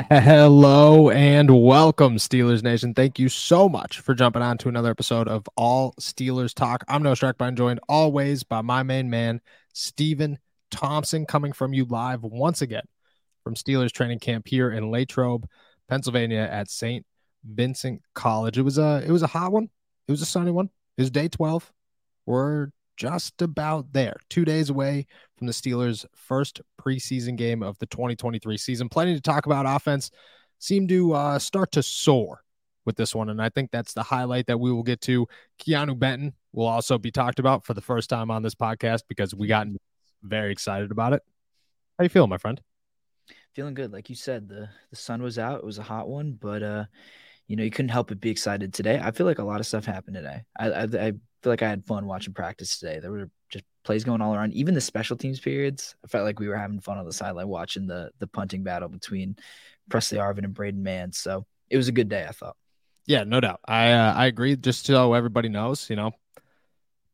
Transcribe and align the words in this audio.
Hello 0.00 1.08
and 1.08 1.62
welcome, 1.62 2.16
Steelers 2.16 2.64
Nation. 2.64 2.94
Thank 2.94 3.20
you 3.20 3.28
so 3.28 3.68
much 3.68 4.00
for 4.00 4.12
jumping 4.12 4.42
on 4.42 4.58
to 4.58 4.68
another 4.68 4.90
episode 4.90 5.28
of 5.28 5.48
All 5.56 5.92
Steelers 6.00 6.52
Talk. 6.52 6.82
I'm 6.88 7.04
Noah 7.04 7.14
Strackbein, 7.14 7.56
joined 7.56 7.78
always 7.88 8.42
by 8.42 8.60
my 8.60 8.82
main 8.82 9.08
man, 9.08 9.40
Stephen 9.72 10.40
Thompson, 10.72 11.26
coming 11.26 11.52
from 11.52 11.72
you 11.72 11.84
live 11.84 12.24
once 12.24 12.60
again 12.60 12.82
from 13.44 13.54
Steelers 13.54 13.92
training 13.92 14.18
camp 14.18 14.48
here 14.48 14.72
in 14.72 14.90
Latrobe, 14.90 15.48
Pennsylvania 15.88 16.48
at 16.50 16.68
St. 16.68 17.06
Vincent 17.44 18.02
College. 18.14 18.58
It 18.58 18.62
was 18.62 18.78
a 18.78 19.00
it 19.06 19.12
was 19.12 19.22
a 19.22 19.28
hot 19.28 19.52
one. 19.52 19.70
It 20.08 20.10
was 20.10 20.22
a 20.22 20.26
sunny 20.26 20.50
one. 20.50 20.70
It 20.96 21.02
was 21.02 21.12
day 21.12 21.28
12. 21.28 21.72
We're 22.26 22.68
just 22.96 23.40
about 23.42 23.92
there, 23.92 24.16
two 24.30 24.44
days 24.44 24.70
away 24.70 25.06
from 25.36 25.46
the 25.46 25.52
Steelers' 25.52 26.04
first 26.14 26.60
preseason 26.80 27.36
game 27.36 27.62
of 27.62 27.78
the 27.78 27.86
2023 27.86 28.56
season. 28.56 28.88
Plenty 28.88 29.14
to 29.14 29.20
talk 29.20 29.46
about. 29.46 29.66
Offense 29.66 30.10
seemed 30.58 30.88
to 30.88 31.12
uh, 31.12 31.38
start 31.38 31.72
to 31.72 31.82
soar 31.82 32.42
with 32.84 32.96
this 32.96 33.14
one, 33.14 33.30
and 33.30 33.40
I 33.40 33.48
think 33.48 33.70
that's 33.70 33.94
the 33.94 34.02
highlight 34.02 34.46
that 34.46 34.60
we 34.60 34.72
will 34.72 34.82
get 34.82 35.00
to. 35.02 35.26
Keanu 35.60 35.98
Benton 35.98 36.34
will 36.52 36.66
also 36.66 36.98
be 36.98 37.10
talked 37.10 37.38
about 37.38 37.64
for 37.64 37.74
the 37.74 37.80
first 37.80 38.10
time 38.10 38.30
on 38.30 38.42
this 38.42 38.54
podcast 38.54 39.02
because 39.08 39.34
we 39.34 39.46
got 39.46 39.66
very 40.22 40.52
excited 40.52 40.90
about 40.90 41.12
it. 41.12 41.22
How 41.98 42.04
you 42.04 42.08
feel, 42.08 42.26
my 42.26 42.38
friend? 42.38 42.60
Feeling 43.54 43.74
good, 43.74 43.92
like 43.92 44.10
you 44.10 44.16
said. 44.16 44.48
the 44.48 44.68
The 44.90 44.96
sun 44.96 45.22
was 45.22 45.38
out; 45.38 45.58
it 45.58 45.64
was 45.64 45.78
a 45.78 45.82
hot 45.82 46.08
one, 46.08 46.36
but 46.40 46.62
uh, 46.62 46.84
you 47.46 47.56
know, 47.56 47.62
you 47.62 47.70
couldn't 47.70 47.90
help 47.90 48.08
but 48.08 48.20
be 48.20 48.30
excited 48.30 48.72
today. 48.72 48.98
I 49.02 49.10
feel 49.10 49.26
like 49.26 49.38
a 49.38 49.44
lot 49.44 49.60
of 49.60 49.66
stuff 49.66 49.84
happened 49.84 50.16
today. 50.16 50.42
I, 50.58 50.70
I, 50.70 50.82
I 50.82 51.12
feel 51.44 51.52
like 51.52 51.62
I 51.62 51.68
had 51.68 51.84
fun 51.84 52.06
watching 52.06 52.32
practice 52.32 52.78
today. 52.78 53.00
There 53.00 53.10
were 53.10 53.30
just 53.50 53.64
plays 53.84 54.02
going 54.02 54.22
all 54.22 54.34
around. 54.34 54.54
Even 54.54 54.72
the 54.72 54.80
special 54.80 55.14
teams 55.14 55.38
periods, 55.38 55.94
I 56.02 56.08
felt 56.08 56.24
like 56.24 56.40
we 56.40 56.48
were 56.48 56.56
having 56.56 56.80
fun 56.80 56.96
on 56.96 57.04
the 57.04 57.12
sideline 57.12 57.48
watching 57.48 57.86
the 57.86 58.10
the 58.18 58.26
punting 58.26 58.64
battle 58.64 58.88
between 58.88 59.36
Presley 59.90 60.18
Harvin 60.18 60.44
and 60.44 60.54
Braden 60.54 60.82
Mann. 60.82 61.12
So 61.12 61.44
it 61.68 61.76
was 61.76 61.88
a 61.88 61.92
good 61.92 62.08
day, 62.08 62.24
I 62.26 62.32
thought. 62.32 62.56
Yeah, 63.06 63.24
no 63.24 63.40
doubt. 63.40 63.60
I 63.68 63.92
uh, 63.92 64.14
I 64.14 64.26
agree. 64.26 64.56
Just 64.56 64.86
so 64.86 65.12
everybody 65.12 65.50
knows, 65.50 65.90
you 65.90 65.96
know, 65.96 66.12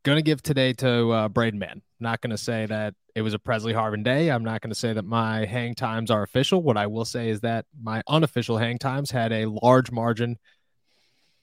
gonna 0.03 0.21
give 0.21 0.41
today 0.41 0.71
to 0.73 1.11
uh, 1.11 1.27
Braden 1.27 1.59
Mann. 1.59 1.81
Not 1.99 2.21
gonna 2.21 2.37
say 2.37 2.65
that 2.67 2.95
it 3.13 3.23
was 3.23 3.33
a 3.33 3.39
Presley 3.39 3.73
Harvin 3.73 4.05
day. 4.05 4.31
I'm 4.31 4.45
not 4.45 4.61
gonna 4.61 4.73
say 4.75 4.93
that 4.93 5.03
my 5.03 5.45
hang 5.45 5.75
times 5.75 6.09
are 6.09 6.23
official. 6.23 6.63
What 6.63 6.77
I 6.77 6.87
will 6.87 7.03
say 7.03 7.27
is 7.27 7.41
that 7.41 7.65
my 7.83 8.01
unofficial 8.07 8.57
hang 8.57 8.77
times 8.77 9.11
had 9.11 9.33
a 9.33 9.47
large 9.47 9.91
margin 9.91 10.39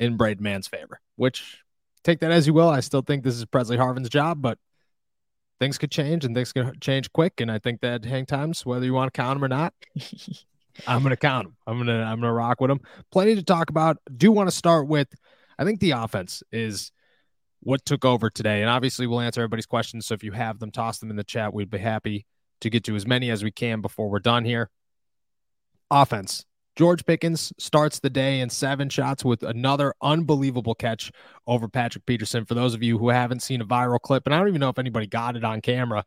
in 0.01 0.17
Braden 0.17 0.43
Mann's 0.43 0.69
favor, 0.69 1.01
which 1.17 1.63
take 2.09 2.21
that 2.21 2.31
as 2.31 2.47
you 2.47 2.55
will. 2.55 2.69
I 2.69 2.81
still 2.81 3.03
think 3.03 3.23
this 3.23 3.35
is 3.35 3.45
Presley 3.45 3.77
Harvin's 3.77 4.09
job, 4.09 4.41
but 4.41 4.59
things 5.61 5.77
could 5.77 5.91
change 5.91 6.25
and 6.25 6.35
things 6.35 6.53
could 6.53 6.81
change 6.81 7.13
quick. 7.13 7.41
And 7.41 7.51
I 7.51 7.59
think 7.59 7.81
that 7.83 8.05
hang 8.05 8.25
times, 8.25 8.65
whether 8.65 8.85
you 8.85 8.95
want 8.95 9.13
to 9.13 9.17
count 9.17 9.37
them 9.37 9.45
or 9.45 9.49
not, 9.49 9.75
I'm 10.87 11.03
going 11.03 11.11
to 11.11 11.17
count 11.17 11.47
them. 11.47 11.57
I'm 11.67 11.77
going 11.77 11.89
to 11.89 12.05
I'm 12.05 12.21
going 12.21 12.31
to 12.31 12.33
rock 12.33 12.61
with 12.61 12.71
them. 12.71 12.81
Plenty 13.13 13.35
to 13.35 13.43
talk 13.43 13.69
about. 13.69 13.99
Do 14.17 14.33
want 14.33 14.49
to 14.49 14.57
start 14.57 14.89
with 14.89 15.09
I 15.59 15.65
think 15.65 15.81
the 15.81 15.91
offense 15.91 16.43
is 16.51 16.93
what 17.61 17.85
took 17.85 18.05
over 18.05 18.31
today. 18.31 18.63
And 18.63 18.71
obviously 18.71 19.07
we'll 19.07 19.21
answer 19.21 19.41
everybody's 19.41 19.67
questions. 19.67 20.07
So 20.07 20.15
if 20.15 20.23
you 20.23 20.33
have 20.33 20.61
them, 20.61 20.71
toss 20.71 20.99
them 20.99 21.11
in 21.11 21.17
the 21.17 21.25
chat. 21.25 21.53
We'd 21.53 21.71
be 21.71 21.79
happy 21.79 22.25
to 22.61 22.71
get 22.71 22.85
to 22.85 22.97
as 22.97 23.07
many 23.07 23.31
as 23.31 23.43
we 23.43 23.51
can 23.51 23.81
before 23.81 24.09
we're 24.09 24.21
done 24.21 24.45
here. 24.45 24.71
Offense. 25.91 26.45
George 26.79 27.05
Pickens 27.05 27.53
starts 27.59 27.99
the 27.99 28.09
day 28.09 28.39
in 28.39 28.49
seven 28.49 28.89
shots 28.89 29.25
with 29.25 29.43
another 29.43 29.93
unbelievable 30.01 30.77
catch 30.77 31.11
over 31.45 31.67
Patrick 31.67 32.07
Peterson. 32.07 32.45
For 32.45 32.55
those 32.55 32.73
of 32.73 32.85
you 32.85 32.99
who 32.99 33.09
haven't 33.09 33.43
seen 33.43 33.61
a 33.61 33.67
viral 33.67 33.99
clip, 33.99 34.25
and 34.27 34.33
I 34.33 34.39
don't 34.39 34.47
even 34.47 34.61
know 34.61 34.69
if 34.69 34.79
anybody 34.79 35.09
got 35.09 35.35
it 35.35 35.43
on 35.43 35.61
camera, 35.61 36.05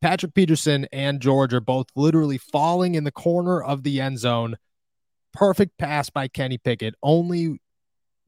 Patrick 0.00 0.32
Peterson 0.32 0.86
and 0.92 1.20
George 1.20 1.52
are 1.52 1.60
both 1.60 1.88
literally 1.94 2.38
falling 2.38 2.94
in 2.94 3.04
the 3.04 3.12
corner 3.12 3.62
of 3.62 3.82
the 3.82 4.00
end 4.00 4.18
zone. 4.18 4.56
Perfect 5.34 5.76
pass 5.76 6.08
by 6.08 6.26
Kenny 6.26 6.56
Pickett. 6.56 6.94
Only 7.02 7.60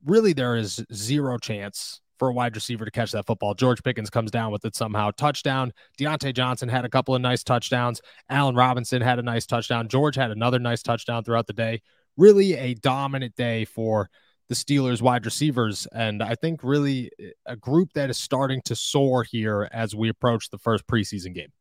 really 0.04 0.34
there 0.34 0.56
is 0.56 0.84
zero 0.92 1.38
chance 1.38 2.02
for 2.20 2.28
a 2.28 2.34
wide 2.34 2.54
receiver 2.54 2.84
to 2.84 2.90
catch 2.90 3.12
that 3.12 3.26
football. 3.26 3.54
George 3.54 3.82
Pickens 3.82 4.10
comes 4.10 4.30
down 4.30 4.52
with 4.52 4.66
it 4.66 4.76
somehow. 4.76 5.10
Touchdown. 5.10 5.72
Diontae 5.98 6.34
Johnson 6.34 6.68
had 6.68 6.84
a 6.84 6.88
couple 6.90 7.14
of 7.14 7.22
nice 7.22 7.42
touchdowns. 7.42 8.02
Allen 8.28 8.54
Robinson 8.54 9.00
had 9.00 9.18
a 9.18 9.22
nice 9.22 9.46
touchdown. 9.46 9.88
George 9.88 10.16
had 10.16 10.30
another 10.30 10.58
nice 10.58 10.82
touchdown 10.82 11.24
throughout 11.24 11.46
the 11.46 11.54
day. 11.54 11.80
Really 12.18 12.54
a 12.54 12.74
dominant 12.74 13.34
day 13.36 13.64
for 13.64 14.10
the 14.50 14.54
Steelers 14.54 15.00
wide 15.00 15.24
receivers. 15.24 15.88
And 15.92 16.22
I 16.22 16.34
think 16.34 16.62
really 16.62 17.10
a 17.46 17.56
group 17.56 17.94
that 17.94 18.10
is 18.10 18.18
starting 18.18 18.60
to 18.66 18.76
soar 18.76 19.22
here 19.22 19.66
as 19.72 19.96
we 19.96 20.10
approach 20.10 20.50
the 20.50 20.58
first 20.58 20.86
preseason 20.86 21.34
game. 21.34 21.52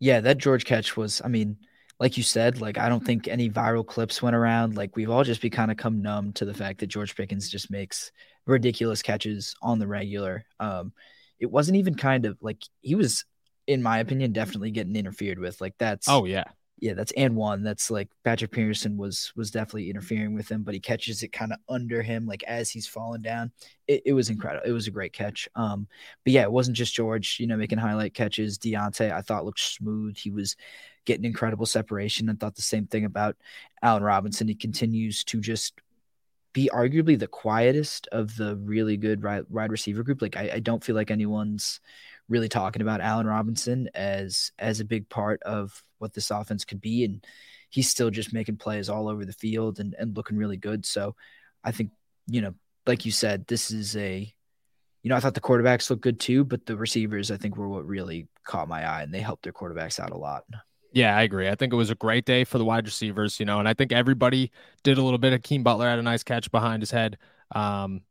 Yeah, 0.00 0.18
that 0.18 0.38
George 0.38 0.64
catch 0.64 0.96
was, 0.96 1.22
I 1.24 1.28
mean, 1.28 1.58
like 2.00 2.16
you 2.16 2.24
said, 2.24 2.60
like 2.60 2.76
I 2.76 2.88
don't 2.88 3.06
think 3.06 3.28
any 3.28 3.48
viral 3.48 3.86
clips 3.86 4.20
went 4.20 4.34
around. 4.34 4.76
Like 4.76 4.96
we've 4.96 5.10
all 5.10 5.22
just 5.22 5.40
be 5.40 5.48
kind 5.48 5.70
of 5.70 5.76
come 5.76 6.02
numb 6.02 6.32
to 6.32 6.44
the 6.44 6.54
fact 6.54 6.80
that 6.80 6.88
George 6.88 7.14
Pickens 7.14 7.48
just 7.48 7.70
makes 7.70 8.10
ridiculous 8.46 9.02
catches 9.02 9.54
on 9.62 9.78
the 9.78 9.86
regular. 9.86 10.44
Um, 10.60 10.92
it 11.38 11.50
wasn't 11.50 11.76
even 11.76 11.94
kind 11.94 12.26
of 12.26 12.38
like 12.40 12.62
he 12.80 12.94
was, 12.94 13.24
in 13.66 13.82
my 13.82 13.98
opinion, 13.98 14.32
definitely 14.32 14.70
getting 14.70 14.96
interfered 14.96 15.38
with. 15.38 15.60
Like 15.60 15.74
that's 15.78 16.08
oh 16.08 16.24
yeah, 16.24 16.44
yeah, 16.78 16.94
that's 16.94 17.12
and 17.12 17.36
one. 17.36 17.62
That's 17.62 17.90
like 17.90 18.08
Patrick 18.24 18.50
Peterson 18.50 18.96
was 18.96 19.32
was 19.36 19.50
definitely 19.50 19.88
interfering 19.88 20.34
with 20.34 20.50
him, 20.50 20.62
but 20.62 20.74
he 20.74 20.80
catches 20.80 21.22
it 21.22 21.32
kind 21.32 21.52
of 21.52 21.58
under 21.68 22.02
him, 22.02 22.26
like 22.26 22.42
as 22.44 22.70
he's 22.70 22.86
falling 22.86 23.22
down. 23.22 23.52
It, 23.86 24.02
it, 24.06 24.12
was 24.12 24.28
incredible. 24.28 24.68
It 24.68 24.72
was 24.72 24.86
a 24.86 24.90
great 24.90 25.12
catch. 25.12 25.48
Um, 25.54 25.86
but 26.24 26.32
yeah, 26.32 26.42
it 26.42 26.52
wasn't 26.52 26.76
just 26.76 26.94
George, 26.94 27.38
you 27.38 27.46
know, 27.46 27.56
making 27.56 27.78
highlight 27.78 28.14
catches. 28.14 28.58
Diontae, 28.58 29.12
I 29.12 29.22
thought 29.22 29.44
looked 29.44 29.60
smooth. 29.60 30.16
He 30.16 30.30
was 30.30 30.56
getting 31.04 31.24
incredible 31.24 31.66
separation. 31.66 32.28
I 32.28 32.34
thought 32.34 32.56
the 32.56 32.62
same 32.62 32.86
thing 32.86 33.04
about 33.04 33.36
Allen 33.82 34.02
Robinson. 34.02 34.48
He 34.48 34.54
continues 34.54 35.22
to 35.24 35.40
just 35.40 35.74
be 36.54 36.70
arguably 36.72 37.18
the 37.18 37.26
quietest 37.26 38.06
of 38.12 38.34
the 38.36 38.56
really 38.56 38.96
good 38.96 39.22
wide, 39.22 39.70
receiver 39.70 40.02
group. 40.02 40.22
Like 40.22 40.36
I, 40.36 40.52
I, 40.54 40.60
don't 40.60 40.82
feel 40.82 40.94
like 40.94 41.10
anyone's 41.10 41.80
really 42.28 42.48
talking 42.48 42.80
about 42.80 43.00
Allen 43.00 43.26
Robinson 43.26 43.90
as 43.92 44.52
as 44.58 44.80
a 44.80 44.84
big 44.84 45.08
part 45.10 45.42
of 45.42 45.82
what 45.98 46.14
this 46.14 46.30
offense 46.30 46.64
could 46.64 46.80
be, 46.80 47.04
and 47.04 47.26
he's 47.70 47.90
still 47.90 48.08
just 48.08 48.32
making 48.32 48.56
plays 48.56 48.88
all 48.88 49.08
over 49.08 49.24
the 49.24 49.32
field 49.32 49.80
and, 49.80 49.94
and 49.98 50.16
looking 50.16 50.38
really 50.38 50.56
good. 50.56 50.86
So 50.86 51.16
I 51.64 51.72
think 51.72 51.90
you 52.28 52.40
know, 52.40 52.54
like 52.86 53.04
you 53.04 53.10
said, 53.10 53.46
this 53.48 53.72
is 53.72 53.96
a 53.96 54.32
you 55.02 55.08
know 55.10 55.16
I 55.16 55.20
thought 55.20 55.34
the 55.34 55.40
quarterbacks 55.40 55.90
looked 55.90 56.02
good 56.02 56.20
too, 56.20 56.44
but 56.44 56.66
the 56.66 56.76
receivers 56.76 57.32
I 57.32 57.36
think 57.36 57.56
were 57.56 57.68
what 57.68 57.86
really 57.86 58.28
caught 58.44 58.68
my 58.68 58.88
eye, 58.88 59.02
and 59.02 59.12
they 59.12 59.20
helped 59.20 59.42
their 59.42 59.52
quarterbacks 59.52 59.98
out 59.98 60.12
a 60.12 60.16
lot. 60.16 60.44
Yeah, 60.94 61.16
I 61.16 61.22
agree. 61.22 61.48
I 61.48 61.56
think 61.56 61.72
it 61.72 61.76
was 61.76 61.90
a 61.90 61.96
great 61.96 62.24
day 62.24 62.44
for 62.44 62.56
the 62.58 62.64
wide 62.64 62.86
receivers, 62.86 63.40
you 63.40 63.46
know, 63.46 63.58
and 63.58 63.68
I 63.68 63.74
think 63.74 63.90
everybody 63.90 64.52
did 64.84 64.96
a 64.96 65.02
little 65.02 65.18
bit. 65.18 65.42
Keem 65.42 65.64
Butler 65.64 65.88
had 65.88 65.98
a 65.98 66.02
nice 66.02 66.22
catch 66.22 66.48
behind 66.52 66.82
his 66.82 66.92
head. 66.92 67.18
Um, 67.52 68.02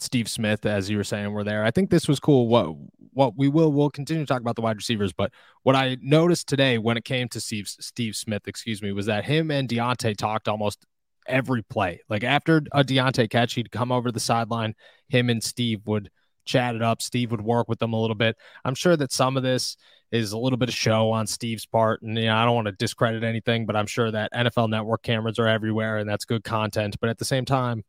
Steve 0.00 0.28
Smith, 0.28 0.66
as 0.66 0.90
you 0.90 0.96
were 0.96 1.04
saying, 1.04 1.30
were 1.32 1.44
there. 1.44 1.64
I 1.64 1.70
think 1.70 1.88
this 1.88 2.08
was 2.08 2.18
cool. 2.18 2.48
What 2.48 2.74
what 3.12 3.36
we 3.38 3.46
will 3.46 3.70
we'll 3.72 3.90
continue 3.90 4.24
to 4.24 4.26
talk 4.26 4.40
about 4.40 4.56
the 4.56 4.62
wide 4.62 4.76
receivers, 4.76 5.12
but 5.12 5.30
what 5.62 5.76
I 5.76 5.96
noticed 6.02 6.48
today 6.48 6.78
when 6.78 6.96
it 6.96 7.04
came 7.04 7.28
to 7.28 7.40
Steve 7.40 7.68
Steve 7.68 8.16
Smith, 8.16 8.48
excuse 8.48 8.82
me, 8.82 8.90
was 8.90 9.06
that 9.06 9.24
him 9.24 9.52
and 9.52 9.68
Diontae 9.68 10.16
talked 10.16 10.48
almost 10.48 10.84
every 11.28 11.62
play. 11.62 12.00
Like 12.08 12.24
after 12.24 12.56
a 12.72 12.82
Diontae 12.82 13.30
catch, 13.30 13.54
he'd 13.54 13.70
come 13.70 13.92
over 13.92 14.08
to 14.08 14.12
the 14.12 14.18
sideline. 14.18 14.74
Him 15.08 15.30
and 15.30 15.42
Steve 15.44 15.86
would 15.86 16.10
chat 16.44 16.74
it 16.74 16.82
up. 16.82 17.02
Steve 17.02 17.30
would 17.30 17.42
work 17.42 17.68
with 17.68 17.78
them 17.78 17.92
a 17.92 18.00
little 18.00 18.16
bit. 18.16 18.36
I'm 18.64 18.74
sure 18.74 18.96
that 18.96 19.12
some 19.12 19.36
of 19.36 19.42
this 19.42 19.76
is 20.10 20.32
a 20.32 20.38
little 20.38 20.58
bit 20.58 20.68
of 20.68 20.74
show 20.74 21.10
on 21.10 21.26
Steve's 21.26 21.66
part. 21.66 22.02
And 22.02 22.16
you 22.16 22.26
know, 22.26 22.36
I 22.36 22.44
don't 22.44 22.54
want 22.54 22.66
to 22.66 22.72
discredit 22.72 23.24
anything, 23.24 23.64
but 23.64 23.74
I'm 23.74 23.86
sure 23.86 24.10
that 24.10 24.32
NFL 24.32 24.68
network 24.68 25.02
cameras 25.02 25.38
are 25.38 25.48
everywhere 25.48 25.96
and 25.96 26.08
that's 26.08 26.26
good 26.26 26.44
content. 26.44 26.96
But 27.00 27.10
at 27.10 27.18
the 27.18 27.24
same 27.24 27.46
time, 27.46 27.82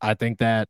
I 0.00 0.14
think 0.14 0.38
that 0.38 0.68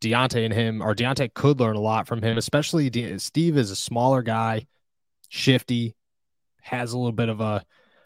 Diontae 0.00 0.46
and 0.46 0.54
him, 0.54 0.82
or 0.82 0.94
Diontae 0.94 1.34
could 1.34 1.60
learn 1.60 1.76
a 1.76 1.80
lot 1.80 2.06
from 2.06 2.22
him, 2.22 2.38
especially 2.38 2.88
De- 2.88 3.18
Steve 3.18 3.58
is 3.58 3.70
a 3.70 3.76
smaller 3.76 4.22
guy, 4.22 4.66
shifty, 5.28 5.94
has 6.62 6.92
a 6.92 6.98
little 6.98 7.12
bit 7.12 7.28
of 7.28 7.40
a, 7.40 7.62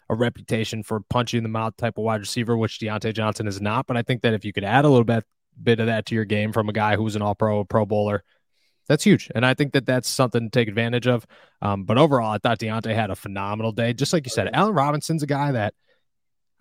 a 0.09 0.15
reputation 0.15 0.83
for 0.83 0.99
punching 1.09 1.41
the 1.43 1.49
mouth 1.49 1.75
type 1.77 1.97
of 1.97 2.03
wide 2.03 2.19
receiver, 2.19 2.57
which 2.57 2.79
Diontae 2.79 3.13
Johnson 3.13 3.47
is 3.47 3.61
not. 3.61 3.87
But 3.87 3.95
I 3.95 4.01
think 4.01 4.23
that 4.23 4.33
if 4.33 4.43
you 4.43 4.51
could 4.51 4.65
add 4.65 4.83
a 4.83 4.89
little 4.89 5.05
bit 5.05 5.23
bit 5.61 5.79
of 5.79 5.87
that 5.87 6.05
to 6.07 6.15
your 6.15 6.25
game 6.25 6.51
from 6.53 6.69
a 6.69 6.73
guy 6.73 6.95
who's 6.95 7.15
an 7.15 7.21
all 7.21 7.35
pro, 7.35 7.63
pro 7.63 7.85
bowler, 7.85 8.23
that's 8.87 9.03
huge. 9.03 9.31
And 9.33 9.45
I 9.45 9.53
think 9.53 9.73
that 9.73 9.85
that's 9.85 10.07
something 10.07 10.43
to 10.43 10.49
take 10.49 10.67
advantage 10.67 11.07
of. 11.07 11.25
Um, 11.61 11.83
but 11.83 11.97
overall, 11.97 12.31
I 12.31 12.37
thought 12.37 12.59
Diontae 12.59 12.93
had 12.93 13.09
a 13.09 13.15
phenomenal 13.15 13.71
day. 13.71 13.93
Just 13.93 14.13
like 14.13 14.25
you 14.25 14.29
said, 14.29 14.49
Allen 14.53 14.75
Robinson's 14.75 15.23
a 15.23 15.27
guy 15.27 15.51
that 15.53 15.73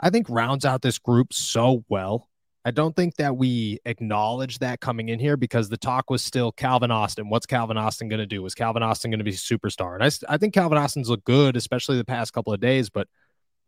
I 0.00 0.10
think 0.10 0.28
rounds 0.28 0.64
out 0.64 0.82
this 0.82 0.98
group 0.98 1.32
so 1.32 1.84
well. 1.88 2.28
I 2.66 2.70
don't 2.70 2.96
think 2.96 3.16
that 3.16 3.36
we 3.36 3.78
acknowledge 3.84 4.58
that 4.60 4.80
coming 4.80 5.10
in 5.10 5.18
here 5.18 5.36
because 5.36 5.68
the 5.68 5.76
talk 5.76 6.08
was 6.08 6.24
still 6.24 6.50
Calvin 6.50 6.90
Austin. 6.90 7.28
What's 7.28 7.44
Calvin 7.44 7.76
Austin 7.76 8.08
going 8.08 8.20
to 8.20 8.26
do? 8.26 8.44
Is 8.46 8.54
Calvin 8.54 8.82
Austin 8.82 9.10
going 9.10 9.18
to 9.18 9.24
be 9.24 9.32
a 9.32 9.34
superstar? 9.34 9.94
And 9.94 10.02
I, 10.02 10.34
I 10.34 10.38
think 10.38 10.54
Calvin 10.54 10.78
Austin's 10.78 11.10
looked 11.10 11.24
good, 11.24 11.58
especially 11.58 11.98
the 11.98 12.06
past 12.06 12.32
couple 12.32 12.54
of 12.54 12.60
days. 12.60 12.88
But 12.88 13.06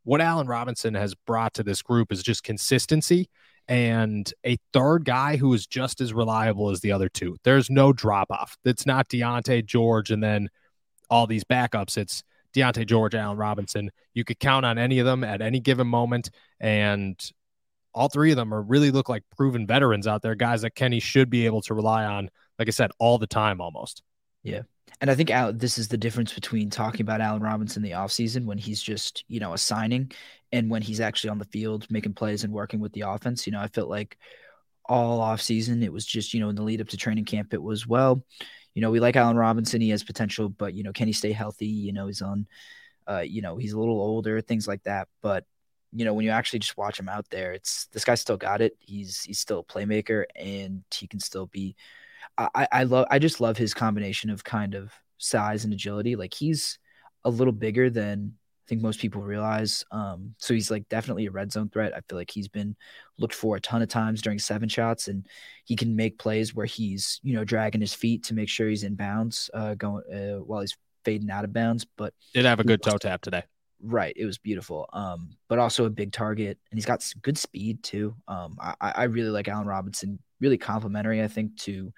what 0.04 0.22
Allen 0.22 0.46
Robinson 0.46 0.94
has 0.94 1.14
brought 1.14 1.52
to 1.54 1.62
this 1.62 1.82
group 1.82 2.10
is 2.10 2.22
just 2.22 2.42
consistency 2.42 3.28
and 3.68 4.32
a 4.44 4.58
third 4.72 5.04
guy 5.04 5.36
who 5.36 5.52
is 5.52 5.66
just 5.66 6.00
as 6.00 6.12
reliable 6.12 6.70
as 6.70 6.80
the 6.80 6.92
other 6.92 7.08
two. 7.08 7.36
There's 7.42 7.68
no 7.68 7.92
drop 7.92 8.30
off. 8.30 8.56
It's 8.64 8.86
not 8.86 9.08
Diontae 9.08 9.66
George 9.66 10.10
and 10.10 10.22
then 10.22 10.48
all 11.10 11.26
these 11.26 11.44
backups. 11.44 11.96
It's 11.96 12.22
Diontae 12.54 12.86
George, 12.86 13.14
Allen 13.14 13.36
Robinson. 13.36 13.90
You 14.14 14.24
could 14.24 14.38
count 14.38 14.64
on 14.64 14.78
any 14.78 14.98
of 14.98 15.06
them 15.06 15.24
at 15.24 15.42
any 15.42 15.60
given 15.60 15.86
moment. 15.86 16.30
And 16.60 17.18
all 17.92 18.08
three 18.08 18.30
of 18.30 18.36
them 18.36 18.54
are 18.54 18.62
really 18.62 18.90
look 18.90 19.08
like 19.08 19.24
proven 19.36 19.66
veterans 19.66 20.06
out 20.06 20.22
there, 20.22 20.34
guys 20.34 20.62
that 20.62 20.74
Kenny 20.74 21.00
should 21.00 21.30
be 21.30 21.46
able 21.46 21.62
to 21.62 21.74
rely 21.74 22.04
on, 22.04 22.30
like 22.58 22.68
I 22.68 22.72
said, 22.72 22.90
all 22.98 23.18
the 23.18 23.26
time 23.26 23.60
almost. 23.60 24.02
Yeah. 24.42 24.62
And 25.00 25.10
I 25.10 25.14
think 25.14 25.30
Al, 25.30 25.52
this 25.52 25.76
is 25.76 25.88
the 25.88 25.98
difference 25.98 26.32
between 26.32 26.70
talking 26.70 27.02
about 27.02 27.20
Allen 27.20 27.42
Robinson 27.42 27.84
in 27.84 27.90
the 27.90 27.96
offseason 27.96 28.44
when 28.44 28.58
he's 28.58 28.80
just, 28.80 29.24
you 29.28 29.40
know, 29.40 29.52
a 29.52 29.58
signing 29.58 30.12
and 30.56 30.70
when 30.70 30.82
he's 30.82 31.00
actually 31.00 31.30
on 31.30 31.38
the 31.38 31.44
field 31.44 31.86
making 31.90 32.14
plays 32.14 32.44
and 32.44 32.52
working 32.52 32.80
with 32.80 32.92
the 32.92 33.02
offense. 33.02 33.46
You 33.46 33.52
know, 33.52 33.60
I 33.60 33.68
felt 33.68 33.88
like 33.88 34.16
all 34.86 35.20
offseason 35.20 35.82
it 35.82 35.92
was 35.92 36.06
just, 36.06 36.32
you 36.32 36.40
know, 36.40 36.48
in 36.48 36.56
the 36.56 36.62
lead 36.62 36.80
up 36.80 36.88
to 36.88 36.96
training 36.96 37.26
camp, 37.26 37.52
it 37.52 37.62
was, 37.62 37.86
well, 37.86 38.24
you 38.74 38.82
know, 38.82 38.90
we 38.90 39.00
like 39.00 39.16
Allen 39.16 39.36
Robinson. 39.36 39.80
He 39.80 39.90
has 39.90 40.02
potential, 40.02 40.48
but, 40.48 40.74
you 40.74 40.82
know, 40.82 40.92
can 40.92 41.06
he 41.06 41.12
stay 41.12 41.32
healthy? 41.32 41.66
You 41.66 41.92
know, 41.92 42.06
he's 42.06 42.22
on, 42.22 42.46
uh, 43.08 43.20
you 43.20 43.42
know, 43.42 43.56
he's 43.56 43.72
a 43.72 43.78
little 43.78 44.00
older, 44.00 44.40
things 44.40 44.66
like 44.66 44.82
that. 44.84 45.08
But, 45.22 45.44
you 45.92 46.04
know, 46.04 46.14
when 46.14 46.24
you 46.24 46.30
actually 46.30 46.60
just 46.60 46.76
watch 46.76 46.98
him 46.98 47.08
out 47.08 47.28
there, 47.30 47.52
it's 47.52 47.86
this 47.92 48.04
guy 48.04 48.14
still 48.14 48.36
got 48.36 48.60
it. 48.60 48.76
He's 48.78 49.22
he's 49.22 49.38
still 49.38 49.60
a 49.60 49.64
playmaker 49.64 50.24
and 50.34 50.82
he 50.94 51.06
can 51.06 51.20
still 51.20 51.46
be 51.46 51.76
I, 52.38 52.68
I 52.70 52.82
love 52.84 53.06
I 53.10 53.18
just 53.18 53.40
love 53.40 53.56
his 53.56 53.72
combination 53.72 54.30
of 54.30 54.44
kind 54.44 54.74
of 54.74 54.92
size 55.18 55.64
and 55.64 55.72
agility. 55.72 56.16
Like 56.16 56.34
he's 56.34 56.78
a 57.24 57.30
little 57.30 57.52
bigger 57.52 57.88
than 57.88 58.34
I 58.66 58.68
think 58.68 58.82
most 58.82 58.98
people 58.98 59.22
realize. 59.22 59.84
Um, 59.92 60.34
so 60.38 60.52
he's 60.52 60.72
like 60.72 60.88
definitely 60.88 61.26
a 61.26 61.30
red 61.30 61.52
zone 61.52 61.68
threat. 61.68 61.94
I 61.94 62.00
feel 62.08 62.18
like 62.18 62.32
he's 62.32 62.48
been 62.48 62.74
looked 63.16 63.34
for 63.34 63.54
a 63.54 63.60
ton 63.60 63.80
of 63.80 63.88
times 63.88 64.20
during 64.20 64.40
seven 64.40 64.68
shots, 64.68 65.06
and 65.06 65.24
he 65.64 65.76
can 65.76 65.94
make 65.94 66.18
plays 66.18 66.52
where 66.52 66.66
he's 66.66 67.20
you 67.22 67.34
know 67.34 67.44
dragging 67.44 67.80
his 67.80 67.94
feet 67.94 68.24
to 68.24 68.34
make 68.34 68.48
sure 68.48 68.68
he's 68.68 68.82
in 68.82 68.96
bounds, 68.96 69.48
uh, 69.54 69.74
going 69.74 70.02
uh, 70.12 70.42
while 70.42 70.62
he's 70.62 70.76
fading 71.04 71.30
out 71.30 71.44
of 71.44 71.52
bounds. 71.52 71.86
But 71.96 72.12
did 72.34 72.44
have 72.44 72.58
a 72.58 72.64
good 72.64 72.82
toe 72.82 72.98
tap 72.98 73.22
today. 73.22 73.44
Right, 73.80 74.14
it 74.16 74.24
was 74.24 74.38
beautiful. 74.38 74.88
Um, 74.92 75.36
but 75.48 75.60
also 75.60 75.84
a 75.84 75.90
big 75.90 76.10
target, 76.10 76.58
and 76.70 76.76
he's 76.76 76.86
got 76.86 77.08
good 77.22 77.38
speed 77.38 77.84
too. 77.84 78.16
Um, 78.26 78.56
I, 78.60 78.74
I 78.80 79.04
really 79.04 79.30
like 79.30 79.46
Allen 79.46 79.68
Robinson. 79.68 80.18
Really 80.40 80.58
complimentary, 80.58 81.22
I 81.22 81.28
think, 81.28 81.56
to 81.60 81.92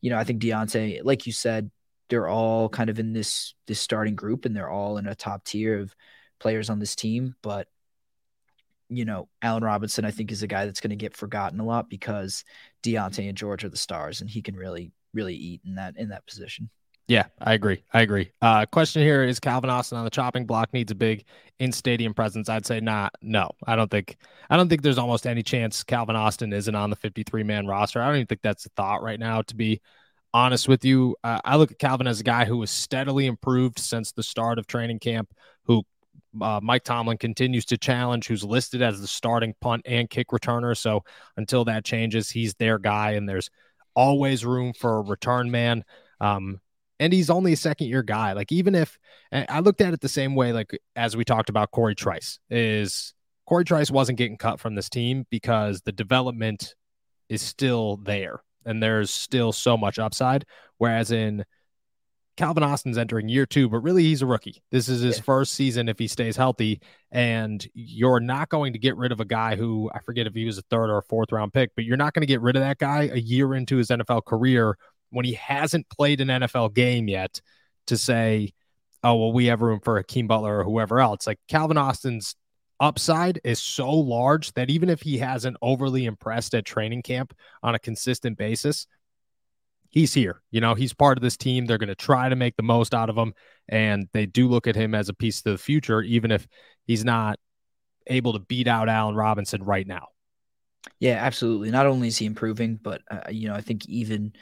you 0.00 0.10
know, 0.10 0.18
I 0.18 0.24
think 0.24 0.40
Diontae, 0.40 1.00
like 1.02 1.26
you 1.26 1.32
said, 1.32 1.68
they're 2.08 2.28
all 2.28 2.68
kind 2.68 2.90
of 2.90 2.98
in 2.98 3.12
this 3.12 3.54
this 3.66 3.80
starting 3.80 4.14
group 4.14 4.44
and 4.44 4.56
they're 4.56 4.70
all 4.70 4.98
in 4.98 5.06
a 5.06 5.14
top 5.14 5.44
tier 5.44 5.80
of 5.80 5.94
players 6.38 6.70
on 6.70 6.78
this 6.78 6.94
team. 6.94 7.34
But 7.42 7.68
you 8.88 9.04
know, 9.04 9.28
Allen 9.42 9.64
Robinson, 9.64 10.04
I 10.04 10.10
think, 10.10 10.30
is 10.30 10.42
a 10.42 10.46
guy 10.46 10.64
that's 10.64 10.80
going 10.80 10.90
to 10.90 10.96
get 10.96 11.16
forgotten 11.16 11.58
a 11.58 11.64
lot 11.64 11.90
because 11.90 12.44
Diontae 12.84 13.28
and 13.28 13.36
George 13.36 13.64
are 13.64 13.68
the 13.68 13.76
stars, 13.76 14.20
and 14.20 14.30
he 14.30 14.42
can 14.42 14.54
really, 14.54 14.92
really 15.12 15.34
eat 15.34 15.62
in 15.64 15.74
that 15.74 15.96
in 15.96 16.10
that 16.10 16.26
position. 16.26 16.70
Yeah, 17.08 17.26
I 17.40 17.54
agree. 17.54 17.84
I 17.92 18.00
agree. 18.00 18.32
Uh, 18.42 18.66
question 18.66 19.02
here 19.02 19.22
is 19.22 19.38
Calvin 19.38 19.70
Austin 19.70 19.96
on 19.96 20.04
the 20.04 20.10
chopping 20.10 20.44
block 20.44 20.72
needs 20.72 20.90
a 20.90 20.94
big 20.94 21.24
in 21.60 21.70
stadium 21.70 22.14
presence. 22.14 22.48
I'd 22.48 22.66
say 22.66 22.80
not. 22.80 23.14
No, 23.22 23.50
I 23.64 23.76
don't 23.76 23.90
think. 23.90 24.16
I 24.50 24.56
don't 24.56 24.68
think 24.68 24.82
there's 24.82 24.98
almost 24.98 25.26
any 25.26 25.42
chance 25.42 25.84
Calvin 25.84 26.16
Austin 26.16 26.52
isn't 26.52 26.74
on 26.74 26.90
the 26.90 26.96
53 26.96 27.44
man 27.44 27.66
roster. 27.66 28.00
I 28.00 28.06
don't 28.06 28.16
even 28.16 28.26
think 28.26 28.42
that's 28.42 28.66
a 28.66 28.70
thought 28.70 29.02
right 29.02 29.20
now. 29.20 29.42
To 29.42 29.54
be 29.54 29.80
honest 30.36 30.68
with 30.68 30.84
you, 30.84 31.16
uh, 31.24 31.40
I 31.44 31.56
look 31.56 31.72
at 31.72 31.78
Calvin 31.78 32.06
as 32.06 32.20
a 32.20 32.24
guy 32.24 32.44
who 32.44 32.60
has 32.60 32.70
steadily 32.70 33.26
improved 33.26 33.78
since 33.78 34.12
the 34.12 34.22
start 34.22 34.58
of 34.58 34.66
training 34.66 34.98
camp. 34.98 35.32
Who 35.64 35.82
uh, 36.42 36.60
Mike 36.62 36.84
Tomlin 36.84 37.16
continues 37.16 37.64
to 37.66 37.78
challenge, 37.78 38.26
who's 38.26 38.44
listed 38.44 38.82
as 38.82 39.00
the 39.00 39.06
starting 39.06 39.54
punt 39.62 39.82
and 39.86 40.10
kick 40.10 40.28
returner. 40.28 40.76
So 40.76 41.04
until 41.38 41.64
that 41.64 41.86
changes, 41.86 42.28
he's 42.28 42.54
their 42.54 42.78
guy, 42.78 43.12
and 43.12 43.26
there's 43.26 43.48
always 43.94 44.44
room 44.44 44.74
for 44.74 44.98
a 44.98 45.02
return 45.02 45.50
man. 45.50 45.84
Um, 46.20 46.60
and 47.00 47.14
he's 47.14 47.30
only 47.30 47.54
a 47.54 47.56
second 47.56 47.86
year 47.86 48.02
guy. 48.02 48.34
Like 48.34 48.52
even 48.52 48.74
if 48.74 48.98
I 49.32 49.60
looked 49.60 49.80
at 49.80 49.94
it 49.94 50.00
the 50.02 50.08
same 50.08 50.34
way, 50.34 50.52
like 50.52 50.78
as 50.94 51.16
we 51.16 51.24
talked 51.24 51.48
about 51.48 51.70
Cory 51.70 51.94
Trice, 51.94 52.38
is 52.50 53.14
Cory 53.46 53.64
Trice 53.64 53.90
wasn't 53.90 54.18
getting 54.18 54.36
cut 54.36 54.60
from 54.60 54.74
this 54.74 54.90
team 54.90 55.24
because 55.30 55.80
the 55.80 55.92
development 55.92 56.74
is 57.30 57.40
still 57.40 57.96
there 57.96 58.40
and 58.66 58.82
there's 58.82 59.10
still 59.10 59.52
so 59.52 59.76
much 59.76 59.98
upside. 59.98 60.44
Whereas 60.76 61.10
in 61.10 61.44
Calvin 62.36 62.62
Austin's 62.62 62.98
entering 62.98 63.28
year 63.28 63.46
two, 63.46 63.68
but 63.68 63.78
really 63.78 64.02
he's 64.02 64.20
a 64.20 64.26
rookie. 64.26 64.62
This 64.70 64.88
is 64.88 65.00
his 65.00 65.16
yeah. 65.16 65.22
first 65.22 65.54
season 65.54 65.88
if 65.88 65.98
he 65.98 66.06
stays 66.06 66.36
healthy. 66.36 66.82
And 67.10 67.66
you're 67.72 68.20
not 68.20 68.50
going 68.50 68.74
to 68.74 68.78
get 68.78 68.96
rid 68.96 69.12
of 69.12 69.20
a 69.20 69.24
guy 69.24 69.56
who 69.56 69.90
I 69.94 70.00
forget 70.00 70.26
if 70.26 70.34
he 70.34 70.44
was 70.44 70.58
a 70.58 70.62
third 70.62 70.90
or 70.90 70.98
a 70.98 71.02
fourth 71.02 71.32
round 71.32 71.54
pick, 71.54 71.70
but 71.74 71.84
you're 71.84 71.96
not 71.96 72.12
going 72.12 72.20
to 72.22 72.26
get 72.26 72.42
rid 72.42 72.56
of 72.56 72.62
that 72.62 72.78
guy 72.78 73.08
a 73.12 73.18
year 73.18 73.54
into 73.54 73.76
his 73.76 73.88
NFL 73.88 74.26
career 74.26 74.76
when 75.10 75.24
he 75.24 75.34
hasn't 75.34 75.88
played 75.88 76.20
an 76.20 76.28
NFL 76.28 76.74
game 76.74 77.08
yet 77.08 77.40
to 77.86 77.96
say, 77.96 78.52
oh, 79.02 79.14
well, 79.14 79.32
we 79.32 79.46
have 79.46 79.62
room 79.62 79.80
for 79.80 79.96
Hakeem 79.96 80.26
Butler 80.26 80.58
or 80.58 80.64
whoever 80.64 81.00
else. 81.00 81.26
Like 81.26 81.38
Calvin 81.48 81.78
Austin's 81.78 82.36
upside 82.80 83.40
is 83.44 83.58
so 83.58 83.90
large 83.90 84.52
that 84.52 84.70
even 84.70 84.88
if 84.88 85.02
he 85.02 85.18
hasn't 85.18 85.56
overly 85.62 86.04
impressed 86.04 86.54
at 86.54 86.64
training 86.64 87.02
camp 87.02 87.34
on 87.62 87.74
a 87.74 87.78
consistent 87.78 88.36
basis, 88.38 88.86
he's 89.90 90.12
here. 90.12 90.42
You 90.50 90.60
know, 90.60 90.74
he's 90.74 90.92
part 90.92 91.16
of 91.16 91.22
this 91.22 91.36
team. 91.36 91.66
They're 91.66 91.78
going 91.78 91.88
to 91.88 91.94
try 91.94 92.28
to 92.28 92.36
make 92.36 92.56
the 92.56 92.62
most 92.62 92.94
out 92.94 93.08
of 93.08 93.16
him. 93.16 93.34
And 93.68 94.08
they 94.12 94.26
do 94.26 94.48
look 94.48 94.66
at 94.66 94.76
him 94.76 94.94
as 94.94 95.08
a 95.08 95.14
piece 95.14 95.42
to 95.42 95.52
the 95.52 95.58
future, 95.58 96.02
even 96.02 96.30
if 96.30 96.46
he's 96.84 97.04
not 97.04 97.38
able 98.06 98.34
to 98.34 98.38
beat 98.38 98.68
out 98.68 98.88
Allen 98.88 99.16
Robinson 99.16 99.62
right 99.62 99.86
now. 99.86 100.08
Yeah, 101.00 101.16
absolutely. 101.24 101.70
Not 101.70 101.86
only 101.86 102.08
is 102.08 102.16
he 102.18 102.26
improving, 102.26 102.78
but, 102.80 103.02
uh, 103.10 103.30
you 103.30 103.48
know, 103.48 103.54
I 103.54 103.60
think 103.60 103.86
even 103.88 104.32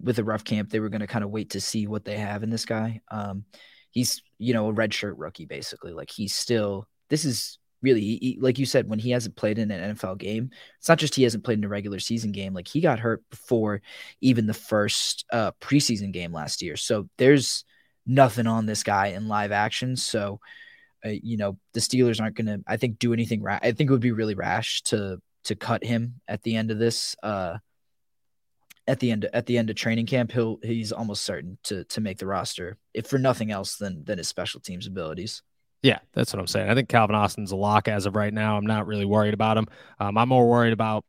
with 0.00 0.18
a 0.18 0.24
rough 0.24 0.44
camp, 0.44 0.70
they 0.70 0.80
were 0.80 0.88
going 0.88 1.00
to 1.00 1.06
kind 1.06 1.24
of 1.24 1.30
wait 1.30 1.50
to 1.50 1.60
see 1.60 1.86
what 1.86 2.04
they 2.04 2.16
have 2.16 2.42
in 2.42 2.50
this 2.50 2.64
guy. 2.64 3.00
Um, 3.10 3.44
he's, 3.90 4.22
you 4.38 4.54
know, 4.54 4.68
a 4.68 4.72
red 4.72 4.94
shirt 4.94 5.18
rookie, 5.18 5.44
basically. 5.44 5.92
Like 5.92 6.10
he's 6.10 6.34
still, 6.34 6.88
this 7.10 7.24
is 7.24 7.58
really, 7.82 8.00
he, 8.00 8.38
like 8.40 8.58
you 8.58 8.66
said, 8.66 8.88
when 8.88 8.98
he 8.98 9.10
hasn't 9.10 9.36
played 9.36 9.58
in 9.58 9.70
an 9.70 9.94
NFL 9.94 10.18
game, 10.18 10.50
it's 10.78 10.88
not 10.88 10.98
just 10.98 11.14
he 11.14 11.22
hasn't 11.22 11.44
played 11.44 11.58
in 11.58 11.64
a 11.64 11.68
regular 11.68 11.98
season 11.98 12.32
game. 12.32 12.54
Like 12.54 12.68
he 12.68 12.80
got 12.80 12.98
hurt 12.98 13.22
before 13.30 13.82
even 14.20 14.46
the 14.46 14.54
first 14.54 15.24
uh, 15.32 15.52
preseason 15.60 16.12
game 16.12 16.32
last 16.32 16.62
year. 16.62 16.76
So 16.76 17.08
there's 17.16 17.64
nothing 18.06 18.46
on 18.46 18.66
this 18.66 18.82
guy 18.82 19.08
in 19.08 19.28
live 19.28 19.52
action. 19.52 19.96
So, 19.96 20.40
uh, 21.04 21.10
you 21.10 21.36
know, 21.36 21.58
the 21.72 21.80
Steelers 21.80 22.20
aren't 22.20 22.36
going 22.36 22.46
to, 22.46 22.62
I 22.66 22.76
think, 22.76 22.98
do 22.98 23.12
anything. 23.12 23.42
Ra- 23.42 23.60
I 23.62 23.72
think 23.72 23.88
it 23.88 23.92
would 23.92 24.00
be 24.00 24.12
really 24.12 24.34
rash 24.34 24.82
to, 24.84 25.20
to 25.44 25.54
cut 25.54 25.84
him 25.84 26.20
at 26.28 26.42
the 26.42 26.56
end 26.56 26.70
of 26.70 26.78
this. 26.78 27.16
Uh, 27.22 27.58
at 28.86 28.98
the 28.98 29.12
end 29.12 29.28
at 29.32 29.46
the 29.46 29.56
end 29.56 29.70
of 29.70 29.76
training 29.76 30.06
camp, 30.06 30.32
he'll 30.32 30.58
he's 30.62 30.90
almost 30.90 31.22
certain 31.22 31.58
to 31.64 31.84
to 31.84 32.00
make 32.00 32.18
the 32.18 32.26
roster, 32.26 32.76
if 32.92 33.06
for 33.06 33.18
nothing 33.18 33.52
else 33.52 33.76
than 33.76 34.04
than 34.04 34.18
his 34.18 34.26
special 34.26 34.58
teams 34.58 34.88
abilities. 34.88 35.42
Yeah, 35.82 35.98
that's 36.12 36.32
what 36.32 36.40
I'm 36.40 36.46
saying. 36.46 36.68
I 36.68 36.74
think 36.74 36.88
Calvin 36.88 37.16
Austin's 37.16 37.52
a 37.52 37.56
lock 37.56 37.88
as 37.88 38.04
of 38.04 38.14
right 38.14 38.32
now. 38.32 38.56
I'm 38.56 38.66
not 38.66 38.86
really 38.86 39.06
worried 39.06 39.32
about 39.34 39.56
him. 39.56 39.66
Um, 39.98 40.18
I'm 40.18 40.28
more 40.28 40.48
worried 40.48 40.74
about 40.74 41.04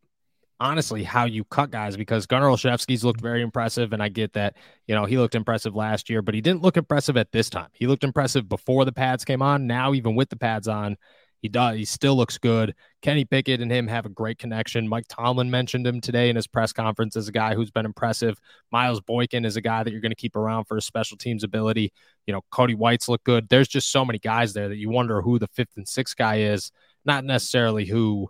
honestly 0.62 1.04
how 1.04 1.26
you 1.26 1.44
cut 1.44 1.72
guys 1.72 1.98
because 1.98 2.28
Gunnar 2.28 2.48
Olszewski's 2.48 3.04
looked 3.04 3.20
very 3.20 3.42
impressive, 3.42 3.92
and 3.92 4.02
I 4.02 4.08
get 4.08 4.34
that 4.34 4.56
you 4.88 4.96
know 4.96 5.06
he 5.06 5.18
looked 5.18 5.36
impressive 5.36 5.76
last 5.76 6.10
year, 6.10 6.22
but 6.22 6.34
he 6.36 6.42
didn't 6.42 6.62
look 6.62 6.78
impressive 6.78 7.18
at 7.18 7.32
this 7.34 7.50
time. 7.50 7.68
He 7.74 7.88
looked 7.88 8.06
impressive 8.06 8.48
before 8.48 8.86
the 8.86 8.94
pads 8.94 9.26
came 9.26 9.42
on. 9.42 9.68
Now, 9.68 9.94
even 9.94 10.16
with 10.16 10.30
the 10.30 10.38
pads 10.38 10.70
on, 10.70 10.96
he 11.42 11.50
does. 11.50 11.76
He 11.76 11.86
still 11.86 12.16
looks 12.16 12.38
good. 12.38 12.76
Kenny 13.02 13.26
Pickett 13.26 13.62
and 13.62 13.72
him 13.72 13.88
have 13.88 14.06
a 14.06 14.10
great 14.10 14.38
connection. 14.38 14.88
Mike 14.88 15.06
Tomlin 15.10 15.50
mentioned 15.50 15.88
him 15.88 16.00
today 16.00 16.30
in 16.30 16.36
his 16.36 16.46
press 16.46 16.72
conference 16.72 17.16
as 17.16 17.28
a 17.28 17.32
guy 17.32 17.56
who's 17.56 17.72
been 17.72 17.86
impressive. 17.86 18.40
Miles 18.72 19.02
Boykin 19.02 19.44
is 19.44 19.56
a 19.56 19.62
guy 19.62 19.82
that 19.84 19.92
you're 19.92 20.02
going 20.02 20.12
to 20.12 20.16
keep 20.16 20.36
around 20.36 20.66
for 20.66 20.76
his 20.76 20.86
special 20.86 21.18
teams 21.18 21.44
ability. 21.44 21.92
You 22.28 22.34
know, 22.34 22.42
Cody 22.52 22.76
White's 22.76 23.10
look 23.10 23.24
good. 23.24 23.50
There's 23.50 23.68
just 23.68 23.92
so 23.92 24.06
many 24.06 24.20
guys 24.20 24.54
there 24.54 24.70
that 24.70 24.78
you 24.78 24.90
wonder 24.90 25.22
who 25.22 25.40
the 25.40 25.48
fifth 25.48 25.76
and 25.78 25.88
sixth 25.88 26.16
guy 26.16 26.42
is, 26.42 26.72
not 27.06 27.26
necessarily 27.26 27.86
who 27.86 28.30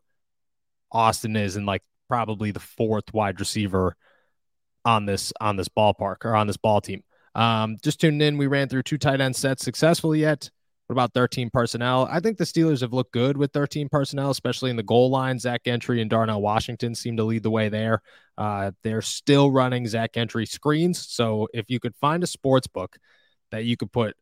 Austin 0.90 1.36
is, 1.36 1.58
and 1.58 1.66
like 1.66 1.84
probably 2.08 2.52
the 2.52 2.60
fourth 2.60 3.14
wide 3.14 3.40
receiver 3.42 3.98
on 4.86 5.06
this 5.06 5.34
on 5.42 5.58
this 5.58 5.68
ballpark 5.68 6.24
or 6.24 6.36
on 6.36 6.48
this 6.48 6.58
ball 6.58 6.80
team. 6.80 7.04
Um, 7.36 7.78
just 7.82 8.00
tuning 8.00 8.22
in, 8.22 8.38
we 8.38 8.48
ran 8.48 8.70
through 8.70 8.84
two 8.84 8.98
tight 8.98 9.20
end 9.20 9.36
sets 9.36 9.64
successfully 9.64 10.20
yet. 10.22 10.50
What 10.92 10.96
about 10.96 11.14
13 11.14 11.50
personnel? 11.52 12.06
I 12.12 12.20
think 12.20 12.38
the 12.38 12.44
Steelers 12.44 12.82
have 12.82 12.92
looked 12.92 13.14
good 13.14 13.38
with 13.38 13.54
13 13.54 13.88
personnel, 13.88 14.30
especially 14.30 14.72
in 14.72 14.76
the 14.76 14.84
goal 14.84 15.10
line. 15.10 15.40
Zach 15.40 15.64
Gentry 15.64 16.02
and 16.02 16.10
Darnell 16.10 16.42
Washington 16.42 16.96
seem 16.96 17.16
to 17.16 17.24
lead 17.24 17.44
the 17.44 17.50
way 17.50 17.70
there. 17.70 18.02
Uh, 18.38 18.72
they're 18.84 19.02
still 19.02 19.52
running 19.52 19.88
Zach 19.88 20.12
Gentry 20.12 20.46
screens. 20.46 21.08
So 21.08 21.48
if 21.54 21.70
you 21.70 21.80
could 21.80 21.96
find 21.96 22.22
a 22.26 22.28
sports 22.28 22.68
book 22.68 22.98
that 23.52 23.64
you 23.64 23.78
could 23.78 23.94
put 23.94 24.18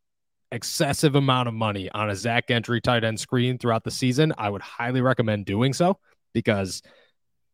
excessive 0.52 1.16
amount 1.16 1.48
of 1.48 1.56
money 1.56 1.90
on 1.90 2.12
a 2.12 2.16
Zach 2.16 2.48
Gentry 2.48 2.82
tight 2.82 3.04
end 3.04 3.20
screen 3.20 3.58
throughout 3.58 3.84
the 3.84 3.90
season, 3.90 4.32
I 4.38 4.52
would 4.52 4.62
highly 4.62 5.02
recommend 5.02 5.48
doing 5.48 5.74
so 5.74 5.98
because 6.36 6.84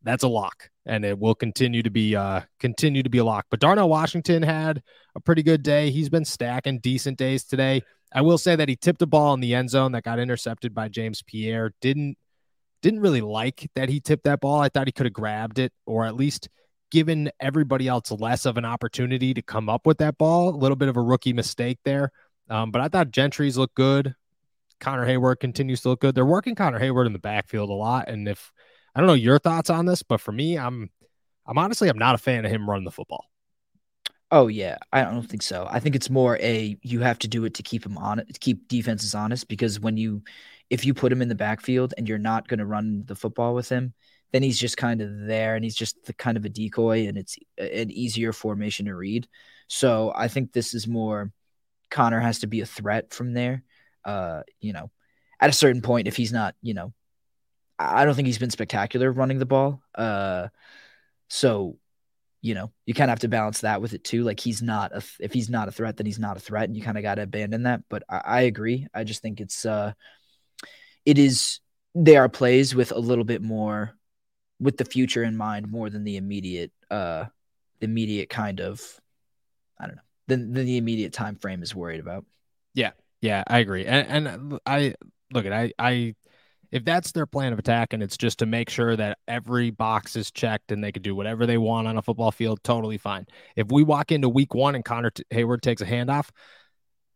that's 0.03 0.24
a 0.24 0.27
lock 0.27 0.69
and 0.86 1.05
it 1.05 1.17
will 1.17 1.36
continue 1.36 1.81
to 1.81 1.89
be 1.89 2.17
uh 2.17 2.41
continue 2.60 3.01
to 3.01 3.10
be 3.10 3.19
a 3.19 3.24
lock. 3.24 3.45
But 3.50 3.62
Darnell 3.62 3.88
Washington 3.88 4.43
had 4.43 4.84
a 5.15 5.22
pretty 5.22 5.41
good 5.41 5.63
day. 5.63 5.89
He's 5.89 6.10
been 6.10 6.25
stacking 6.25 6.79
decent 6.79 7.17
days 7.17 7.45
today. 7.45 7.81
I 8.15 8.22
will 8.22 8.38
say 8.38 8.55
that 8.55 8.69
he 8.69 8.77
tipped 8.77 9.01
a 9.01 9.05
ball 9.05 9.34
in 9.34 9.41
the 9.41 9.53
end 9.53 9.69
zone 9.69 9.91
that 9.91 10.05
got 10.05 10.19
intercepted 10.19 10.74
by 10.74 10.88
James 10.88 11.22
Pierre. 11.22 11.74
Didn't 11.81 12.17
didn't 12.81 13.01
really 13.01 13.22
like 13.22 13.69
that 13.75 13.89
he 13.89 14.00
tipped 14.00 14.24
that 14.24 14.39
ball. 14.39 14.62
I 14.62 14.69
thought 14.69 14.88
he 14.88 14.93
could 14.93 15.05
have 15.05 15.13
grabbed 15.13 15.60
it 15.60 15.74
or 15.86 16.05
at 16.05 16.15
least 16.15 16.48
given 16.91 17.29
everybody 17.39 17.88
else 17.88 18.12
less 18.12 18.45
of 18.45 18.57
an 18.57 18.63
opportunity 18.63 19.34
to 19.34 19.41
come 19.41 19.67
up 19.67 19.86
with 19.86 19.98
that 19.98 20.17
ball. 20.17 20.50
A 20.50 20.55
little 20.55 20.77
bit 20.77 20.88
of 20.88 20.95
a 20.95 21.01
rookie 21.01 21.34
mistake 21.34 21.79
there. 21.84 22.12
Um, 22.50 22.72
but 22.72 22.81
I 22.81 22.88
thought 22.88 23.12
Gentry's 23.12 23.57
looked 23.57 23.75
good. 23.75 24.15
Connor 24.79 25.05
Heyward 25.05 25.39
continues 25.39 25.81
to 25.81 25.89
look 25.89 26.00
good. 26.00 26.15
They're 26.15 26.25
working 26.25 26.55
Connor 26.55 26.79
Heyward 26.79 27.07
in 27.07 27.13
the 27.13 27.19
backfield 27.19 27.69
a 27.69 27.74
lot. 27.74 28.07
And 28.07 28.29
if 28.29 28.51
I 28.93 29.01
don't 29.01 29.07
know 29.07 29.13
your 29.13 29.39
thoughts 29.39 29.69
on 29.69 29.86
this, 29.86 30.03
but 30.03 30.22
for 30.22 30.31
me, 30.31 30.57
I'm 30.57 30.89
I'm 31.45 31.57
honestly 31.57 31.89
I'm 31.89 31.98
not 31.98 32.15
a 32.15 32.19
fan 32.19 32.45
of 32.45 32.51
him 32.51 32.69
running 32.69 32.86
the 32.86 32.91
football. 32.91 33.25
Oh 34.32 34.48
yeah, 34.48 34.77
I 34.91 35.03
don't 35.03 35.22
think 35.24 35.44
so. 35.44 35.67
I 35.70 35.79
think 35.79 35.96
it's 35.96 36.10
more 36.10 36.38
a 36.41 36.77
you 36.82 37.01
have 37.01 37.20
to 37.20 37.27
do 37.27 37.46
it 37.46 37.53
to 37.55 37.63
keep 37.63 37.86
him 37.86 37.98
on 37.98 38.17
to 38.17 38.39
keep 38.39 38.67
defenses 38.67 39.13
honest 39.15 39.48
because 39.48 39.79
when 39.79 39.98
you 39.98 40.24
if 40.70 40.84
you 40.84 40.94
put 40.94 41.12
him 41.12 41.22
in 41.22 41.29
the 41.29 41.36
backfield 41.36 41.94
and 41.98 42.10
you're 42.10 42.17
not 42.17 42.48
going 42.48 42.58
to 42.60 42.65
run 42.65 43.03
the 43.05 43.15
football 43.15 43.53
with 43.53 43.70
him, 43.70 43.94
then 44.32 44.41
he's 44.41 44.60
just 44.60 44.77
kind 44.77 45.01
of 45.01 45.27
there 45.27 45.55
and 45.55 45.63
he's 45.63 45.75
just 45.75 46.03
the 46.05 46.13
kind 46.13 46.38
of 46.38 46.46
a 46.46 46.50
decoy 46.50 47.08
and 47.08 47.17
it's 47.17 47.38
an 47.58 47.91
easier 47.91 48.34
formation 48.34 48.88
to 48.88 48.96
read. 48.96 49.27
So 49.67 50.12
I 50.15 50.27
think 50.27 50.51
this 50.51 50.74
is 50.74 50.88
more 50.88 51.32
Connor 51.91 52.20
has 52.20 52.39
to 52.39 52.48
be 52.48 52.62
a 52.62 52.65
threat 52.65 53.13
from 53.13 53.34
there. 53.34 53.63
Uh, 54.05 54.44
you 54.62 54.74
know, 54.74 54.91
at 55.39 55.50
a 55.51 55.53
certain 55.53 55.82
point, 55.82 56.08
if 56.08 56.17
he's 56.17 56.34
not, 56.34 56.55
you 56.62 56.74
know, 56.74 56.94
I 57.79 58.05
don't 58.05 58.15
think 58.15 58.27
he's 58.27 58.38
been 58.39 58.51
spectacular 58.51 59.12
running 59.12 59.39
the 59.39 59.46
ball. 59.46 59.82
Uh, 59.96 60.48
so 61.29 61.77
you 62.46 62.54
know, 62.54 62.72
you 62.86 62.94
kind 62.94 63.10
of 63.10 63.14
have 63.14 63.22
to 63.22 63.28
balance 63.28 63.62
that 63.62 63.82
with 63.82 63.94
it 63.94 64.04
too. 64.04 64.24
Like 64.24 64.40
he's 64.40 64.62
not 64.62 64.92
a, 64.92 65.04
if 65.20 65.34
he's 65.34 65.50
not 65.50 65.68
a 65.68 65.72
threat, 65.72 65.98
then 65.98 66.06
he's 66.06 66.20
not 66.20 66.38
a 66.38 66.40
threat, 66.40 66.66
and 66.66 66.78
you 66.78 66.84
kind 66.84 66.96
of 66.96 67.02
got 67.02 67.16
to 67.16 67.24
abandon 67.24 67.64
that. 67.64 67.82
But 67.90 68.04
I, 68.08 68.22
I, 68.24 68.42
agree. 68.42 68.86
I 68.94 69.04
just 69.04 69.24
think 69.24 69.42
it's 69.42 69.66
uh, 69.66 69.94
it 71.06 71.18
is 71.18 71.60
there 71.96 72.24
are 72.24 72.30
plays 72.30 72.75
with 72.75 72.92
a 72.92 73.00
little 73.00 73.24
bit 73.24 73.42
more 73.42 73.98
with 74.60 74.78
the 74.78 74.86
future 74.86 75.24
in 75.24 75.36
mind 75.36 75.72
more 75.72 75.90
than 75.90 76.04
the 76.04 76.18
immediate 76.18 76.72
uh, 76.92 77.25
immediate 77.82 78.30
kind 78.30 78.62
of 78.62 78.80
I 79.80 79.88
don't 79.88 79.96
know 79.96 80.02
than, 80.28 80.54
than 80.54 80.68
the 80.68 80.78
immediate 80.78 81.14
time 81.14 81.38
frame 81.38 81.64
is 81.64 81.74
worried 81.74 82.00
about. 82.00 82.25
Yeah, 82.75 82.92
yeah, 83.22 83.44
I 83.48 83.58
agree, 83.58 83.88
and 83.88 84.28
and 84.28 84.60
I 84.68 84.94
look 85.34 85.48
at 85.48 85.52
I 85.52 85.74
I 85.80 86.14
if 86.75 86.84
that's 86.84 87.13
their 87.13 87.25
plan 87.25 87.53
of 87.53 87.60
attack 87.60 87.94
and 87.94 88.03
it's 88.03 88.17
just 88.17 88.39
to 88.39 88.46
make 88.46 88.70
sure 88.70 88.98
that 88.98 89.17
every 89.29 89.72
box 89.72 90.17
is 90.17 90.29
checked 90.29 90.74
and 90.74 90.84
they 90.84 90.91
can 90.91 91.01
do 91.01 91.15
whatever 91.15 91.46
they 91.46 91.58
want 91.58 91.88
on 91.88 91.98
a 91.98 92.01
football 92.01 92.34
field, 92.34 92.62
totally 92.65 92.98
fine. 92.98 93.25
If 93.55 93.72
we 93.72 93.82
walk 93.82 94.12
into 94.12 94.27
week 94.27 94.53
one 94.53 94.75
and 94.75 94.84
Connor 94.84 95.12
T- 95.12 95.24
Heyward 95.32 95.62
takes 95.62 95.82
a 95.82 95.86
handoff, 95.86 96.32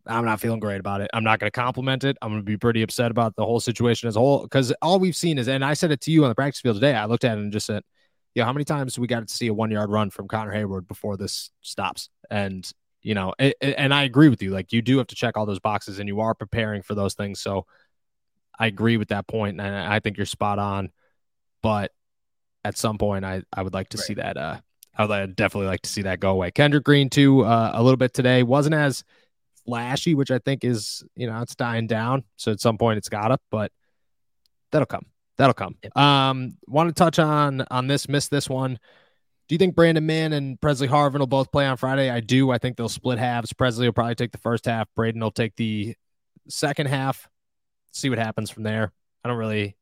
I'm 0.08 0.24
not 0.24 0.40
feeling 0.40 0.62
great 0.62 0.80
about 0.80 1.02
it. 1.02 1.10
I'm 1.14 1.26
not 1.26 1.40
going 1.40 1.52
to 1.52 1.52
compliment 1.52 2.06
it. 2.06 2.16
I'm 2.22 2.30
going 2.30 2.40
to 2.40 2.46
be 2.46 2.56
pretty 2.56 2.82
upset 2.84 3.12
about 3.12 3.36
the 3.36 3.44
whole 3.44 3.60
situation 3.60 4.08
as 4.08 4.16
a 4.16 4.20
whole 4.22 4.44
because 4.44 4.72
all 4.82 4.98
we've 4.98 5.16
seen 5.16 5.38
is, 5.38 5.50
and 5.50 5.64
I 5.64 5.74
said 5.74 5.92
it 5.92 6.00
to 6.02 6.12
you 6.12 6.24
on 6.24 6.30
the 6.30 6.36
practice 6.36 6.62
field 6.62 6.78
today. 6.78 6.96
I 6.96 7.04
looked 7.04 7.26
at 7.26 7.38
it 7.38 7.42
and 7.42 7.52
just 7.52 7.66
said, 7.66 7.84
"Yeah, 8.36 8.46
how 8.46 8.54
many 8.54 8.64
times 8.64 8.98
we 8.98 9.08
got 9.08 9.28
to 9.28 9.34
see 9.34 9.48
a 9.48 9.54
one 9.54 9.72
yard 9.72 9.92
run 9.92 10.10
from 10.10 10.30
Connor 10.30 10.54
Heyward 10.54 10.88
before 10.88 11.18
this 11.18 11.52
stops?" 11.62 12.10
And 12.32 12.66
you 13.02 13.14
know, 13.14 13.34
it, 13.38 13.58
it, 13.60 13.76
and 13.78 13.94
I 13.94 14.04
agree 14.04 14.30
with 14.30 14.42
you. 14.42 14.52
Like 14.52 14.72
you 14.72 14.82
do 14.82 14.98
have 15.00 15.08
to 15.08 15.16
check 15.16 15.36
all 15.36 15.46
those 15.46 15.60
boxes, 15.60 16.00
and 16.00 16.08
you 16.08 16.22
are 16.22 16.34
preparing 16.34 16.82
for 16.82 16.96
those 16.96 17.14
things. 17.14 17.42
So 17.42 17.66
I 18.60 18.68
agree 18.68 18.98
with 18.98 19.08
that 19.10 19.28
point, 19.28 19.60
and 19.60 19.76
I 19.76 20.00
think 20.00 20.18
you're 20.18 20.26
spot 20.26 20.60
on. 20.60 20.92
But 21.64 21.92
at 22.64 22.78
some 22.78 22.98
point, 22.98 23.24
I 23.26 23.44
I 23.54 23.64
would 23.64 23.74
like 23.74 23.90
to 23.90 23.98
right. 23.98 24.06
see 24.06 24.14
that. 24.16 24.38
Uh, 24.38 24.58
I 24.98 25.06
would 25.06 25.36
definitely 25.36 25.68
like 25.68 25.82
to 25.84 25.90
see 25.90 26.02
that 26.04 26.20
go 26.20 26.32
away. 26.32 26.52
Kendrick 26.52 26.84
Green 26.84 27.10
too, 27.10 27.46
uh, 27.46 27.72
a 27.74 27.82
little 27.82 27.98
bit 27.98 28.14
today 28.14 28.44
wasn't 28.44 28.76
as 28.76 29.04
flashy, 29.66 30.14
which 30.14 30.30
I 30.30 30.40
think 30.40 30.66
is 30.66 31.04
you 31.16 31.28
know 31.28 31.42
it's 31.42 31.56
dying 31.56 31.88
down. 31.88 32.26
So 32.36 32.52
at 32.52 32.60
some 32.60 32.78
point, 32.78 32.98
it's 32.98 33.10
got 33.10 33.30
to, 33.30 33.38
but 33.50 33.72
that'll 34.72 34.86
come. 34.86 35.06
That'll 35.38 35.54
come. 35.54 35.76
Um, 35.96 36.58
want 36.68 36.90
to 36.90 36.94
touch 36.94 37.18
on 37.18 37.66
on 37.72 37.88
this? 37.88 38.10
Miss 38.10 38.28
this 38.28 38.50
one. 38.50 38.78
Do 39.48 39.56
you 39.56 39.58
think 39.58 39.74
Brandon 39.74 40.06
Mann 40.06 40.34
and 40.34 40.62
Presley 40.62 40.88
Harvin 40.88 41.20
will 41.20 41.28
both 41.28 41.52
play 41.52 41.66
on 41.66 41.78
Friday? 41.78 42.10
I 42.10 42.20
do. 42.20 42.52
I 42.52 42.60
think 42.60 42.78
they'll 42.78 42.90
split 42.90 43.18
halves. 43.18 43.52
Presley 43.54 43.88
will 43.88 43.94
probably 43.94 44.16
take 44.16 44.32
the 44.32 44.38
first 44.38 44.66
half. 44.66 44.88
Braden 44.96 45.20
will 45.20 45.32
take 45.32 45.56
the 45.56 45.96
second 46.50 46.88
half 46.88 47.28
see 47.92 48.10
what 48.10 48.20
happens 48.20 48.50
from 48.50 48.64
there. 48.64 48.92
I 49.24 49.30
don't 49.30 49.38
really, 49.38 49.76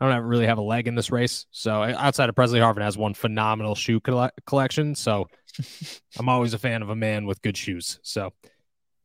I 0.00 0.08
don't 0.08 0.24
really 0.24 0.46
have 0.46 0.58
a 0.58 0.62
leg 0.62 0.88
in 0.88 0.94
this 0.94 1.10
race. 1.10 1.46
So 1.50 1.82
outside 1.82 2.28
of 2.28 2.34
Presley 2.34 2.60
Harvin 2.60 2.82
has 2.82 2.96
one 2.96 3.14
phenomenal 3.14 3.74
shoe 3.74 4.00
coll- 4.00 4.30
collection. 4.46 4.94
So 4.94 5.28
I'm 6.18 6.28
always 6.28 6.54
a 6.54 6.58
fan 6.58 6.82
of 6.82 6.90
a 6.90 6.96
man 6.96 7.26
with 7.26 7.42
good 7.42 7.56
shoes. 7.56 7.98
So 8.02 8.32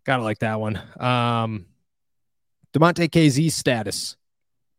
gotta 0.06 0.24
like 0.24 0.40
that 0.40 0.60
one. 0.60 0.82
Um, 1.00 1.66
Damontae 2.74 3.10
Kazee 3.10 3.52
status. 3.52 4.16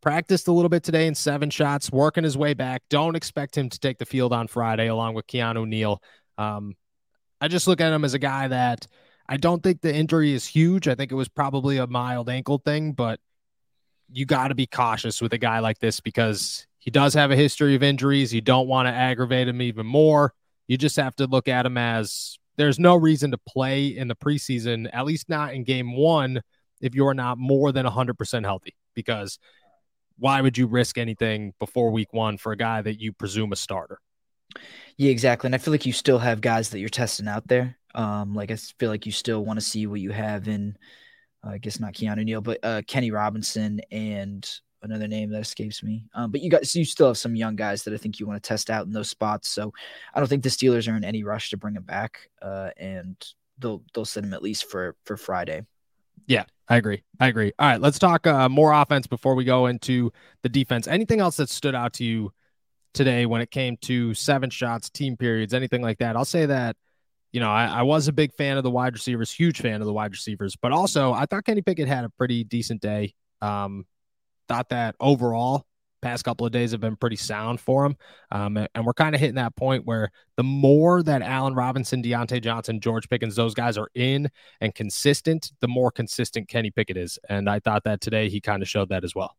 Practiced 0.01 0.47
a 0.47 0.53
little 0.53 0.69
bit 0.69 0.83
today 0.83 1.07
in 1.07 1.15
seven 1.15 1.49
shots, 1.49 1.91
working 1.91 2.23
his 2.23 2.37
way 2.37 2.53
back. 2.53 2.83
Don't 2.89 3.17
expect 3.17 3.57
him 3.57 3.67
to 3.67 3.79
take 3.79 3.97
the 3.97 4.05
field 4.05 4.31
on 4.31 4.47
Friday 4.47 4.87
along 4.87 5.13
with 5.13 5.27
Keanu 5.27 5.67
Neal. 5.67 6.01
Um, 6.37 6.77
I 7.41 7.49
just 7.49 7.67
look 7.67 7.81
at 7.81 7.91
him 7.91 8.05
as 8.05 8.13
a 8.13 8.19
guy 8.19 8.47
that 8.47 8.87
I 9.27 9.35
don't 9.35 9.61
think 9.61 9.81
the 9.81 9.93
injury 9.93 10.33
is 10.33 10.45
huge. 10.45 10.87
I 10.87 10.95
think 10.95 11.11
it 11.11 11.15
was 11.15 11.27
probably 11.27 11.77
a 11.77 11.87
mild 11.87 12.29
ankle 12.29 12.59
thing, 12.59 12.93
but 12.93 13.19
you 14.11 14.25
got 14.25 14.49
to 14.49 14.55
be 14.55 14.67
cautious 14.67 15.21
with 15.21 15.33
a 15.33 15.37
guy 15.37 15.59
like 15.59 15.79
this 15.79 15.99
because 15.99 16.65
he 16.79 16.91
does 16.91 17.13
have 17.13 17.31
a 17.31 17.35
history 17.35 17.75
of 17.75 17.83
injuries. 17.83 18.33
You 18.33 18.41
don't 18.41 18.67
want 18.67 18.87
to 18.87 18.93
aggravate 18.93 19.47
him 19.47 19.61
even 19.61 19.85
more. 19.85 20.33
You 20.67 20.77
just 20.77 20.95
have 20.95 21.15
to 21.17 21.27
look 21.27 21.47
at 21.47 21.65
him 21.65 21.77
as 21.77 22.37
there's 22.57 22.79
no 22.79 22.95
reason 22.95 23.31
to 23.31 23.37
play 23.37 23.87
in 23.87 24.07
the 24.07 24.15
preseason, 24.15 24.89
at 24.93 25.05
least 25.05 25.29
not 25.29 25.53
in 25.53 25.63
game 25.63 25.95
one, 25.95 26.41
if 26.81 26.95
you're 26.95 27.13
not 27.13 27.37
more 27.37 27.71
than 27.71 27.85
100% 27.85 28.43
healthy. 28.43 28.75
Because 28.95 29.39
why 30.17 30.41
would 30.41 30.57
you 30.57 30.67
risk 30.67 30.97
anything 30.97 31.53
before 31.59 31.91
week 31.91 32.11
one 32.11 32.37
for 32.37 32.51
a 32.51 32.57
guy 32.57 32.81
that 32.81 32.99
you 32.99 33.13
presume 33.13 33.51
a 33.51 33.55
starter? 33.55 33.99
Yeah, 34.97 35.11
exactly. 35.11 35.47
And 35.47 35.55
I 35.55 35.59
feel 35.59 35.71
like 35.71 35.85
you 35.85 35.93
still 35.93 36.19
have 36.19 36.41
guys 36.41 36.69
that 36.69 36.79
you're 36.79 36.89
testing 36.89 37.27
out 37.27 37.47
there. 37.47 37.77
Um, 37.95 38.33
like 38.35 38.51
I 38.51 38.55
feel 38.55 38.89
like 38.89 39.05
you 39.05 39.11
still 39.11 39.45
want 39.45 39.59
to 39.59 39.65
see 39.65 39.87
what 39.87 40.01
you 40.01 40.11
have 40.11 40.47
in 40.47 40.77
I 41.43 41.57
guess 41.57 41.79
not 41.79 41.93
Keanu 41.93 42.23
Neal, 42.23 42.41
but 42.41 42.59
uh, 42.63 42.81
Kenny 42.87 43.11
Robinson 43.11 43.79
and 43.91 44.49
another 44.81 45.07
name 45.07 45.29
that 45.31 45.39
escapes 45.39 45.83
me. 45.83 46.05
Um, 46.13 46.31
but 46.31 46.41
you 46.41 46.49
guys, 46.49 46.75
you 46.75 46.85
still 46.85 47.07
have 47.07 47.17
some 47.17 47.35
young 47.35 47.55
guys 47.55 47.83
that 47.83 47.93
I 47.93 47.97
think 47.97 48.19
you 48.19 48.27
want 48.27 48.41
to 48.41 48.47
test 48.47 48.69
out 48.69 48.85
in 48.85 48.93
those 48.93 49.09
spots. 49.09 49.49
So 49.49 49.73
I 50.13 50.19
don't 50.19 50.27
think 50.27 50.43
the 50.43 50.49
Steelers 50.49 50.91
are 50.91 50.95
in 50.95 51.03
any 51.03 51.23
rush 51.23 51.49
to 51.51 51.57
bring 51.57 51.75
him 51.75 51.83
back, 51.83 52.29
uh, 52.41 52.71
and 52.77 53.15
they'll 53.57 53.83
they'll 53.93 54.05
send 54.05 54.25
him 54.25 54.33
at 54.33 54.43
least 54.43 54.69
for 54.69 54.95
for 55.05 55.17
Friday. 55.17 55.63
Yeah, 56.27 56.45
I 56.67 56.77
agree. 56.77 57.03
I 57.19 57.27
agree. 57.27 57.51
All 57.57 57.67
right, 57.67 57.81
let's 57.81 57.99
talk 57.99 58.27
uh, 58.27 58.49
more 58.49 58.71
offense 58.71 59.07
before 59.07 59.35
we 59.35 59.43
go 59.43 59.65
into 59.65 60.11
the 60.43 60.49
defense. 60.49 60.87
Anything 60.87 61.19
else 61.19 61.37
that 61.37 61.49
stood 61.49 61.75
out 61.75 61.93
to 61.93 62.03
you 62.03 62.31
today 62.93 63.25
when 63.25 63.41
it 63.41 63.51
came 63.51 63.77
to 63.77 64.13
seven 64.13 64.49
shots, 64.49 64.89
team 64.89 65.17
periods, 65.17 65.53
anything 65.53 65.81
like 65.81 65.97
that? 65.99 66.15
I'll 66.15 66.25
say 66.25 66.45
that 66.45 66.75
you 67.31 67.39
know, 67.39 67.49
I, 67.49 67.65
I, 67.65 67.81
was 67.83 68.07
a 68.07 68.13
big 68.13 68.33
fan 68.33 68.57
of 68.57 68.63
the 68.63 68.71
wide 68.71 68.93
receivers, 68.93 69.31
huge 69.31 69.61
fan 69.61 69.81
of 69.81 69.87
the 69.87 69.93
wide 69.93 70.11
receivers, 70.11 70.55
but 70.55 70.71
also 70.71 71.13
I 71.13 71.25
thought 71.25 71.45
Kenny 71.45 71.61
Pickett 71.61 71.87
had 71.87 72.05
a 72.05 72.09
pretty 72.09 72.43
decent 72.43 72.81
day. 72.81 73.13
Um, 73.41 73.85
thought 74.47 74.69
that 74.69 74.95
overall 74.99 75.65
past 76.01 76.23
couple 76.23 76.45
of 76.45 76.51
days 76.51 76.71
have 76.71 76.79
been 76.79 76.95
pretty 76.95 77.15
sound 77.15 77.59
for 77.59 77.85
him. 77.85 77.95
Um, 78.31 78.57
and 78.57 78.85
we're 78.85 78.93
kind 78.93 79.15
of 79.15 79.21
hitting 79.21 79.35
that 79.35 79.55
point 79.55 79.85
where 79.85 80.11
the 80.37 80.43
more 80.43 81.03
that 81.03 81.21
Allen 81.21 81.53
Robinson, 81.53 82.01
Diontae 82.01 82.41
Johnson, 82.41 82.79
George 82.79 83.09
Pickens, 83.09 83.35
those 83.35 83.53
guys 83.53 83.77
are 83.77 83.89
in 83.95 84.29
and 84.61 84.73
consistent, 84.73 85.51
the 85.59 85.67
more 85.67 85.91
consistent 85.91 86.47
Kenny 86.47 86.71
Pickett 86.71 86.97
is. 86.97 87.19
And 87.29 87.49
I 87.49 87.59
thought 87.59 87.83
that 87.83 88.01
today 88.01 88.29
he 88.29 88.41
kind 88.41 88.61
of 88.61 88.69
showed 88.69 88.89
that 88.89 89.03
as 89.03 89.13
well. 89.13 89.35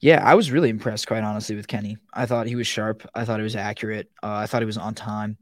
Yeah, 0.00 0.22
I 0.24 0.34
was 0.34 0.50
really 0.50 0.70
impressed, 0.70 1.06
quite 1.06 1.22
honestly, 1.22 1.54
with 1.54 1.68
Kenny. 1.68 1.98
I 2.12 2.26
thought 2.26 2.46
he 2.46 2.56
was 2.56 2.66
sharp. 2.66 3.08
I 3.14 3.24
thought 3.24 3.38
he 3.38 3.44
was 3.44 3.56
accurate. 3.56 4.10
Uh, 4.22 4.34
I 4.34 4.46
thought 4.46 4.62
he 4.62 4.66
was 4.66 4.78
on 4.78 4.94
time. 4.94 5.36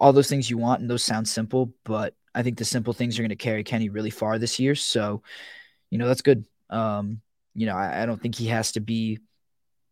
All 0.00 0.12
those 0.12 0.28
things 0.28 0.48
you 0.48 0.58
want, 0.58 0.80
and 0.80 0.90
those 0.90 1.04
sound 1.04 1.28
simple, 1.28 1.72
but 1.84 2.14
I 2.34 2.42
think 2.42 2.58
the 2.58 2.64
simple 2.64 2.92
things 2.92 3.18
are 3.18 3.22
going 3.22 3.30
to 3.30 3.36
carry 3.36 3.62
Kenny 3.64 3.88
really 3.88 4.10
far 4.10 4.38
this 4.38 4.58
year. 4.58 4.74
So, 4.74 5.22
you 5.90 5.98
know, 5.98 6.08
that's 6.08 6.22
good. 6.22 6.46
Um, 6.70 7.20
you 7.54 7.66
know, 7.66 7.76
I, 7.76 8.02
I 8.02 8.06
don't 8.06 8.20
think 8.20 8.34
he 8.34 8.46
has 8.46 8.72
to 8.72 8.80
be 8.80 9.18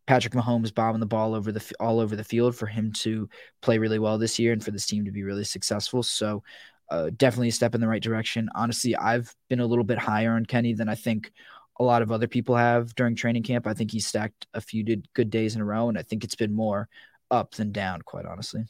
Patrick 0.06 0.32
Mahomes 0.32 0.74
bombing 0.74 1.00
the 1.00 1.06
ball 1.06 1.34
over 1.34 1.52
the 1.52 1.74
all 1.78 2.00
over 2.00 2.16
the 2.16 2.24
field 2.24 2.56
for 2.56 2.66
him 2.66 2.92
to 2.92 3.28
play 3.60 3.78
really 3.78 3.98
well 3.98 4.16
this 4.16 4.38
year 4.38 4.52
and 4.52 4.64
for 4.64 4.70
this 4.70 4.86
team 4.86 5.04
to 5.04 5.10
be 5.10 5.24
really 5.24 5.44
successful. 5.44 6.02
So, 6.02 6.42
uh, 6.90 7.10
definitely 7.16 7.48
a 7.48 7.52
step 7.52 7.74
in 7.74 7.80
the 7.80 7.88
right 7.88 8.02
direction. 8.02 8.48
Honestly, 8.54 8.96
I've 8.96 9.34
been 9.48 9.60
a 9.60 9.66
little 9.66 9.84
bit 9.84 9.98
higher 9.98 10.32
on 10.32 10.46
Kenny 10.46 10.72
than 10.72 10.88
I 10.88 10.94
think 10.94 11.32
a 11.78 11.84
lot 11.84 12.02
of 12.02 12.10
other 12.10 12.26
people 12.26 12.56
have 12.56 12.94
during 12.94 13.14
training 13.14 13.42
camp. 13.42 13.66
I 13.66 13.74
think 13.74 13.90
he 13.90 14.00
stacked 14.00 14.46
a 14.54 14.60
few 14.60 14.84
good 15.14 15.30
days 15.30 15.54
in 15.54 15.60
a 15.60 15.64
row, 15.64 15.88
and 15.88 15.98
I 15.98 16.02
think 16.02 16.24
it's 16.24 16.34
been 16.34 16.54
more 16.54 16.88
up 17.30 17.54
than 17.54 17.72
down, 17.72 18.02
quite 18.02 18.26
honestly. 18.26 18.64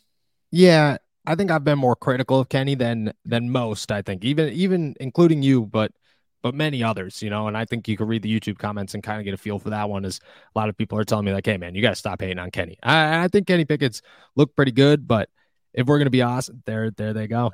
Yeah, 0.51 0.99
I 1.29 1.35
think 1.35 1.51
I've 1.51 1.63
been 1.63 1.79
more 1.79 1.95
critical 1.95 2.41
of 2.41 2.49
Kenny 2.49 2.75
than 2.75 3.13
than 3.27 3.51
most. 3.51 3.93
I 3.93 4.01
think 4.01 4.25
even 4.25 4.49
even 4.49 4.97
including 4.99 5.43
you, 5.43 5.67
but 5.67 5.93
but 6.41 6.55
many 6.55 6.83
others, 6.83 7.23
you 7.23 7.29
know, 7.29 7.49
and 7.49 7.57
I 7.57 7.67
think 7.67 7.87
you 7.87 7.99
can 7.99 8.07
read 8.07 8.23
the 8.23 8.41
YouTube 8.41 8.57
comments 8.57 8.95
and 8.95 9.03
kind 9.03 9.21
of 9.21 9.27
get 9.27 9.35
a 9.35 9.37
feel 9.37 9.59
for 9.59 9.69
that 9.69 9.91
one. 9.91 10.07
Is 10.07 10.21
a 10.55 10.59
lot 10.59 10.71
of 10.71 10.77
people 10.79 10.99
are 10.99 11.05
telling 11.05 11.27
me 11.27 11.35
like, 11.35 11.45
"Hey, 11.45 11.59
man, 11.59 11.75
you 11.75 11.83
got 11.83 11.91
to 11.91 11.97
stop 11.97 12.23
hating 12.23 12.39
on 12.39 12.51
Kenny." 12.51 12.79
I, 12.83 13.25
I, 13.25 13.29
think 13.29 13.47
Kenny 13.47 13.67
Pickett's 13.67 14.01
look 14.37 14.57
pretty 14.57 14.73
good, 14.73 15.07
but 15.07 15.29
if 15.75 15.87
we're 15.87 15.99
gonna 15.99 16.09
be 16.09 16.23
awesome, 16.23 16.63
there, 16.65 16.91
there 16.93 17.13
they 17.13 17.27
go. 17.27 17.51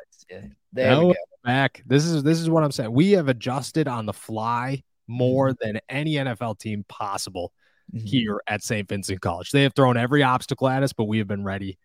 there 0.72 0.90
no, 0.92 1.06
we 1.06 1.14
go. 1.14 1.20
Back. 1.42 1.82
This 1.84 2.04
is 2.04 2.22
this 2.22 2.40
is 2.40 2.48
what 2.48 2.62
I'm 2.62 2.70
saying. 2.70 2.92
We 2.92 3.12
have 3.12 3.28
adjusted 3.28 3.88
on 3.88 4.06
the 4.06 4.12
fly 4.12 4.84
more 5.08 5.48
mm-hmm. 5.50 5.66
than 5.66 5.80
any 5.88 6.12
NFL 6.12 6.60
team 6.60 6.84
possible 6.88 7.52
mm-hmm. 7.92 8.06
here 8.06 8.40
at 8.46 8.62
St. 8.62 8.88
Vincent 8.88 9.20
College. 9.20 9.50
They 9.50 9.64
have 9.64 9.74
thrown 9.74 9.96
every 9.96 10.22
obstacle 10.22 10.68
at 10.68 10.84
us, 10.84 10.92
but 10.92 11.04
we 11.04 11.18
have 11.18 11.26
been 11.26 11.42
ready 11.42 11.76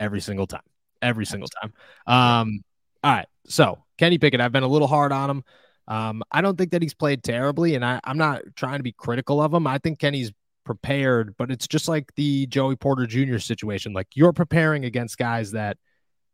every 0.00 0.20
single 0.20 0.48
time. 0.48 0.62
Every 1.06 1.24
single 1.24 1.48
time. 1.48 1.72
Um, 2.06 2.64
all 3.04 3.12
right. 3.12 3.26
So 3.46 3.84
Kenny 3.96 4.18
Pickett, 4.18 4.40
I've 4.40 4.52
been 4.52 4.64
a 4.64 4.68
little 4.68 4.88
hard 4.88 5.12
on 5.12 5.30
him. 5.30 5.44
Um, 5.88 6.22
I 6.32 6.40
don't 6.40 6.58
think 6.58 6.72
that 6.72 6.82
he's 6.82 6.94
played 6.94 7.22
terribly, 7.22 7.76
and 7.76 7.84
I, 7.84 8.00
I'm 8.02 8.18
not 8.18 8.42
trying 8.56 8.78
to 8.78 8.82
be 8.82 8.90
critical 8.92 9.40
of 9.40 9.54
him. 9.54 9.68
I 9.68 9.78
think 9.78 10.00
Kenny's 10.00 10.32
prepared, 10.64 11.36
but 11.36 11.52
it's 11.52 11.68
just 11.68 11.86
like 11.86 12.12
the 12.16 12.46
Joey 12.48 12.74
Porter 12.74 13.06
Jr. 13.06 13.38
situation. 13.38 13.92
Like 13.92 14.08
you're 14.14 14.32
preparing 14.32 14.84
against 14.84 15.16
guys 15.16 15.52
that 15.52 15.78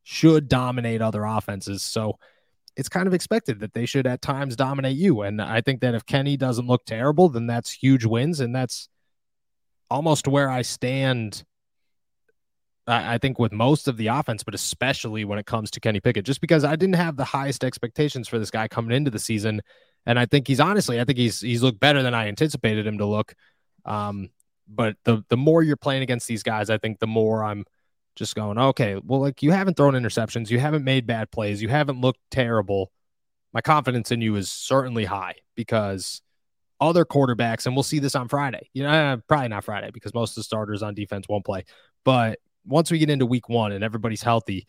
should 0.04 0.48
dominate 0.48 1.02
other 1.02 1.24
offenses. 1.24 1.82
So 1.82 2.18
it's 2.76 2.88
kind 2.88 3.06
of 3.06 3.14
expected 3.14 3.60
that 3.60 3.74
they 3.74 3.84
should 3.84 4.06
at 4.06 4.22
times 4.22 4.56
dominate 4.56 4.96
you. 4.96 5.20
And 5.22 5.40
I 5.40 5.60
think 5.60 5.82
that 5.82 5.94
if 5.94 6.06
Kenny 6.06 6.36
doesn't 6.38 6.66
look 6.66 6.84
terrible, 6.86 7.28
then 7.28 7.46
that's 7.46 7.70
huge 7.70 8.06
wins. 8.06 8.40
And 8.40 8.54
that's 8.54 8.88
almost 9.90 10.26
where 10.26 10.48
I 10.48 10.62
stand 10.62 11.44
I, 12.86 13.18
think 13.18 13.38
with 13.38 13.52
most 13.52 13.86
of 13.86 13.96
the 13.96 14.08
offense, 14.08 14.42
but 14.42 14.54
especially 14.54 15.24
when 15.24 15.38
it 15.38 15.46
comes 15.46 15.70
to 15.72 15.80
Kenny 15.80 16.00
Pickett, 16.00 16.24
just 16.24 16.40
because 16.40 16.64
I 16.64 16.74
didn't 16.74 16.96
have 16.96 17.16
the 17.16 17.24
highest 17.24 17.62
expectations 17.62 18.26
for 18.26 18.38
this 18.38 18.50
guy 18.50 18.66
coming 18.66 18.96
into 18.96 19.10
the 19.10 19.20
season. 19.20 19.62
And 20.04 20.18
I 20.18 20.26
think 20.26 20.48
he's 20.48 20.58
honestly, 20.58 21.00
I 21.00 21.04
think 21.04 21.18
he's 21.18 21.40
he's 21.40 21.62
looked 21.62 21.78
better 21.78 22.02
than 22.02 22.14
I 22.14 22.26
anticipated 22.26 22.86
him 22.86 22.98
to 22.98 23.06
look. 23.06 23.34
Um, 23.84 24.30
but 24.66 24.96
the 25.04 25.24
the 25.28 25.36
more 25.36 25.62
you're 25.62 25.76
playing 25.76 26.02
against 26.02 26.26
these 26.26 26.42
guys, 26.42 26.70
I 26.70 26.78
think 26.78 26.98
the 26.98 27.06
more 27.06 27.44
I'm 27.44 27.64
just 28.16 28.34
going, 28.34 28.58
okay, 28.58 29.00
well, 29.02 29.20
like 29.20 29.42
you 29.42 29.52
haven't 29.52 29.76
thrown 29.76 29.94
interceptions, 29.94 30.50
you 30.50 30.58
haven't 30.58 30.84
made 30.84 31.06
bad 31.06 31.30
plays, 31.30 31.62
you 31.62 31.68
haven't 31.68 32.00
looked 32.00 32.20
terrible. 32.30 32.90
My 33.52 33.60
confidence 33.60 34.10
in 34.10 34.20
you 34.20 34.34
is 34.36 34.50
certainly 34.50 35.04
high 35.04 35.36
because 35.54 36.20
other 36.80 37.04
quarterbacks, 37.04 37.66
and 37.66 37.76
we'll 37.76 37.84
see 37.84 38.00
this 38.00 38.16
on 38.16 38.28
Friday. 38.28 38.68
You 38.72 38.82
know, 38.82 39.20
probably 39.28 39.48
not 39.48 39.64
Friday 39.64 39.90
because 39.92 40.14
most 40.14 40.32
of 40.32 40.36
the 40.36 40.42
starters 40.42 40.82
on 40.82 40.94
defense 40.94 41.28
won't 41.28 41.44
play. 41.44 41.64
But 42.04 42.40
once 42.64 42.90
we 42.90 42.98
get 42.98 43.10
into 43.10 43.26
week 43.26 43.48
one 43.48 43.72
and 43.72 43.82
everybody's 43.82 44.22
healthy, 44.22 44.66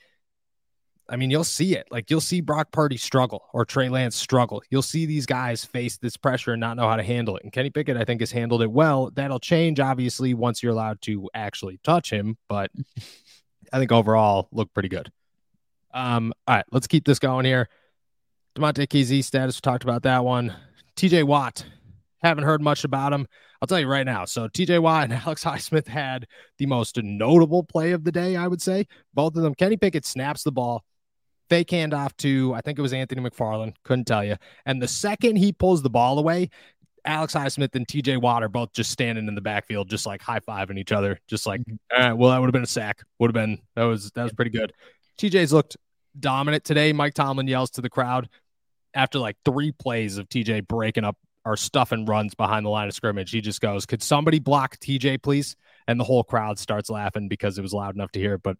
I 1.10 1.18
mean, 1.18 1.30
you'll 1.30 1.44
see 1.44 1.76
it. 1.76 1.88
Like 1.92 2.10
you'll 2.10 2.22
see 2.22 2.42
Brock 2.42 2.72
Purdy 2.72 2.98
struggle 2.98 3.44
or 3.54 3.66
Trey 3.66 3.90
Lance 3.90 4.16
struggle. 4.16 4.64
You'll 4.70 4.82
see 4.82 5.06
these 5.06 5.26
guys 5.26 5.66
face 5.66 5.98
this 5.98 6.16
pressure 6.16 6.54
and 6.54 6.62
not 6.62 6.78
know 6.78 6.88
how 6.88 6.96
to 6.96 7.04
handle 7.04 7.36
it. 7.36 7.44
And 7.44 7.52
Kenny 7.52 7.70
Pickett, 7.70 7.98
I 7.98 8.06
think, 8.06 8.22
has 8.22 8.32
handled 8.32 8.62
it 8.62 8.72
well. 8.72 9.12
That'll 9.14 9.40
change, 9.40 9.80
obviously, 9.80 10.34
once 10.34 10.64
you're 10.64 10.72
allowed 10.72 11.02
to 11.02 11.30
actually 11.34 11.80
touch 11.84 12.10
him. 12.10 12.38
But 12.48 12.72
I 13.72 13.80
think 13.80 13.92
overall, 13.92 14.48
look 14.52 14.74
pretty 14.74 14.90
good. 14.90 15.12
Um, 15.94 16.34
all 16.48 16.56
right, 16.56 16.66
let's 16.72 16.88
keep 16.88 17.06
this 17.06 17.20
going 17.20 17.46
here. 17.46 17.70
Damontae 18.56 18.88
Kazee 18.88 19.24
status, 19.24 19.58
we 19.58 19.62
talked 19.62 19.84
about 19.84 20.04
that 20.04 20.24
one. 20.24 20.56
TJ 20.96 21.24
Watt, 21.24 21.66
haven't 22.24 22.46
heard 22.46 22.62
much 22.62 22.84
about 22.84 23.14
him. 23.14 23.28
I'll 23.62 23.68
tell 23.68 23.80
you 23.80 23.88
right 23.88 24.06
now. 24.06 24.26
So 24.26 24.48
TJ 24.48 24.82
Watt 24.82 25.06
and 25.06 25.14
Alex 25.26 25.44
Highsmith 25.44 25.88
had 25.88 26.26
the 26.58 26.66
most 26.66 26.98
notable 27.02 27.64
play 27.64 27.92
of 27.92 28.04
the 28.04 28.12
day, 28.12 28.36
I 28.36 28.48
would 28.48 28.62
say. 28.62 28.88
Both 29.14 29.36
of 29.36 29.44
them. 29.44 29.54
Kenny 29.56 29.78
Pickett 29.78 30.06
snaps 30.06 30.44
the 30.44 30.52
ball, 30.52 30.84
fake 31.50 31.70
handoff 31.70 32.16
to 32.18 32.54
I 32.54 32.62
think 32.62 32.80
it 32.80 32.82
was 32.82 32.94
Anthony 32.94 33.22
McFarland. 33.22 33.76
Couldn't 33.84 34.06
tell 34.06 34.24
you. 34.24 34.38
And 34.66 34.82
the 34.82 34.88
second 34.88 35.36
he 35.36 35.52
pulls 35.52 35.82
the 35.82 35.90
ball 35.90 36.20
away, 36.20 36.50
Alex 37.06 37.34
Highsmith 37.34 37.76
and 37.76 37.88
TJ 37.88 38.22
Watt 38.22 38.44
are 38.44 38.50
both 38.50 38.74
just 38.74 38.92
standing 38.92 39.28
in 39.28 39.36
the 39.36 39.42
backfield, 39.42 39.90
just 39.90 40.06
like 40.06 40.22
high 40.22 40.40
fiving 40.40 40.80
each 40.80 40.92
other, 40.92 41.20
just 41.28 41.46
like, 41.46 41.62
mm-hmm. 41.62 42.18
well, 42.18 42.32
that 42.32 42.40
would 42.40 42.48
have 42.48 42.54
been 42.54 42.64
a 42.64 42.68
sack. 42.68 43.04
Would 43.20 43.30
have 43.30 43.34
been 43.34 43.60
that 43.76 43.84
was 43.84 44.12
that 44.12 44.24
was 44.24 44.34
pretty 44.34 44.52
good. 44.52 44.72
TJ's 45.18 45.54
looked 45.54 45.78
dominant 46.18 46.64
today. 46.64 46.94
Mike 46.94 47.14
Tomlin 47.14 47.48
yells 47.48 47.72
to 47.72 47.82
the 47.82 47.90
crowd 47.90 48.30
after 48.94 49.20
like 49.20 49.36
three 49.44 49.72
plays 49.72 50.18
of 50.18 50.30
TJ 50.30 50.68
breaking 50.68 51.04
up 51.04 51.18
are 51.46 51.58
stuffing 51.58 52.06
runs 52.06 52.36
behind 52.36 52.66
the 52.66 52.70
line 52.70 52.88
of 52.88 52.94
scrimmage. 52.94 53.32
He 53.32 53.42
just 53.42 53.62
goes, 53.62 53.86
Could 53.86 54.04
somebody 54.04 54.40
block 54.40 54.78
TJ, 54.78 55.22
please? 55.22 55.56
And 55.88 56.00
the 56.00 56.06
whole 56.06 56.24
crowd 56.24 56.60
starts 56.60 56.90
laughing 56.90 57.28
because 57.28 57.58
it 57.58 57.62
was 57.62 57.74
loud 57.74 57.96
enough 57.96 58.12
to 58.14 58.20
hear. 58.20 58.38
But 58.38 58.58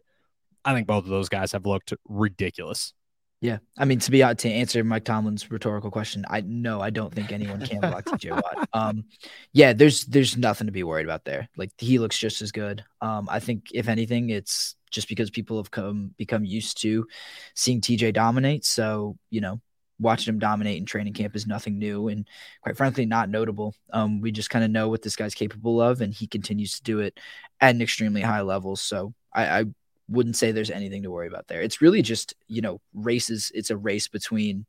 I 0.64 0.74
think 0.74 0.86
both 0.86 1.04
of 1.04 1.10
those 1.10 1.28
guys 1.28 1.52
have 1.52 1.66
looked 1.66 1.94
ridiculous. 2.08 2.92
Yeah. 3.40 3.58
I 3.76 3.84
mean, 3.84 3.98
to 3.98 4.10
be 4.10 4.22
out 4.22 4.38
to 4.38 4.50
answer 4.50 4.82
Mike 4.82 5.04
Tomlin's 5.04 5.50
rhetorical 5.50 5.90
question, 5.90 6.24
I 6.30 6.40
no, 6.40 6.80
I 6.80 6.88
don't 6.88 7.12
think 7.12 7.30
anyone 7.30 7.60
can 7.60 7.80
block 7.80 8.04
TJ 8.04 8.30
Watt. 8.42 8.68
Um, 8.72 9.04
yeah, 9.52 9.74
there's 9.74 10.06
there's 10.06 10.38
nothing 10.38 10.66
to 10.66 10.72
be 10.72 10.82
worried 10.82 11.04
about 11.04 11.26
there. 11.26 11.50
Like 11.56 11.70
he 11.76 11.98
looks 11.98 12.18
just 12.18 12.40
as 12.40 12.52
good. 12.52 12.84
Um, 13.02 13.28
I 13.30 13.40
think 13.40 13.66
if 13.74 13.88
anything, 13.88 14.30
it's 14.30 14.76
just 14.90 15.08
because 15.08 15.28
people 15.28 15.58
have 15.58 15.70
come 15.70 16.14
become 16.16 16.44
used 16.44 16.80
to 16.82 17.06
seeing 17.54 17.82
TJ 17.82 18.14
dominate. 18.14 18.64
So, 18.64 19.18
you 19.28 19.42
know, 19.42 19.60
watching 19.98 20.32
him 20.32 20.38
dominate 20.38 20.78
in 20.78 20.86
training 20.86 21.12
camp 21.12 21.36
is 21.36 21.46
nothing 21.46 21.78
new 21.78 22.08
and 22.08 22.28
quite 22.62 22.76
frankly 22.76 23.06
not 23.06 23.28
notable. 23.28 23.74
Um, 23.92 24.20
we 24.20 24.32
just 24.32 24.50
kind 24.50 24.64
of 24.64 24.70
know 24.70 24.88
what 24.88 25.02
this 25.02 25.16
guy's 25.16 25.34
capable 25.34 25.80
of, 25.80 26.00
and 26.00 26.12
he 26.12 26.26
continues 26.26 26.76
to 26.76 26.82
do 26.82 27.00
it 27.00 27.18
at 27.60 27.74
an 27.74 27.82
extremely 27.82 28.20
high 28.20 28.42
level. 28.42 28.76
So 28.76 29.14
I, 29.32 29.60
I 29.60 29.64
wouldn't 30.08 30.36
say 30.36 30.52
there's 30.52 30.70
anything 30.70 31.02
to 31.04 31.10
worry 31.10 31.28
about 31.28 31.48
there. 31.48 31.62
It's 31.62 31.80
really 31.80 32.02
just 32.02 32.34
you 32.48 32.62
know 32.62 32.80
races. 32.92 33.52
It's 33.54 33.70
a 33.70 33.76
race 33.76 34.08
between 34.08 34.66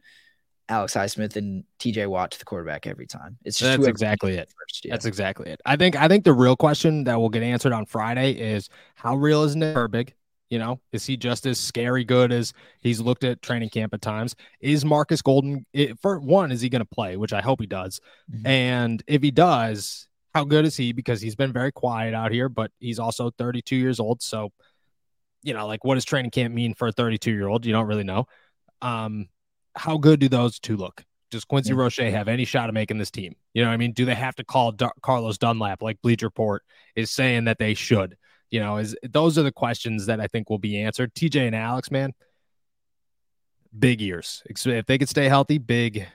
Alex 0.70 0.94
Highsmith 0.94 1.36
and 1.36 1.64
TJ 1.80 2.08
Watt 2.08 2.32
to 2.32 2.40
the 2.40 2.46
quarterback 2.46 2.88
every 2.88 3.08
time. 3.08 3.38
It's 3.44 3.58
just 3.60 3.78
that's 3.78 3.88
exactly 3.88 4.34
it. 4.34 4.52
First, 4.58 4.86
yeah. 4.86 4.94
That's 4.94 5.06
exactly 5.06 5.50
it. 5.52 5.62
I 5.66 5.76
think 5.76 5.96
I 5.96 6.08
think 6.08 6.24
the 6.24 6.34
real 6.34 6.56
question 6.56 7.04
that 7.06 7.20
will 7.20 7.30
get 7.30 7.44
answered 7.44 7.74
on 7.74 7.86
Friday 7.86 8.32
is 8.32 8.70
how 8.96 9.16
real 9.16 9.44
is 9.44 9.56
Nick 9.56 9.76
Herbig? 9.76 10.14
You 10.50 10.60
know, 10.60 10.80
is 10.92 11.06
he 11.06 11.18
just 11.18 11.46
as 11.48 11.60
scary 11.60 12.04
good 12.04 12.32
as 12.32 12.54
he's 12.80 13.00
looked 13.00 13.24
at 13.24 13.42
training 13.42 13.70
camp 13.70 13.94
at 13.94 14.02
times? 14.02 14.36
Is 14.62 14.86
Marcus 14.86 15.22
Golden, 15.22 15.66
it, 15.74 16.00
for 16.00 16.20
one, 16.20 16.52
is 16.52 16.62
he 16.62 16.70
going 16.70 16.82
to 16.82 16.86
play, 16.86 17.18
which 17.18 17.34
I 17.34 17.42
hope 17.42 17.60
he 17.60 17.68
does? 17.68 18.00
Mm-hmm. 18.32 18.48
And 18.48 19.04
if 19.08 19.24
he 19.24 19.32
does, 19.32 20.08
how 20.36 20.44
good 20.44 20.66
is 20.66 20.78
he? 20.78 20.92
Because 20.92 21.22
he's 21.22 21.36
been 21.36 21.52
very 21.52 21.72
quiet 21.72 22.14
out 22.14 22.32
here, 22.32 22.48
but 22.48 22.70
he's 22.80 23.00
also 23.00 23.32
32 23.32 23.76
years 23.76 24.00
old. 24.00 24.22
So, 24.22 24.52
you 25.42 25.54
know, 25.54 25.66
like 25.66 25.84
what 25.84 25.96
does 25.96 26.06
training 26.06 26.32
camp 26.32 26.54
mean 26.54 26.76
for 26.76 26.90
a 26.90 26.92
32 26.92 27.32
year 27.32 27.48
old? 27.48 27.66
You 27.66 27.72
don't 27.72 27.88
really 27.88 28.04
know. 28.04 28.26
Um, 28.82 29.30
how 29.76 29.98
good 29.98 30.20
do 30.20 30.30
those 30.30 30.60
two 30.60 30.78
look? 30.78 31.04
Does 31.32 31.46
Quincy 31.46 31.72
yeah. 31.72 31.80
Roche 31.80 31.98
have 31.98 32.28
any 32.28 32.46
shot 32.46 32.70
of 32.70 32.76
making 32.76 32.98
this 32.98 33.12
team? 33.12 33.36
You 33.54 33.64
know, 33.64 33.70
I 33.70 33.78
mean, 33.78 33.94
do 33.94 34.06
they 34.06 34.16
have 34.16 34.36
to 34.36 34.44
call 34.44 34.72
D- 34.72 34.86
Carlos 35.02 35.38
Dunlap 35.38 35.82
like 35.82 36.02
Bleacher 36.02 36.28
Report 36.28 36.64
is 36.96 37.12
saying 37.12 37.46
that 37.46 37.58
they 37.58 37.74
should? 37.74 38.16
You 38.56 38.62
know, 38.62 38.78
is 38.78 38.96
those 39.04 39.38
are 39.38 39.44
the 39.44 39.52
questions 39.52 40.06
that 40.06 40.22
I 40.22 40.28
think 40.28 40.50
will 40.50 40.60
be 40.60 40.80
answered. 40.80 41.14
TJ 41.14 41.46
and 41.46 41.54
Alex, 41.54 41.92
man, 41.92 42.14
big 43.78 44.00
years. 44.00 44.44
If 44.46 44.86
they 44.86 44.98
could 44.98 45.10
stay 45.10 45.28
healthy, 45.28 45.58
big, 45.58 46.08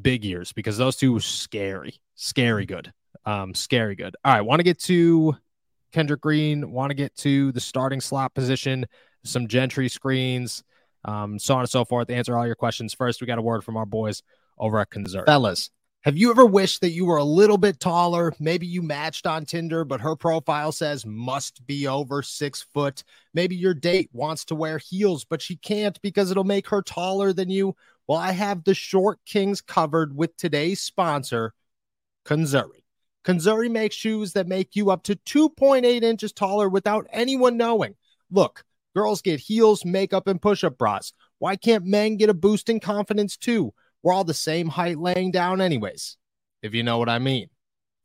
big 0.00 0.24
years 0.24 0.54
because 0.54 0.78
those 0.78 0.96
two 0.96 1.12
were 1.12 1.20
scary, 1.20 2.00
scary 2.14 2.64
good, 2.64 2.94
um, 3.26 3.52
scary 3.52 3.94
good. 3.94 4.16
All 4.24 4.32
right, 4.32 4.40
want 4.40 4.60
to 4.60 4.64
get 4.64 4.78
to 4.84 5.36
Kendrick 5.92 6.22
Green. 6.22 6.72
Want 6.72 6.88
to 6.88 6.94
get 6.94 7.14
to 7.16 7.52
the 7.52 7.60
starting 7.60 8.00
slot 8.00 8.32
position, 8.32 8.86
some 9.26 9.46
Gentry 9.46 9.90
screens, 9.90 10.64
um, 11.04 11.38
so 11.38 11.56
on 11.56 11.60
and 11.60 11.68
so 11.68 11.84
forth. 11.84 12.08
Answer 12.08 12.38
all 12.38 12.46
your 12.46 12.56
questions 12.56 12.94
first. 12.94 13.20
We 13.20 13.26
got 13.26 13.38
a 13.38 13.42
word 13.42 13.64
from 13.64 13.76
our 13.76 13.84
boys 13.84 14.22
over 14.56 14.78
at 14.78 14.88
Conzuri. 14.88 15.26
Fellas, 15.26 15.68
Have 16.06 16.16
you 16.16 16.30
ever 16.30 16.46
wished 16.46 16.82
that 16.82 16.92
you 16.92 17.04
were 17.04 17.16
a 17.16 17.24
little 17.24 17.58
bit 17.58 17.80
taller? 17.80 18.32
Maybe 18.38 18.64
you 18.64 18.80
matched 18.80 19.26
on 19.26 19.44
Tinder, 19.44 19.84
but 19.84 20.00
her 20.00 20.14
profile 20.14 20.70
says 20.70 21.04
must 21.04 21.66
be 21.66 21.88
over 21.88 22.22
six 22.22 22.64
foot. 22.72 23.02
Maybe 23.34 23.56
your 23.56 23.74
date 23.74 24.08
wants 24.12 24.44
to 24.44 24.54
wear 24.54 24.78
heels, 24.78 25.24
but 25.24 25.42
she 25.42 25.56
can't 25.56 26.00
because 26.02 26.30
it'll 26.30 26.44
make 26.44 26.68
her 26.68 26.80
taller 26.80 27.32
than 27.32 27.50
you. 27.50 27.74
Well, 28.06 28.18
I 28.18 28.30
have 28.30 28.62
the 28.62 28.72
short 28.72 29.18
kings 29.26 29.60
covered 29.60 30.16
with 30.16 30.36
today's 30.36 30.80
sponsor, 30.80 31.54
Conzuri. 32.24 32.84
Conzuri 33.24 33.68
makes 33.68 33.96
shoes 33.96 34.32
that 34.34 34.46
make 34.46 34.76
you 34.76 34.92
up 34.92 35.02
to 35.02 35.16
2.8 35.16 36.04
inches 36.04 36.32
taller 36.32 36.68
without 36.68 37.08
anyone 37.10 37.56
knowing. 37.56 37.96
Look, 38.30 38.62
girls 38.94 39.22
get 39.22 39.40
heels, 39.40 39.84
makeup, 39.84 40.28
and 40.28 40.40
push 40.40 40.62
up 40.62 40.78
bras. 40.78 41.12
Why 41.40 41.56
can't 41.56 41.84
men 41.84 42.16
get 42.16 42.30
a 42.30 42.34
boost 42.34 42.68
in 42.68 42.78
confidence 42.78 43.36
too? 43.36 43.74
We're 44.06 44.12
all 44.12 44.22
the 44.22 44.34
same 44.34 44.68
height 44.68 45.00
laying 45.00 45.32
down, 45.32 45.60
anyways, 45.60 46.16
if 46.62 46.74
you 46.74 46.84
know 46.84 46.98
what 46.98 47.08
I 47.08 47.18
mean. 47.18 47.48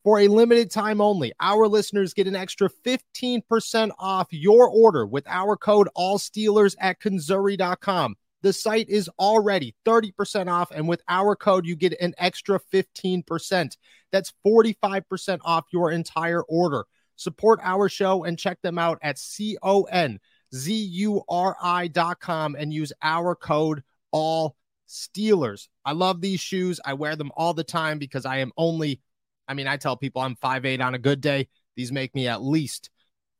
For 0.04 0.20
a 0.20 0.30
limited 0.30 0.72
time 0.72 1.00
only, 1.00 1.32
our 1.40 1.68
listeners 1.68 2.16
get 2.16 2.26
an 2.26 2.36
extra 2.36 2.72
15% 2.72 3.92
off 4.00 4.28
your 4.32 4.68
order 4.68 5.06
with 5.06 5.28
our 5.28 5.56
code 5.56 5.90
AllSteelers 5.96 6.76
at 6.80 7.00
Conzuri.com. 7.00 8.16
The 8.42 8.52
site 8.52 8.90
is 8.90 9.12
already 9.20 9.76
30% 9.86 10.52
off, 10.52 10.72
and 10.72 10.88
with 10.88 11.04
our 11.08 11.36
code, 11.36 11.68
you 11.68 11.76
get 11.76 11.94
an 12.02 12.16
extra 12.18 12.60
15%. 12.74 13.78
That's 14.12 14.34
45% 14.44 15.40
off 15.44 15.66
your 15.72 15.92
entire 15.92 16.42
order. 16.42 16.86
Support 17.16 17.60
our 17.62 17.90
show 17.90 18.24
and 18.24 18.40
check 18.40 18.60
them 18.64 18.80
out 18.80 18.98
at 19.04 19.20
C 19.20 19.56
O 19.62 19.84
N 19.84 20.20
Z 20.52 20.74
U 20.74 21.22
R 21.30 21.56
I.com 21.62 22.56
and 22.56 22.74
use 22.74 22.92
our 23.04 23.36
code 23.36 23.84
all 24.12 24.56
Steelers. 24.90 25.68
I 25.86 25.94
love 25.94 26.22
these 26.22 26.40
shoes. 26.40 26.80
I 26.86 26.94
wear 26.94 27.16
them 27.16 27.32
all 27.36 27.54
the 27.54 27.64
time 27.64 27.98
because 27.98 28.26
I 28.26 28.38
am 28.38 28.52
only, 28.58 29.02
I 29.48 29.54
mean, 29.54 29.68
I 29.68 29.78
tell 29.78 29.98
people 29.98 30.22
I'm 30.22 30.36
5'8 30.36 30.82
on 30.84 30.96
a 30.96 31.00
good 31.00 31.22
day. 31.22 31.48
These 31.76 31.92
make 31.92 32.14
me 32.14 32.28
at 32.28 32.44
least 32.44 32.90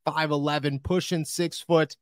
5'11, 0.06 0.82
pushing 0.82 1.24
six 1.24 1.60
foot. 1.60 1.96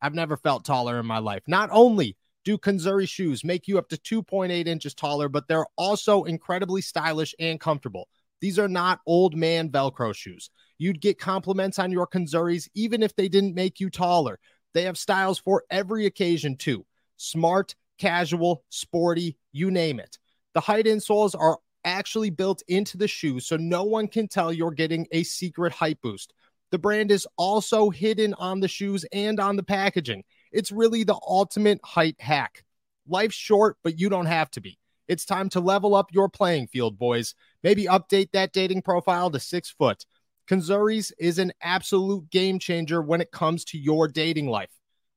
I've 0.00 0.14
never 0.14 0.36
felt 0.36 0.64
taller 0.64 0.98
in 0.98 1.06
my 1.06 1.18
life. 1.18 1.42
Not 1.46 1.68
only 1.72 2.16
do 2.44 2.58
Conzuri 2.58 3.08
shoes 3.08 3.44
make 3.44 3.68
you 3.68 3.78
up 3.78 3.88
to 3.90 3.96
2.8 3.96 4.66
inches 4.66 4.94
taller, 4.94 5.28
but 5.28 5.46
they're 5.46 5.66
also 5.76 6.24
incredibly 6.24 6.82
stylish 6.82 7.34
and 7.38 7.60
comfortable. 7.60 8.08
These 8.40 8.58
are 8.58 8.68
not 8.68 9.00
old 9.06 9.36
man 9.36 9.70
Velcro 9.70 10.14
shoes. 10.14 10.50
You'd 10.78 11.00
get 11.00 11.18
compliments 11.18 11.78
on 11.78 11.92
your 11.92 12.08
Conzuris 12.08 12.68
even 12.74 13.02
if 13.02 13.14
they 13.14 13.28
didn't 13.28 13.54
make 13.54 13.78
you 13.78 13.90
taller. 13.90 14.40
They 14.74 14.84
have 14.84 14.98
styles 14.98 15.38
for 15.38 15.64
every 15.70 16.06
occasion, 16.06 16.56
too. 16.56 16.84
Smart, 17.18 17.76
casual, 18.02 18.64
sporty, 18.68 19.38
you 19.52 19.70
name 19.70 20.00
it. 20.00 20.18
The 20.54 20.60
height 20.60 20.86
insoles 20.86 21.38
are 21.38 21.58
actually 21.84 22.30
built 22.30 22.60
into 22.66 22.98
the 22.98 23.06
shoe, 23.06 23.38
so 23.38 23.56
no 23.56 23.84
one 23.84 24.08
can 24.08 24.26
tell 24.26 24.52
you're 24.52 24.72
getting 24.72 25.06
a 25.12 25.22
secret 25.22 25.72
height 25.72 26.00
boost. 26.02 26.34
The 26.72 26.80
brand 26.80 27.12
is 27.12 27.28
also 27.38 27.90
hidden 27.90 28.34
on 28.34 28.58
the 28.58 28.66
shoes 28.66 29.04
and 29.12 29.38
on 29.38 29.54
the 29.54 29.62
packaging. 29.62 30.24
It's 30.50 30.72
really 30.72 31.04
the 31.04 31.18
ultimate 31.28 31.78
height 31.84 32.16
hack. 32.18 32.64
Life's 33.06 33.36
short, 33.36 33.76
but 33.84 34.00
you 34.00 34.08
don't 34.08 34.26
have 34.26 34.50
to 34.52 34.60
be. 34.60 34.78
It's 35.06 35.24
time 35.24 35.48
to 35.50 35.60
level 35.60 35.94
up 35.94 36.12
your 36.12 36.28
playing 36.28 36.66
field, 36.66 36.98
boys. 36.98 37.36
Maybe 37.62 37.84
update 37.84 38.32
that 38.32 38.52
dating 38.52 38.82
profile 38.82 39.30
to 39.30 39.38
six 39.38 39.70
foot. 39.70 40.04
Conzuri's 40.50 41.12
is 41.20 41.38
an 41.38 41.52
absolute 41.62 42.30
game 42.30 42.58
changer 42.58 43.00
when 43.00 43.20
it 43.20 43.30
comes 43.30 43.64
to 43.66 43.78
your 43.78 44.08
dating 44.08 44.48
life. 44.48 44.70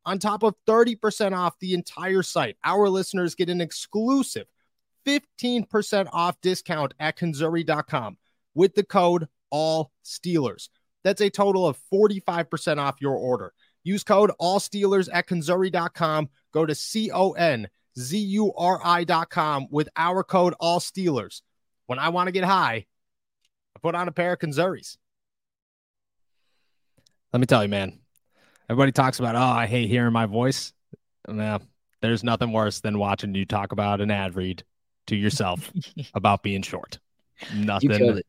On 0.06 0.20
top 0.20 0.44
of 0.44 0.56
30% 0.68 1.36
off 1.36 1.58
the 1.60 1.74
entire 1.74 2.22
site, 2.22 2.58
our 2.64 2.90
listeners 2.90 3.34
get 3.36 3.50
an 3.50 3.62
exclusive 3.62 4.46
15% 5.06 6.08
off 6.12 6.40
discount 6.42 6.94
at 7.00 7.18
Conzuri.com 7.18 8.18
with 8.54 8.76
the 8.76 8.84
code 8.84 9.28
All 9.50 9.92
Steelers. 10.04 10.70
That's 11.04 11.22
a 11.22 11.30
total 11.30 11.68
of 11.68 11.80
45% 11.94 12.78
off 12.78 12.96
your 13.00 13.16
order. 13.16 13.54
Use 13.84 14.04
code 14.04 14.32
All 14.40 14.60
Steelers 14.60 15.10
at 15.12 15.28
Conzuri.com. 15.28 16.30
Go 16.52 16.66
to 16.66 16.74
C 16.74 17.12
O 17.12 17.32
N 17.32 17.68
Z 17.98 18.18
U 18.18 18.54
R 18.54 18.80
I.com 18.84 19.68
with 19.70 19.90
our 19.96 20.24
code 20.24 20.56
All 20.60 20.80
Steelers. 20.80 21.42
When 21.86 22.00
I 22.00 22.10
want 22.10 22.28
to 22.28 22.32
get 22.32 22.44
high, 22.44 22.86
I 23.76 23.80
put 23.82 23.94
on 23.94 24.08
a 24.08 24.12
pair 24.12 24.34
of 24.34 24.40
Conzuris. 24.40 24.98
Let 27.32 27.40
me 27.40 27.46
tell 27.46 27.64
you, 27.64 27.70
man, 27.70 28.00
Everybody 28.70 28.92
talks 28.92 29.20
about, 29.20 29.36
oh, 29.36 29.40
I 29.40 29.68
hate 29.68 29.90
hearing 29.90 30.14
my 30.14 30.26
voice. 30.26 30.74
Well, 31.28 31.62
there's 32.02 32.24
nothing 32.24 32.52
worse 32.52 32.80
than 32.80 32.98
watching 32.98 33.36
you 33.36 33.46
talk 33.46 33.72
about 33.72 34.02
an 34.02 34.12
ad 34.12 34.36
read 34.36 34.64
to 35.08 35.16
yourself 35.16 35.72
about 36.14 36.44
being 36.44 36.62
short. 36.62 37.00
Nothing. 37.54 37.92
You 37.92 37.98
killed 37.98 38.18
it. 38.18 38.28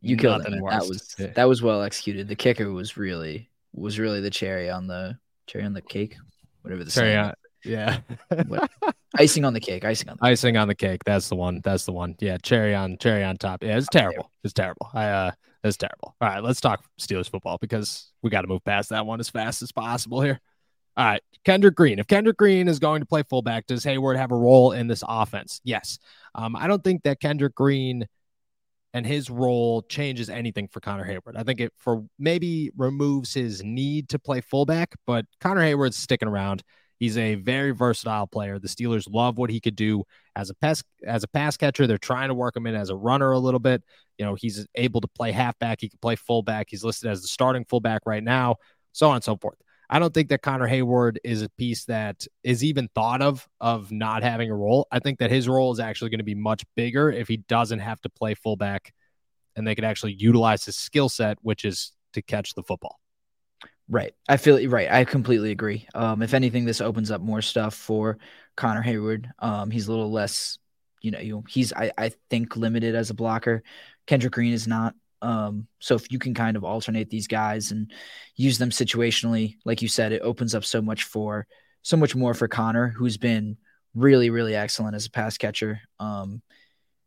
You 0.00 0.16
killed 0.16 0.46
it. 0.46 0.60
Worse. 0.60 0.72
That 0.74 0.88
was 0.88 1.34
that 1.34 1.48
was 1.48 1.62
well 1.62 1.82
executed. 1.82 2.28
The 2.28 2.34
kicker 2.34 2.70
was 2.72 2.96
really 2.96 3.50
was 3.72 3.98
really 3.98 4.20
the 4.20 4.30
cherry 4.30 4.68
on 4.68 4.86
the 4.86 5.16
cherry 5.46 5.64
on 5.64 5.72
the 5.72 5.82
cake, 5.82 6.16
whatever 6.62 6.84
the 6.84 6.90
cherry 6.90 7.16
on, 7.16 7.34
yeah. 7.64 8.00
icing 9.14 9.44
on 9.44 9.54
the 9.54 9.60
cake. 9.60 9.84
Icing 9.84 10.08
on 10.08 10.18
the 10.20 10.26
icing 10.26 10.56
on 10.56 10.68
the 10.68 10.74
cake. 10.74 11.02
That's 11.04 11.28
the 11.28 11.36
one. 11.36 11.60
That's 11.62 11.84
the 11.84 11.92
one. 11.92 12.16
Yeah, 12.18 12.36
cherry 12.38 12.74
on 12.74 12.98
cherry 12.98 13.22
on 13.22 13.36
top. 13.36 13.62
Yeah, 13.62 13.78
it's 13.78 13.88
terrible. 13.88 14.30
It's 14.42 14.52
terrible. 14.52 14.90
I 14.92 15.06
uh 15.06 15.30
it's 15.64 15.76
terrible. 15.76 16.14
All 16.20 16.28
right, 16.28 16.42
let's 16.42 16.60
talk 16.60 16.84
Steelers 17.00 17.30
football 17.30 17.58
because 17.60 18.12
we 18.22 18.30
got 18.30 18.42
to 18.42 18.48
move 18.48 18.64
past 18.64 18.90
that 18.90 19.06
one 19.06 19.20
as 19.20 19.28
fast 19.28 19.62
as 19.62 19.72
possible 19.72 20.20
here. 20.20 20.40
All 20.96 21.04
right, 21.04 21.22
Kendrick 21.44 21.74
Green. 21.74 21.98
If 21.98 22.06
Kendrick 22.06 22.36
Green 22.36 22.68
is 22.68 22.78
going 22.78 23.00
to 23.00 23.06
play 23.06 23.22
fullback, 23.22 23.66
does 23.66 23.84
Heyward 23.84 24.16
have 24.16 24.30
a 24.30 24.36
role 24.36 24.72
in 24.72 24.88
this 24.88 25.02
offense? 25.06 25.60
Yes. 25.64 25.98
Um, 26.34 26.54
I 26.54 26.66
don't 26.66 26.84
think 26.84 27.04
that 27.04 27.20
Kendrick 27.20 27.54
Green 27.54 28.06
and 28.94 29.06
his 29.06 29.30
role 29.30 29.82
changes 29.82 30.28
anything 30.28 30.68
for 30.68 30.80
Connor 30.80 31.06
Heyward. 31.06 31.36
I 31.36 31.44
think 31.44 31.60
it 31.60 31.72
for 31.76 32.04
maybe 32.18 32.70
removes 32.76 33.32
his 33.32 33.62
need 33.62 34.10
to 34.10 34.18
play 34.18 34.42
fullback, 34.42 34.94
but 35.06 35.24
Connor 35.40 35.62
Heyward's 35.62 35.96
sticking 35.96 36.28
around. 36.28 36.62
He's 37.02 37.18
a 37.18 37.34
very 37.34 37.72
versatile 37.72 38.28
player. 38.28 38.60
The 38.60 38.68
Steelers 38.68 39.12
love 39.12 39.36
what 39.36 39.50
he 39.50 39.58
could 39.58 39.74
do 39.74 40.04
as 40.36 40.50
a 40.50 40.54
pass 40.54 40.84
as 41.04 41.24
a 41.24 41.26
pass 41.26 41.56
catcher. 41.56 41.88
They're 41.88 41.98
trying 41.98 42.28
to 42.28 42.34
work 42.34 42.56
him 42.56 42.64
in 42.64 42.76
as 42.76 42.90
a 42.90 42.94
runner 42.94 43.32
a 43.32 43.40
little 43.40 43.58
bit. 43.58 43.82
You 44.18 44.24
know, 44.24 44.36
he's 44.36 44.68
able 44.76 45.00
to 45.00 45.08
play 45.08 45.32
halfback. 45.32 45.80
He 45.80 45.88
can 45.88 45.98
play 46.00 46.14
fullback. 46.14 46.68
He's 46.70 46.84
listed 46.84 47.10
as 47.10 47.20
the 47.20 47.26
starting 47.26 47.64
fullback 47.64 48.02
right 48.06 48.22
now, 48.22 48.54
so 48.92 49.08
on 49.08 49.16
and 49.16 49.24
so 49.24 49.36
forth. 49.36 49.58
I 49.90 49.98
don't 49.98 50.14
think 50.14 50.28
that 50.28 50.42
Connor 50.42 50.68
Heyward 50.68 51.16
is 51.24 51.42
a 51.42 51.48
piece 51.48 51.86
that 51.86 52.24
is 52.44 52.62
even 52.62 52.88
thought 52.94 53.20
of 53.20 53.48
of 53.60 53.90
not 53.90 54.22
having 54.22 54.48
a 54.52 54.54
role. 54.54 54.86
I 54.92 55.00
think 55.00 55.18
that 55.18 55.30
his 55.32 55.48
role 55.48 55.72
is 55.72 55.80
actually 55.80 56.10
going 56.10 56.20
to 56.20 56.24
be 56.24 56.36
much 56.36 56.62
bigger 56.76 57.10
if 57.10 57.26
he 57.26 57.38
doesn't 57.38 57.80
have 57.80 58.00
to 58.02 58.10
play 58.10 58.34
fullback 58.34 58.94
and 59.56 59.66
they 59.66 59.74
could 59.74 59.82
actually 59.82 60.12
utilize 60.12 60.64
his 60.64 60.76
skill 60.76 61.08
set, 61.08 61.38
which 61.42 61.64
is 61.64 61.90
to 62.12 62.22
catch 62.22 62.54
the 62.54 62.62
football. 62.62 63.01
Right. 63.92 64.14
I 64.26 64.38
feel 64.38 64.66
right. 64.70 64.90
I 64.90 65.04
completely 65.04 65.50
agree. 65.50 65.86
Um, 65.94 66.22
if 66.22 66.32
anything, 66.32 66.64
this 66.64 66.80
opens 66.80 67.10
up 67.10 67.20
more 67.20 67.42
stuff 67.42 67.74
for 67.74 68.16
Connor 68.56 68.82
Heyward. 68.82 69.26
Um, 69.38 69.70
he's 69.70 69.86
a 69.86 69.90
little 69.90 70.10
less, 70.10 70.58
you 71.02 71.10
know, 71.10 71.18
you 71.18 71.44
he's 71.46 71.74
I, 71.74 71.92
I 71.98 72.12
think 72.30 72.56
limited 72.56 72.94
as 72.94 73.10
a 73.10 73.14
blocker. 73.14 73.62
Kendrick 74.06 74.32
Green 74.32 74.54
is 74.54 74.66
not. 74.66 74.94
Um, 75.20 75.68
so 75.78 75.94
if 75.94 76.10
you 76.10 76.18
can 76.18 76.32
kind 76.32 76.56
of 76.56 76.64
alternate 76.64 77.10
these 77.10 77.26
guys 77.26 77.70
and 77.70 77.92
use 78.34 78.56
them 78.56 78.70
situationally, 78.70 79.56
like 79.66 79.82
you 79.82 79.88
said, 79.88 80.12
it 80.12 80.22
opens 80.22 80.54
up 80.54 80.64
so 80.64 80.80
much 80.80 81.04
for 81.04 81.46
so 81.82 81.98
much 81.98 82.16
more 82.16 82.32
for 82.32 82.48
Connor, 82.48 82.88
who's 82.88 83.18
been 83.18 83.58
really, 83.94 84.30
really 84.30 84.54
excellent 84.54 84.96
as 84.96 85.04
a 85.04 85.10
pass 85.10 85.36
catcher. 85.36 85.82
Um, 86.00 86.40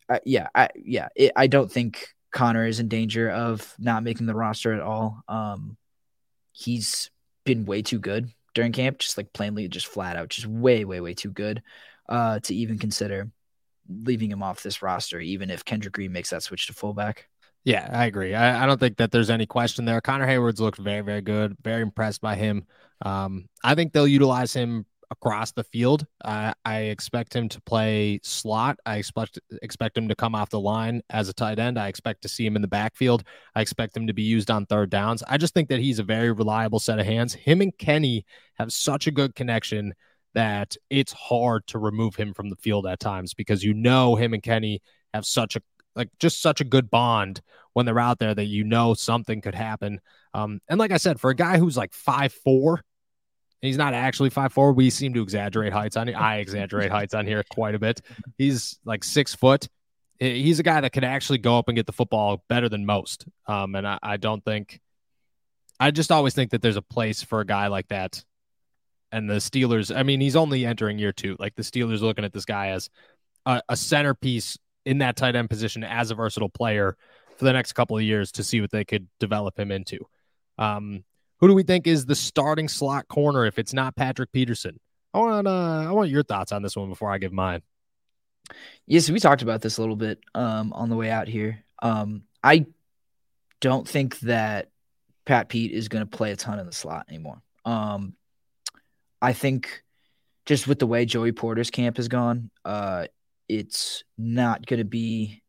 I, 0.07 0.19
yeah, 0.23 0.49
I 0.53 0.69
yeah, 0.75 1.07
it, 1.15 1.31
I 1.35 1.47
don't 1.47 1.71
think 1.71 2.09
Connor 2.31 2.67
is 2.67 2.79
in 2.79 2.89
danger 2.89 3.31
of 3.31 3.73
not 3.79 4.03
making 4.03 4.27
the 4.27 4.35
roster 4.35 4.71
at 4.71 4.81
all. 4.81 5.23
Um, 5.27 5.77
he's 6.55 7.11
been 7.43 7.65
way 7.65 7.81
too 7.81 7.99
good 7.99 8.29
during 8.53 8.71
camp, 8.71 8.99
just 8.99 9.17
like 9.17 9.33
plainly, 9.33 9.67
just 9.67 9.87
flat 9.87 10.15
out, 10.15 10.29
just 10.29 10.47
way, 10.47 10.85
way, 10.85 11.01
way 11.01 11.13
too 11.13 11.29
good 11.29 11.61
uh, 12.07 12.39
to 12.39 12.55
even 12.55 12.79
consider 12.79 13.29
leaving 13.89 14.31
him 14.31 14.41
off 14.41 14.63
this 14.63 14.81
roster, 14.81 15.19
even 15.19 15.51
if 15.51 15.65
Kendrick 15.65 15.93
Green 15.93 16.11
makes 16.11 16.29
that 16.29 16.43
switch 16.43 16.67
to 16.67 16.73
fullback. 16.73 17.27
Yeah, 17.65 17.89
I 17.91 18.05
agree. 18.05 18.33
I, 18.33 18.63
I 18.63 18.65
don't 18.65 18.79
think 18.79 18.97
that 18.97 19.11
there's 19.11 19.29
any 19.29 19.45
question 19.45 19.85
there. 19.85 19.99
Connor 19.99 20.27
Heyward's 20.27 20.61
looked 20.61 20.77
very, 20.77 21.01
very 21.01 21.21
good. 21.21 21.57
Very 21.63 21.81
impressed 21.81 22.21
by 22.21 22.35
him. 22.35 22.65
Um, 23.01 23.49
I 23.63 23.75
think 23.75 23.91
they'll 23.91 24.07
utilize 24.07 24.53
him 24.53 24.85
across 25.11 25.51
the 25.51 25.63
field. 25.63 26.05
Uh, 26.23 26.53
I 26.63 26.79
expect 26.81 27.35
him 27.35 27.49
to 27.49 27.61
play 27.61 28.19
slot. 28.23 28.79
I 28.85 28.97
expect 28.97 29.39
expect 29.61 29.97
him 29.97 30.07
to 30.07 30.15
come 30.15 30.35
off 30.35 30.49
the 30.49 30.59
line 30.59 31.01
as 31.09 31.29
a 31.29 31.33
tight 31.33 31.59
end. 31.59 31.79
I 31.79 31.87
expect 31.87 32.21
to 32.23 32.29
see 32.29 32.45
him 32.45 32.55
in 32.55 32.61
the 32.61 32.67
backfield. 32.67 33.23
I 33.55 33.61
expect 33.61 33.95
him 33.95 34.07
to 34.07 34.13
be 34.13 34.23
used 34.23 34.51
on 34.51 34.65
third 34.65 34.89
downs. 34.89 35.23
I 35.27 35.37
just 35.37 35.53
think 35.53 35.69
that 35.69 35.79
he's 35.79 35.99
a 35.99 36.03
very 36.03 36.31
reliable 36.31 36.79
set 36.79 36.99
of 36.99 37.05
hands. 37.05 37.33
Him 37.33 37.61
and 37.61 37.77
Kenny 37.77 38.25
have 38.55 38.71
such 38.71 39.07
a 39.07 39.11
good 39.11 39.35
connection 39.35 39.93
that 40.33 40.75
it's 40.89 41.13
hard 41.13 41.65
to 41.67 41.79
remove 41.79 42.15
him 42.15 42.33
from 42.33 42.49
the 42.49 42.57
field 42.57 42.85
at 42.85 42.99
times 42.99 43.33
because 43.33 43.63
you 43.63 43.73
know 43.73 44.15
him 44.15 44.33
and 44.33 44.43
Kenny 44.43 44.81
have 45.13 45.25
such 45.25 45.55
a 45.55 45.61
like 45.95 46.09
just 46.19 46.41
such 46.41 46.61
a 46.61 46.65
good 46.65 46.89
bond 46.89 47.41
when 47.73 47.85
they're 47.85 47.99
out 47.99 48.19
there 48.19 48.35
that 48.35 48.45
you 48.45 48.63
know 48.63 48.93
something 48.93 49.41
could 49.41 49.55
happen. 49.55 49.99
Um, 50.33 50.59
and 50.67 50.79
like 50.79 50.91
I 50.91 50.97
said, 50.97 51.19
for 51.19 51.29
a 51.29 51.35
guy 51.35 51.57
who's 51.57 51.77
like 51.77 51.93
five 51.93 52.33
four 52.33 52.81
He's 53.65 53.77
not 53.77 53.93
actually 53.93 54.29
five 54.29 54.53
four. 54.53 54.73
We 54.73 54.89
seem 54.89 55.13
to 55.13 55.21
exaggerate 55.21 55.73
heights 55.73 55.97
on 55.97 56.09
it. 56.09 56.13
I 56.13 56.37
exaggerate 56.37 56.91
heights 56.91 57.13
on 57.13 57.25
here 57.25 57.43
quite 57.49 57.75
a 57.75 57.79
bit. 57.79 58.01
He's 58.37 58.79
like 58.85 59.03
six 59.03 59.35
foot. 59.35 59.67
he's 60.19 60.59
a 60.59 60.63
guy 60.63 60.81
that 60.81 60.91
can 60.91 61.03
actually 61.03 61.39
go 61.39 61.57
up 61.57 61.67
and 61.67 61.75
get 61.75 61.85
the 61.85 61.91
football 61.91 62.43
better 62.47 62.69
than 62.69 62.85
most. 62.85 63.25
Um, 63.47 63.75
and 63.75 63.87
I, 63.87 63.99
I 64.01 64.17
don't 64.17 64.43
think, 64.43 64.79
I 65.79 65.91
just 65.91 66.11
always 66.11 66.33
think 66.33 66.51
that 66.51 66.61
there's 66.61 66.77
a 66.77 66.81
place 66.81 67.21
for 67.21 67.41
a 67.41 67.45
guy 67.45 67.67
like 67.67 67.87
that. 67.89 68.23
And 69.11 69.29
the 69.29 69.35
Steelers, 69.35 69.95
I 69.95 70.03
mean, 70.03 70.21
he's 70.21 70.35
only 70.35 70.65
entering 70.65 70.99
year 70.99 71.11
two. 71.11 71.35
Like 71.39 71.55
the 71.55 71.63
Steelers 71.63 72.01
looking 72.01 72.25
at 72.25 72.33
this 72.33 72.45
guy 72.45 72.69
as 72.69 72.89
a, 73.45 73.61
a 73.69 73.77
centerpiece 73.77 74.57
in 74.85 74.99
that 74.99 75.15
tight 75.15 75.35
end 75.35 75.49
position 75.49 75.83
as 75.83 76.11
a 76.11 76.15
versatile 76.15 76.49
player 76.49 76.97
for 77.37 77.45
the 77.45 77.53
next 77.53 77.73
couple 77.73 77.97
of 77.97 78.03
years 78.03 78.31
to 78.33 78.43
see 78.43 78.61
what 78.61 78.71
they 78.71 78.85
could 78.85 79.07
develop 79.19 79.59
him 79.59 79.71
into. 79.71 79.99
Um, 80.57 81.03
who 81.39 81.47
do 81.47 81.53
we 81.53 81.63
think 81.63 81.87
is 81.87 82.05
the 82.05 82.15
starting 82.15 82.67
slot 82.67 83.07
corner 83.07 83.45
if 83.45 83.59
it's 83.59 83.73
not 83.73 83.95
Patrick 83.95 84.31
Peterson? 84.31 84.79
I 85.13 85.19
want 85.19 85.47
uh, 85.47 85.85
I 85.87 85.91
want 85.91 86.09
your 86.09 86.23
thoughts 86.23 86.51
on 86.51 86.61
this 86.61 86.75
one 86.75 86.89
before 86.89 87.11
I 87.11 87.17
give 87.17 87.33
mine. 87.33 87.61
Yes, 88.85 89.09
we 89.09 89.19
talked 89.19 89.41
about 89.41 89.61
this 89.61 89.77
a 89.77 89.81
little 89.81 89.95
bit 89.95 90.19
um, 90.33 90.71
on 90.73 90.89
the 90.89 90.95
way 90.95 91.09
out 91.09 91.27
here. 91.27 91.63
Um, 91.81 92.23
I 92.43 92.65
don't 93.59 93.87
think 93.87 94.19
that 94.19 94.69
Pat 95.25 95.49
Pete 95.49 95.71
is 95.71 95.87
going 95.87 96.05
to 96.05 96.17
play 96.17 96.31
a 96.31 96.35
ton 96.35 96.59
in 96.59 96.65
the 96.65 96.71
slot 96.71 97.05
anymore. 97.09 97.41
Um, 97.63 98.13
I 99.21 99.33
think 99.33 99.83
just 100.45 100.67
with 100.67 100.79
the 100.79 100.87
way 100.87 101.05
Joey 101.05 101.31
Porter's 101.31 101.71
camp 101.71 101.97
has 101.97 102.07
gone, 102.07 102.51
uh, 102.63 103.07
it's 103.49 104.03
not 104.17 104.65
going 104.65 104.79
to 104.79 104.85
be. 104.85 105.41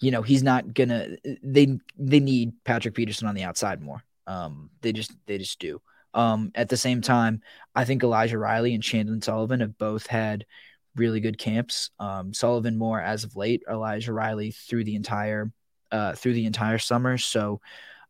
You 0.00 0.10
know, 0.10 0.22
he's 0.22 0.42
not 0.42 0.74
gonna. 0.74 1.16
They 1.42 1.78
they 1.96 2.20
need 2.20 2.52
Patrick 2.64 2.94
Peterson 2.94 3.26
on 3.26 3.34
the 3.34 3.44
outside 3.44 3.80
more. 3.80 4.02
Um, 4.26 4.70
they 4.80 4.92
just 4.92 5.12
they 5.26 5.38
just 5.38 5.58
do. 5.58 5.80
Um, 6.14 6.52
at 6.54 6.68
the 6.68 6.76
same 6.76 7.00
time, 7.00 7.42
I 7.74 7.84
think 7.84 8.02
Elijah 8.02 8.38
Riley 8.38 8.74
and 8.74 8.82
Chandon 8.82 9.20
Sullivan 9.20 9.60
have 9.60 9.76
both 9.76 10.06
had 10.06 10.46
really 10.94 11.20
good 11.20 11.38
camps. 11.38 11.90
Um, 11.98 12.32
Sullivan 12.32 12.76
more 12.76 13.00
as 13.00 13.24
of 13.24 13.36
late, 13.36 13.62
Elijah 13.68 14.12
Riley 14.12 14.52
through 14.52 14.84
the 14.84 14.94
entire 14.94 15.50
uh, 15.90 16.12
through 16.14 16.34
the 16.34 16.46
entire 16.46 16.78
summer. 16.78 17.18
So 17.18 17.60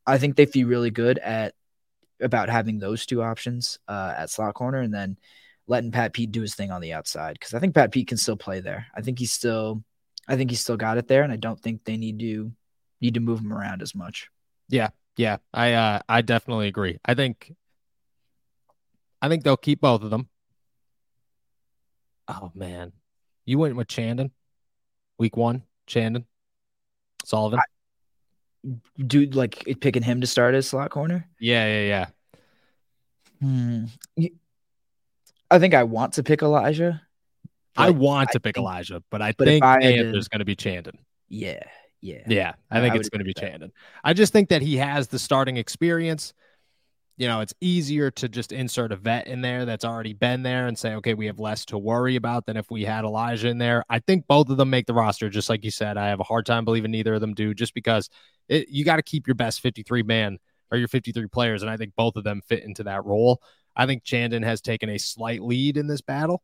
I 0.06 0.18
think 0.18 0.36
they 0.36 0.46
feel 0.46 0.68
really 0.68 0.90
good 0.90 1.18
at 1.18 1.54
about 2.20 2.48
having 2.48 2.78
those 2.78 3.06
two 3.06 3.22
options 3.22 3.78
uh, 3.88 4.14
at 4.16 4.30
slot 4.30 4.54
corner, 4.54 4.80
and 4.80 4.92
then 4.92 5.18
letting 5.66 5.92
Pat 5.92 6.12
Pete 6.12 6.30
do 6.30 6.42
his 6.42 6.54
thing 6.54 6.70
on 6.70 6.80
the 6.80 6.92
outside 6.92 7.34
because 7.34 7.54
I 7.54 7.58
think 7.58 7.74
Pat 7.74 7.90
Pete 7.90 8.08
can 8.08 8.18
still 8.18 8.36
play 8.36 8.60
there. 8.60 8.86
I 8.94 9.00
think 9.00 9.18
he's 9.18 9.32
still, 9.32 9.82
I 10.28 10.36
think 10.36 10.50
he's 10.50 10.60
still 10.60 10.76
got 10.76 10.98
it 10.98 11.08
there, 11.08 11.22
and 11.22 11.32
I 11.32 11.36
don't 11.36 11.60
think 11.60 11.84
they 11.84 11.96
need 11.96 12.18
to 12.20 12.52
need 13.00 13.14
to 13.14 13.20
move 13.20 13.40
him 13.40 13.52
around 13.52 13.82
as 13.82 13.94
much. 13.94 14.28
Yeah, 14.68 14.90
yeah, 15.16 15.38
I 15.52 15.72
uh, 15.72 16.00
I 16.08 16.22
definitely 16.22 16.68
agree. 16.68 16.98
I 17.04 17.14
think 17.14 17.54
I 19.22 19.28
think 19.28 19.42
they'll 19.42 19.56
keep 19.56 19.80
both 19.80 20.02
of 20.02 20.10
them. 20.10 20.28
Oh 22.28 22.50
man, 22.54 22.92
you 23.44 23.58
went 23.58 23.76
with 23.76 23.88
Chandon, 23.88 24.30
week 25.18 25.36
one, 25.36 25.62
Chandon, 25.86 26.26
Sullivan. 27.24 27.60
I, 27.60 28.70
dude, 29.02 29.34
like 29.34 29.64
picking 29.80 30.02
him 30.02 30.20
to 30.20 30.26
start 30.26 30.54
as 30.54 30.66
slot 30.66 30.90
corner. 30.90 31.28
Yeah, 31.38 31.66
yeah, 31.66 31.86
yeah. 31.86 32.06
Hmm. 33.40 33.84
I 35.50 35.58
think 35.58 35.74
I 35.74 35.84
want 35.84 36.14
to 36.14 36.22
pick 36.22 36.42
Elijah. 36.42 37.02
I 37.76 37.90
want 37.90 38.30
to 38.30 38.40
pick 38.40 38.54
think, 38.54 38.62
Elijah, 38.62 39.02
but 39.10 39.20
I 39.20 39.32
but 39.32 39.46
think 39.46 39.62
there's 39.62 40.28
going 40.28 40.38
to 40.38 40.44
be 40.44 40.56
Chandon. 40.56 40.98
Yeah, 41.28 41.62
yeah, 42.04 42.22
yeah. 42.28 42.52
I 42.70 42.80
think 42.80 42.94
I 42.94 42.98
it's 42.98 43.08
going 43.08 43.20
to 43.20 43.24
be 43.24 43.34
Chandon. 43.34 43.72
I 44.02 44.12
just 44.12 44.32
think 44.32 44.50
that 44.50 44.62
he 44.62 44.76
has 44.76 45.08
the 45.08 45.18
starting 45.18 45.56
experience 45.56 46.34
you 47.16 47.28
know, 47.28 47.40
it's 47.40 47.54
easier 47.60 48.10
to 48.10 48.28
just 48.28 48.50
insert 48.50 48.90
a 48.90 48.96
vet 48.96 49.28
in 49.28 49.40
there 49.40 49.64
that's 49.64 49.84
already 49.84 50.14
been 50.14 50.42
there 50.42 50.66
and 50.66 50.76
say, 50.76 50.94
okay, 50.94 51.14
we 51.14 51.26
have 51.26 51.38
less 51.38 51.64
to 51.66 51.78
worry 51.78 52.16
about 52.16 52.46
than 52.46 52.56
if 52.56 52.70
we 52.70 52.84
had 52.84 53.04
Elijah 53.04 53.48
in 53.48 53.58
there. 53.58 53.84
I 53.88 54.00
think 54.00 54.26
both 54.26 54.48
of 54.50 54.56
them 54.56 54.70
make 54.70 54.86
the 54.86 54.94
roster, 54.94 55.30
just 55.30 55.48
like 55.48 55.64
you 55.64 55.70
said. 55.70 55.96
I 55.96 56.08
have 56.08 56.18
a 56.18 56.24
hard 56.24 56.44
time 56.44 56.64
believing 56.64 56.90
neither 56.90 57.14
of 57.14 57.20
them 57.20 57.34
do, 57.34 57.54
just 57.54 57.72
because 57.72 58.10
it, 58.48 58.68
you 58.68 58.84
got 58.84 58.96
to 58.96 59.02
keep 59.02 59.28
your 59.28 59.36
best 59.36 59.60
53 59.60 60.02
man 60.02 60.38
or 60.72 60.78
your 60.78 60.88
53 60.88 61.28
players. 61.28 61.62
And 61.62 61.70
I 61.70 61.76
think 61.76 61.94
both 61.94 62.16
of 62.16 62.24
them 62.24 62.42
fit 62.48 62.64
into 62.64 62.82
that 62.82 63.04
role. 63.04 63.40
I 63.76 63.86
think 63.86 64.02
Chandon 64.02 64.42
has 64.42 64.60
taken 64.60 64.88
a 64.88 64.98
slight 64.98 65.40
lead 65.40 65.76
in 65.76 65.86
this 65.86 66.00
battle, 66.00 66.42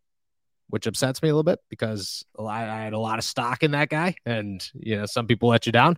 which 0.70 0.86
upsets 0.86 1.22
me 1.22 1.28
a 1.28 1.32
little 1.32 1.44
bit 1.44 1.58
because 1.68 2.24
I, 2.38 2.60
had 2.60 2.92
a 2.92 2.98
lot 2.98 3.18
of 3.18 3.24
stock 3.24 3.62
in 3.62 3.72
that 3.72 3.88
guy. 3.88 4.14
And, 4.24 4.66
you 4.74 4.96
know, 4.96 5.06
some 5.06 5.26
people 5.26 5.48
let 5.48 5.66
you 5.66 5.72
down. 5.72 5.96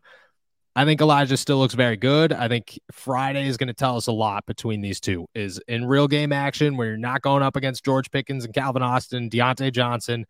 I 0.75 0.87
think 0.87 1.01
Elijah 1.03 1.37
still 1.37 1.59
looks 1.59 1.75
very 1.75 1.99
good. 1.99 2.33
I 2.33 2.49
think 2.49 2.81
Friday 2.91 3.47
is 3.47 3.59
going 3.59 3.69
to 3.69 3.75
tell 3.75 3.97
us 3.97 4.07
a 4.07 4.13
lot 4.13 4.47
between 4.47 4.81
these 4.81 5.01
two. 5.01 5.27
Is 5.35 5.61
in 5.69 5.85
real 5.85 6.09
game 6.09 6.33
action 6.33 6.77
where 6.77 6.89
you're 6.89 6.97
not 6.97 7.21
going 7.21 7.43
up 7.43 7.57
against 7.57 7.85
George 7.85 8.11
Pickens 8.11 8.47
and 8.47 8.55
Calvin 8.55 8.83
Austin, 8.83 9.29
Diontae 9.29 9.73
Johnson. 9.73 10.25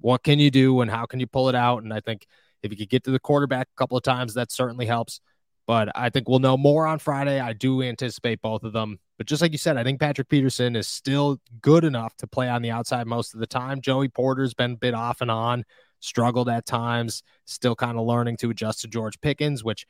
What 0.00 0.22
can 0.22 0.38
you 0.38 0.50
do 0.50 0.80
and 0.80 0.90
how 0.90 1.04
can 1.04 1.20
you 1.20 1.26
pull 1.26 1.50
it 1.50 1.54
out? 1.54 1.82
And 1.82 1.92
I 1.92 2.00
think 2.00 2.26
if 2.62 2.70
you 2.70 2.78
could 2.78 2.88
get 2.88 3.04
to 3.04 3.10
the 3.10 3.20
quarterback 3.20 3.68
a 3.68 3.78
couple 3.78 3.98
of 3.98 4.02
times, 4.02 4.34
that 4.34 4.50
certainly 4.50 4.86
helps. 4.86 5.20
But 5.66 5.90
I 5.94 6.08
think 6.08 6.28
we'll 6.28 6.38
know 6.38 6.56
more 6.56 6.86
on 6.86 6.98
Friday. 6.98 7.38
I 7.38 7.52
do 7.52 7.82
anticipate 7.82 8.40
both 8.40 8.64
of 8.64 8.72
them. 8.72 8.98
But 9.16 9.26
just 9.26 9.42
like 9.42 9.52
you 9.52 9.58
said, 9.58 9.76
I 9.76 9.84
think 9.84 10.00
Patrick 10.00 10.28
Peterson 10.28 10.74
is 10.74 10.88
still 10.88 11.40
good 11.60 11.84
enough 11.84 12.16
to 12.16 12.26
play 12.26 12.48
on 12.48 12.62
the 12.62 12.70
outside 12.70 13.06
most 13.06 13.34
of 13.34 13.40
the 13.40 13.46
time. 13.46 13.80
Joey 13.80 14.08
Porter's 14.08 14.54
been 14.54 14.72
a 14.72 14.76
bit 14.76 14.94
off 14.94 15.20
and 15.20 15.30
on 15.30 15.64
struggled 16.00 16.48
at 16.48 16.66
times, 16.66 17.22
still 17.46 17.74
kind 17.74 17.98
of 17.98 18.06
learning 18.06 18.36
to 18.36 18.50
adjust 18.50 18.82
to 18.82 18.88
George 18.88 19.20
Pickens, 19.20 19.64
which, 19.64 19.86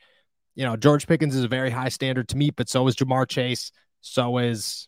you 0.55 0.63
know, 0.63 0.77
George 0.77 1.07
Pickens 1.07 1.35
is 1.35 1.43
a 1.43 1.47
very 1.47 1.69
high 1.69 1.89
standard 1.89 2.29
to 2.29 2.37
meet, 2.37 2.55
but 2.55 2.69
so 2.69 2.87
is 2.87 2.95
Ja'Marr 2.95 3.27
Chase. 3.27 3.71
So 4.01 4.37
is 4.37 4.87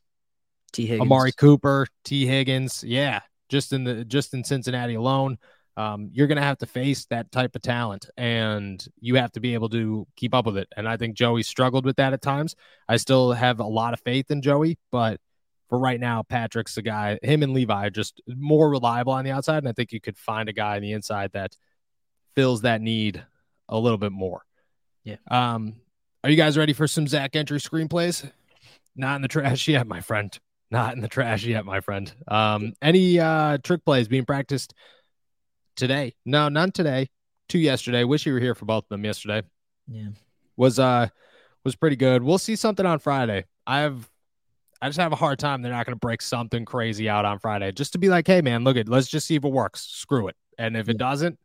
Tee 0.71 0.85
Higgins. 0.85 1.01
Amari 1.01 1.33
Cooper, 1.33 1.87
Tee 2.05 2.25
Higgins. 2.25 2.83
Yeah. 2.83 3.21
Just 3.49 3.73
in 3.73 3.83
the 3.83 4.05
just 4.05 4.33
in 4.33 4.43
Cincinnati 4.43 4.95
alone. 4.95 5.37
Um, 5.77 6.09
you're 6.11 6.27
going 6.27 6.37
to 6.37 6.41
have 6.41 6.57
to 6.57 6.65
face 6.65 7.05
that 7.05 7.31
type 7.31 7.55
of 7.55 7.61
talent 7.61 8.09
and 8.17 8.83
you 8.99 9.15
have 9.15 9.31
to 9.33 9.39
be 9.39 9.53
able 9.53 9.69
to 9.69 10.07
keep 10.15 10.33
up 10.33 10.47
with 10.47 10.57
it. 10.57 10.67
And 10.75 10.89
I 10.89 10.97
think 10.97 11.15
Joey 11.15 11.43
struggled 11.43 11.85
with 11.85 11.97
that 11.97 12.13
at 12.13 12.21
times. 12.21 12.55
I 12.89 12.97
still 12.97 13.31
have 13.31 13.59
a 13.59 13.63
lot 13.63 13.93
of 13.93 13.99
faith 13.99 14.31
in 14.31 14.41
Joey, 14.41 14.79
but 14.91 15.19
for 15.69 15.77
right 15.77 15.99
now, 15.99 16.23
Patrick's 16.23 16.75
the 16.75 16.81
guy. 16.81 17.19
Him 17.21 17.43
and 17.43 17.53
Levi 17.53 17.87
are 17.87 17.91
just 17.91 18.21
more 18.27 18.69
reliable 18.69 19.13
on 19.13 19.23
the 19.23 19.31
outside, 19.31 19.59
and 19.59 19.67
I 19.67 19.73
think 19.73 19.91
you 19.91 20.01
could 20.01 20.17
find 20.17 20.49
a 20.49 20.53
guy 20.53 20.77
on 20.77 20.81
the 20.81 20.93
inside 20.93 21.31
that 21.33 21.55
fills 22.35 22.61
that 22.61 22.81
need 22.81 23.23
a 23.69 23.77
little 23.77 23.97
bit 23.97 24.11
more. 24.11 24.43
Yeah. 25.03 25.17
Um, 25.29 25.75
are 26.23 26.29
you 26.29 26.37
guys 26.37 26.57
ready 26.57 26.73
for 26.73 26.87
some 26.87 27.07
Zach 27.07 27.33
Gentry 27.33 27.59
screenplays? 27.59 28.29
Not 28.95 29.17
in 29.17 29.21
the 29.21 29.27
trash 29.27 29.67
yet, 29.67 29.87
my 29.87 30.01
friend. 30.01 30.37
Not 30.71 30.95
in 30.95 31.01
the 31.01 31.07
trash 31.07 31.45
yet, 31.45 31.65
my 31.65 31.81
friend. 31.81 32.13
Um, 32.27 32.73
any 32.81 33.19
uh 33.19 33.57
trick 33.59 33.85
plays 33.85 34.07
being 34.07 34.25
practiced 34.25 34.73
today? 35.77 36.15
No, 36.25 36.49
none 36.49 36.71
today. 36.71 37.09
Two 37.47 37.59
yesterday. 37.59 38.03
Wish 38.03 38.25
you 38.25 38.33
were 38.33 38.39
here 38.39 38.55
for 38.55 38.65
both 38.65 38.83
of 38.83 38.89
them 38.89 39.05
yesterday. 39.05 39.43
Yeah. 39.87 40.09
Was 40.57 40.79
uh 40.79 41.07
was 41.63 41.75
pretty 41.75 41.95
good. 41.95 42.23
We'll 42.23 42.37
see 42.37 42.55
something 42.55 42.85
on 42.85 42.99
Friday. 42.99 43.45
I 43.65 43.79
have 43.79 44.09
I 44.81 44.89
just 44.89 44.99
have 44.99 45.11
a 45.11 45.17
hard 45.17 45.39
time. 45.39 45.61
They're 45.61 45.71
not 45.71 45.85
going 45.85 45.95
to 45.95 45.99
break 45.99 46.21
something 46.21 46.65
crazy 46.65 47.09
out 47.09 47.25
on 47.25 47.39
Friday 47.39 47.71
just 47.71 47.93
to 47.93 47.97
be 47.97 48.09
like, 48.09 48.27
hey, 48.27 48.41
man, 48.41 48.63
look 48.63 48.77
at, 48.77 48.87
let's 48.87 49.07
just 49.07 49.25
see 49.25 49.35
if 49.35 49.43
it 49.43 49.51
works. 49.51 49.81
Screw 49.81 50.27
it. 50.27 50.35
And 50.57 50.77
if 50.77 50.87
it 50.87 50.97
doesn't, 50.97 51.39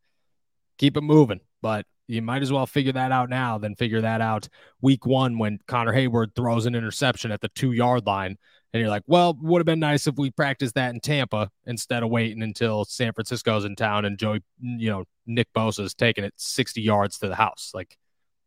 keep 0.79 0.97
it 0.97 1.03
moving. 1.03 1.40
But 1.62 1.87
you 2.09 2.21
might 2.21 2.42
as 2.42 2.53
well 2.53 2.66
figure 2.66 2.92
that 2.92 3.12
out 3.12 3.31
now 3.31 3.59
than 3.59 3.75
figure 3.75 4.03
that 4.03 4.21
out 4.21 4.49
week 4.81 5.07
one 5.07 5.38
when 5.38 5.61
Connor 5.66 5.95
Heyward 5.95 6.35
throws 6.35 6.66
an 6.66 6.75
interception 6.75 7.33
at 7.33 7.40
the 7.40 7.49
two 7.49 7.73
yard 7.73 8.07
line. 8.07 8.37
And 8.73 8.81
you're 8.81 8.91
like, 8.91 9.03
well, 9.07 9.37
would 9.41 9.61
have 9.61 9.67
been 9.67 9.81
nice 9.81 10.07
if 10.07 10.17
we 10.17 10.31
practiced 10.31 10.75
that 10.77 10.95
in 10.95 11.01
Tampa 11.01 11.51
instead 11.67 12.03
of 12.03 12.09
waiting 12.09 12.43
until 12.43 12.85
San 12.85 13.13
Francisco's 13.13 13.65
in 13.65 13.77
town 13.77 14.05
and 14.07 14.19
Joey, 14.19 14.43
you 14.61 14.89
know, 14.89 15.05
Nick 15.27 15.49
Bosa's 15.55 15.95
taking 15.95 16.25
it 16.25 16.33
60 16.37 16.81
yards 16.81 17.19
to 17.19 17.29
the 17.29 17.35
house. 17.35 17.73
Like, 17.75 17.97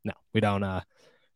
no, 0.04 0.14
we 0.34 0.42
don't, 0.42 0.64
uh, 0.64 0.82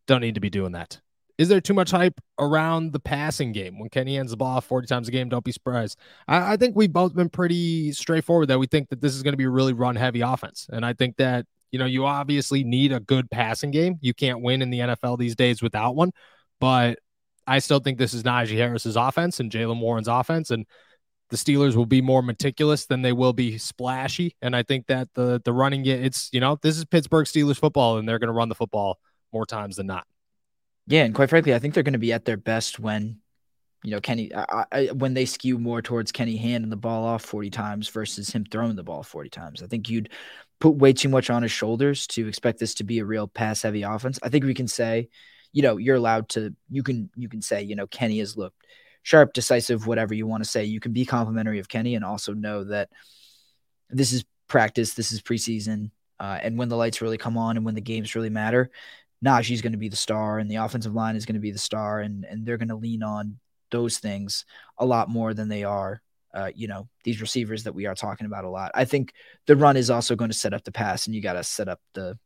don't 0.06 0.20
need 0.20 0.34
to 0.34 0.40
be 0.40 0.50
doing 0.50 0.72
that. 0.72 1.00
Is 1.38 1.48
there 1.48 1.60
too 1.60 1.72
much 1.72 1.90
hype 1.90 2.20
around 2.38 2.92
the 2.92 3.00
passing 3.00 3.52
game? 3.52 3.78
When 3.78 3.88
Kenny 3.88 4.16
hands 4.16 4.32
the 4.32 4.36
ball 4.36 4.60
40 4.60 4.86
times 4.86 5.08
a 5.08 5.10
game, 5.10 5.28
don't 5.30 5.44
be 5.44 5.52
surprised. 5.52 5.96
I, 6.28 6.52
I 6.52 6.56
think 6.58 6.76
we've 6.76 6.92
both 6.92 7.14
been 7.14 7.30
pretty 7.30 7.92
straightforward 7.92 8.48
that 8.48 8.58
we 8.58 8.66
think 8.66 8.90
that 8.90 9.00
this 9.00 9.14
is 9.14 9.22
going 9.22 9.32
to 9.32 9.38
be 9.38 9.44
a 9.44 9.50
really 9.50 9.72
run 9.72 9.96
heavy 9.96 10.20
offense. 10.20 10.66
And 10.70 10.84
I 10.84 10.92
think 10.92 11.16
that, 11.16 11.46
you 11.70 11.78
know, 11.78 11.86
you 11.86 12.04
obviously 12.04 12.62
need 12.62 12.92
a 12.92 13.00
good 13.00 13.30
passing 13.30 13.70
game. 13.70 13.96
You 14.02 14.12
can't 14.12 14.42
win 14.42 14.60
in 14.60 14.68
the 14.68 14.80
NFL 14.80 15.18
these 15.18 15.34
days 15.34 15.62
without 15.62 15.94
one. 15.94 16.10
But 16.58 16.98
I 17.50 17.58
still 17.58 17.80
think 17.80 17.98
this 17.98 18.14
is 18.14 18.22
Najee 18.22 18.56
Harris's 18.56 18.96
offense 18.96 19.40
and 19.40 19.50
Jaylen 19.50 19.80
Warren's 19.80 20.08
offense. 20.08 20.50
And 20.50 20.66
the 21.30 21.36
Steelers 21.36 21.74
will 21.74 21.86
be 21.86 22.00
more 22.00 22.22
meticulous 22.22 22.86
than 22.86 23.02
they 23.02 23.12
will 23.12 23.32
be 23.32 23.58
splashy. 23.58 24.36
And 24.40 24.54
I 24.54 24.62
think 24.62 24.86
that 24.86 25.08
the 25.14 25.40
the 25.44 25.52
running 25.52 25.86
it's 25.86 26.28
you 26.32 26.40
know 26.40 26.58
this 26.62 26.76
is 26.76 26.84
Pittsburgh 26.84 27.26
Steelers 27.26 27.58
football, 27.58 27.98
and 27.98 28.08
they're 28.08 28.18
going 28.18 28.28
to 28.28 28.34
run 28.34 28.48
the 28.48 28.54
football 28.54 28.98
more 29.32 29.46
times 29.46 29.76
than 29.76 29.86
not. 29.86 30.06
Yeah, 30.86 31.04
and 31.04 31.14
quite 31.14 31.30
frankly, 31.30 31.54
I 31.54 31.58
think 31.58 31.74
they're 31.74 31.82
going 31.84 31.92
to 31.92 31.98
be 31.98 32.12
at 32.12 32.24
their 32.24 32.36
best 32.36 32.80
when, 32.80 33.20
you 33.84 33.92
know, 33.92 34.00
Kenny 34.00 34.34
I, 34.34 34.64
I, 34.72 34.86
when 34.86 35.14
they 35.14 35.24
skew 35.24 35.58
more 35.58 35.82
towards 35.82 36.10
Kenny 36.10 36.36
handing 36.36 36.70
the 36.70 36.76
ball 36.76 37.04
off 37.04 37.22
forty 37.24 37.50
times 37.50 37.88
versus 37.88 38.30
him 38.30 38.44
throwing 38.44 38.76
the 38.76 38.82
ball 38.82 39.02
forty 39.04 39.30
times. 39.30 39.62
I 39.62 39.66
think 39.66 39.88
you'd 39.88 40.10
put 40.58 40.74
way 40.74 40.92
too 40.92 41.08
much 41.08 41.30
on 41.30 41.42
his 41.42 41.52
shoulders 41.52 42.06
to 42.08 42.26
expect 42.26 42.58
this 42.58 42.74
to 42.74 42.84
be 42.84 42.98
a 42.98 43.04
real 43.04 43.28
pass 43.28 43.62
heavy 43.62 43.82
offense. 43.82 44.18
I 44.22 44.28
think 44.30 44.44
we 44.44 44.54
can 44.54 44.68
say, 44.68 45.08
you 45.52 45.62
know, 45.62 45.76
you're 45.76 45.96
allowed 45.96 46.28
to 46.30 46.54
you 46.68 46.82
can 46.82 47.10
you 47.16 47.28
can 47.28 47.42
say, 47.42 47.62
you 47.62 47.76
know, 47.76 47.86
Kenny 47.86 48.18
has 48.18 48.36
looked 48.36 48.64
sharp, 49.02 49.32
decisive, 49.32 49.86
whatever 49.86 50.14
you 50.14 50.26
want 50.26 50.44
to 50.44 50.48
say. 50.48 50.64
You 50.64 50.80
can 50.80 50.92
be 50.92 51.04
complimentary 51.04 51.58
of 51.58 51.68
Kenny 51.68 51.94
and 51.94 52.04
also 52.04 52.34
know 52.34 52.64
that 52.64 52.90
this 53.88 54.12
is 54.12 54.24
practice, 54.48 54.94
this 54.94 55.12
is 55.12 55.22
preseason. 55.22 55.90
Uh, 56.18 56.38
and 56.42 56.58
when 56.58 56.68
the 56.68 56.76
lights 56.76 57.00
really 57.00 57.16
come 57.16 57.38
on 57.38 57.56
and 57.56 57.64
when 57.64 57.74
the 57.74 57.80
games 57.80 58.14
really 58.14 58.30
matter, 58.30 58.70
Najee's 59.24 59.62
going 59.62 59.72
to 59.72 59.78
be 59.78 59.88
the 59.88 59.96
star 59.96 60.38
and 60.38 60.50
the 60.50 60.56
offensive 60.56 60.94
line 60.94 61.16
is 61.16 61.24
going 61.24 61.34
to 61.34 61.40
be 61.40 61.50
the 61.50 61.58
star. 61.58 62.00
And, 62.00 62.24
and 62.24 62.44
they're 62.44 62.58
going 62.58 62.68
to 62.68 62.76
lean 62.76 63.02
on 63.02 63.38
those 63.70 63.98
things 63.98 64.44
a 64.78 64.84
lot 64.84 65.08
more 65.08 65.32
than 65.32 65.48
they 65.48 65.64
are, 65.64 66.02
uh, 66.34 66.50
you 66.54 66.68
know, 66.68 66.88
these 67.04 67.20
receivers 67.20 67.64
that 67.64 67.74
we 67.74 67.86
are 67.86 67.94
talking 67.94 68.26
about 68.26 68.44
a 68.44 68.50
lot. 68.50 68.70
I 68.74 68.84
think 68.84 69.14
the 69.46 69.56
run 69.56 69.76
is 69.76 69.90
also 69.90 70.16
going 70.16 70.30
to 70.30 70.36
set 70.36 70.52
up 70.52 70.64
the 70.64 70.72
pass 70.72 71.06
and 71.06 71.14
you 71.14 71.22
got 71.22 71.34
to 71.34 71.44
set 71.44 71.68
up 71.68 71.80
the, 71.94 72.18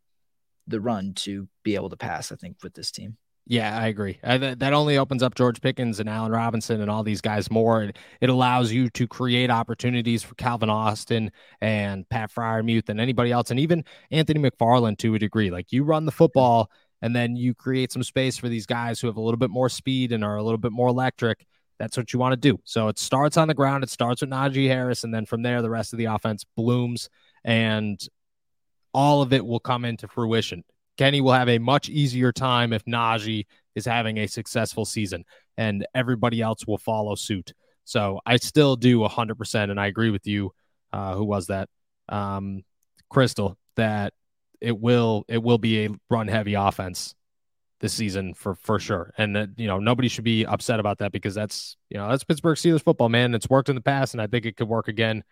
the 0.66 0.80
run 0.80 1.14
to 1.14 1.48
be 1.62 1.74
able 1.74 1.90
to 1.90 1.96
pass, 1.96 2.32
I 2.32 2.36
think, 2.36 2.56
with 2.62 2.74
this 2.74 2.90
team. 2.90 3.16
Yeah, 3.46 3.78
I 3.78 3.88
agree. 3.88 4.18
Uh, 4.24 4.38
th- 4.38 4.58
that 4.60 4.72
only 4.72 4.96
opens 4.96 5.22
up 5.22 5.34
George 5.34 5.60
Pickens 5.60 6.00
and 6.00 6.08
Allen 6.08 6.32
Robinson 6.32 6.80
and 6.80 6.90
all 6.90 7.02
these 7.02 7.20
guys 7.20 7.50
more. 7.50 7.82
It, 7.82 7.98
it 8.22 8.30
allows 8.30 8.72
you 8.72 8.88
to 8.90 9.06
create 9.06 9.50
opportunities 9.50 10.22
for 10.22 10.34
Calvin 10.36 10.70
Austin 10.70 11.30
and 11.60 12.08
Pat 12.08 12.32
Freiermuth 12.32 12.88
and 12.88 12.98
anybody 12.98 13.32
else, 13.32 13.50
and 13.50 13.60
even 13.60 13.84
Anthony 14.10 14.40
McFarland 14.40 14.96
to 14.98 15.14
a 15.14 15.18
degree. 15.18 15.50
Like 15.50 15.72
you 15.72 15.84
run 15.84 16.06
the 16.06 16.12
football 16.12 16.70
and 17.02 17.14
then 17.14 17.36
you 17.36 17.54
create 17.54 17.92
some 17.92 18.02
space 18.02 18.38
for 18.38 18.48
these 18.48 18.64
guys 18.64 18.98
who 18.98 19.08
have 19.08 19.18
a 19.18 19.20
little 19.20 19.36
bit 19.36 19.50
more 19.50 19.68
speed 19.68 20.10
and 20.10 20.24
are 20.24 20.36
a 20.36 20.42
little 20.42 20.56
bit 20.56 20.72
more 20.72 20.88
electric. 20.88 21.44
That's 21.78 21.98
what 21.98 22.14
you 22.14 22.18
want 22.18 22.32
to 22.32 22.36
do. 22.36 22.58
So 22.64 22.88
it 22.88 22.98
starts 22.98 23.36
on 23.36 23.46
the 23.46 23.52
ground. 23.52 23.84
It 23.84 23.90
starts 23.90 24.22
with 24.22 24.30
Najee 24.30 24.68
Harris, 24.68 25.04
and 25.04 25.12
then 25.12 25.26
from 25.26 25.42
there, 25.42 25.60
the 25.60 25.68
rest 25.68 25.92
of 25.92 25.98
the 25.98 26.06
offense 26.06 26.46
blooms, 26.56 27.10
and 27.44 28.00
all 28.94 29.20
of 29.20 29.32
it 29.32 29.44
will 29.44 29.60
come 29.60 29.84
into 29.84 30.08
fruition. 30.08 30.64
Kenny 30.96 31.20
will 31.20 31.32
have 31.32 31.48
a 31.48 31.58
much 31.58 31.88
easier 31.88 32.32
time 32.32 32.72
if 32.72 32.84
Najee 32.84 33.46
is 33.74 33.84
having 33.84 34.18
a 34.18 34.28
successful 34.28 34.84
season, 34.84 35.24
and 35.56 35.86
everybody 35.94 36.40
else 36.40 36.66
will 36.66 36.78
follow 36.78 37.16
suit. 37.16 37.52
So 37.84 38.20
I 38.24 38.36
still 38.36 38.76
do 38.76 39.00
100%, 39.00 39.70
and 39.70 39.78
I 39.78 39.86
agree 39.86 40.10
with 40.10 40.26
you. 40.26 40.52
Uh, 40.92 41.14
who 41.14 41.24
was 41.24 41.48
that? 41.48 41.68
Um, 42.08 42.62
Crystal. 43.10 43.58
That 43.76 44.14
it 44.60 44.78
will 44.78 45.24
it 45.28 45.42
will 45.42 45.58
be 45.58 45.84
a 45.84 45.90
run 46.08 46.28
heavy 46.28 46.54
offense 46.54 47.14
this 47.80 47.92
season 47.92 48.34
for 48.34 48.54
for 48.54 48.78
sure. 48.78 49.12
And 49.18 49.34
that 49.34 49.48
you 49.56 49.66
know 49.66 49.78
nobody 49.80 50.08
should 50.08 50.24
be 50.24 50.46
upset 50.46 50.78
about 50.78 50.98
that 50.98 51.10
because 51.10 51.34
that's 51.34 51.76
you 51.90 51.98
know 51.98 52.08
that's 52.08 52.22
Pittsburgh 52.22 52.56
Steelers 52.56 52.82
football, 52.82 53.08
man. 53.08 53.34
It's 53.34 53.50
worked 53.50 53.68
in 53.68 53.74
the 53.74 53.80
past, 53.80 54.14
and 54.14 54.22
I 54.22 54.28
think 54.28 54.46
it 54.46 54.56
could 54.56 54.68
work 54.68 54.86
again, 54.86 55.24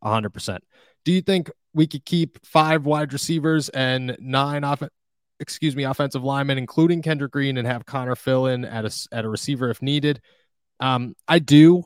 100. 0.00 0.30
percent 0.30 0.64
Do 1.04 1.12
you 1.12 1.20
think 1.20 1.50
we 1.74 1.86
could 1.86 2.04
keep 2.04 2.44
five 2.44 2.84
wide 2.84 3.12
receivers 3.12 3.68
and 3.70 4.16
nine 4.20 4.64
off 4.64 4.82
excuse 5.42 5.74
me, 5.74 5.82
offensive 5.82 6.22
linemen, 6.22 6.56
including 6.56 7.02
Kendrick 7.02 7.32
Green, 7.32 7.58
and 7.58 7.66
have 7.66 7.84
Connor 7.84 8.14
fill 8.14 8.46
in 8.46 8.64
at 8.64 8.84
a 8.84 9.08
at 9.12 9.24
a 9.24 9.28
receiver 9.28 9.70
if 9.70 9.82
needed. 9.82 10.20
Um, 10.80 11.14
I 11.28 11.40
do. 11.40 11.84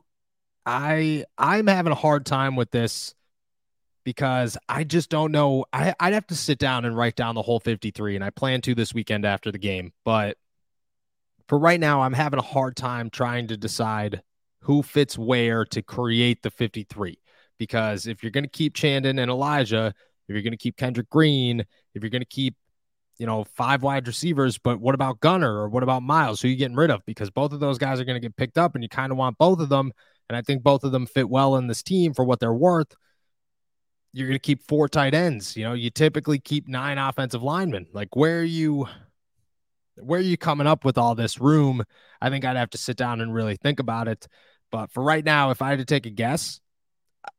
I 0.65 1.25
I'm 1.39 1.67
having 1.67 1.93
a 1.93 1.97
hard 1.97 2.27
time 2.27 2.55
with 2.55 2.71
this 2.71 3.15
because 4.05 4.57
I 4.69 4.85
just 4.85 5.11
don't 5.11 5.33
know. 5.33 5.65
I, 5.73 5.95
I'd 5.99 6.13
have 6.13 6.27
to 6.29 6.37
sit 6.37 6.59
down 6.59 6.85
and 6.85 6.97
write 6.97 7.17
down 7.17 7.35
the 7.35 7.43
whole 7.43 7.59
53, 7.59 8.15
and 8.15 8.25
I 8.25 8.31
plan 8.31 8.61
to 8.63 8.75
this 8.75 8.95
weekend 8.95 9.25
after 9.25 9.51
the 9.51 9.59
game. 9.59 9.93
But 10.05 10.37
for 11.49 11.59
right 11.59 11.81
now, 11.81 12.03
I'm 12.03 12.13
having 12.13 12.39
a 12.39 12.43
hard 12.43 12.77
time 12.77 13.11
trying 13.11 13.49
to 13.49 13.57
decide 13.57 14.23
who 14.61 14.83
fits 14.83 15.17
where 15.19 15.65
to 15.67 15.83
create 15.83 16.43
the 16.43 16.51
53. 16.51 17.19
Because 17.59 18.07
if 18.07 18.23
you're 18.23 18.33
going 18.33 18.45
to 18.45 18.51
keep 18.51 18.75
Chandon 18.75 19.19
and 19.19 19.31
Elijah, 19.31 19.95
if 20.29 20.35
you're 20.35 20.43
going 20.43 20.53
to 20.53 20.59
keep 20.59 20.77
Kendrick 20.77 21.09
Green, 21.09 21.61
if 21.95 22.03
you're 22.03 22.11
going 22.11 22.23
to 22.23 22.27
keep 22.27 22.55
you 23.19 23.27
know, 23.27 23.45
five 23.45 23.83
wide 23.83 24.07
receivers, 24.07 24.59
but 24.59 24.81
what 24.81 24.95
about 24.95 25.21
Gunner 25.21 25.61
or 25.61 25.69
what 25.69 25.83
about 25.83 26.03
Miles? 26.03 26.41
Who 26.41 26.49
are 26.49 26.51
you 26.51 26.57
getting 26.57 26.77
rid 26.77 26.91
of? 26.91 27.05
Because 27.07 27.31
both 27.31 27.53
of 27.53 27.61
those 27.61 27.79
guys 27.79 27.99
are 27.99 28.05
going 28.05 28.21
to 28.21 28.21
get 28.21 28.37
picked 28.37 28.59
up 28.59 28.75
and 28.75 28.85
you 28.85 28.89
kind 28.89 29.11
of 29.11 29.19
want 29.19 29.39
both 29.39 29.61
of 29.61 29.69
them. 29.69 29.93
And 30.29 30.37
I 30.37 30.43
think 30.43 30.63
both 30.63 30.85
of 30.85 30.93
them 30.93 31.07
fit 31.07 31.29
well 31.29 31.57
in 31.57 31.67
this 31.67 31.83
team 31.83 32.13
for 32.13 32.25
what 32.25 32.41
they're 32.41 32.53
worth. 32.53 32.95
You're 34.13 34.29
going 34.29 34.39
to 34.39 34.43
keep 34.43 34.63
four 34.63 34.89
tight 34.89 35.15
ends. 35.15 35.57
You 35.57 35.65
know, 35.65 35.73
you 35.73 35.91
typically 35.91 36.39
keep 36.39 36.69
nine 36.69 36.99
offensive 36.99 37.43
linemen. 37.43 37.87
Like, 37.93 38.17
where 38.17 38.41
are 38.41 38.45
you? 38.45 38.87
Where 39.97 40.21
are 40.21 40.23
you 40.23 40.37
coming 40.37 40.67
up 40.67 40.85
with 40.85 40.99
all 40.99 41.15
this 41.15 41.41
room? 41.41 41.83
I 42.21 42.29
think 42.29 42.45
I'd 42.45 42.57
have 42.57 42.71
to 42.71 42.79
sit 42.79 42.99
down 42.99 43.23
and 43.23 43.33
really 43.33 43.57
think 43.57 43.81
about 43.81 44.09
it. 44.09 44.27
But 44.71 44.91
for 44.91 45.03
right 45.03 45.25
now, 45.25 45.51
if 45.51 45.63
I 45.63 45.71
had 45.71 45.79
to 45.79 45.87
take 45.87 46.05
a 46.05 46.11
guess, 46.11 46.61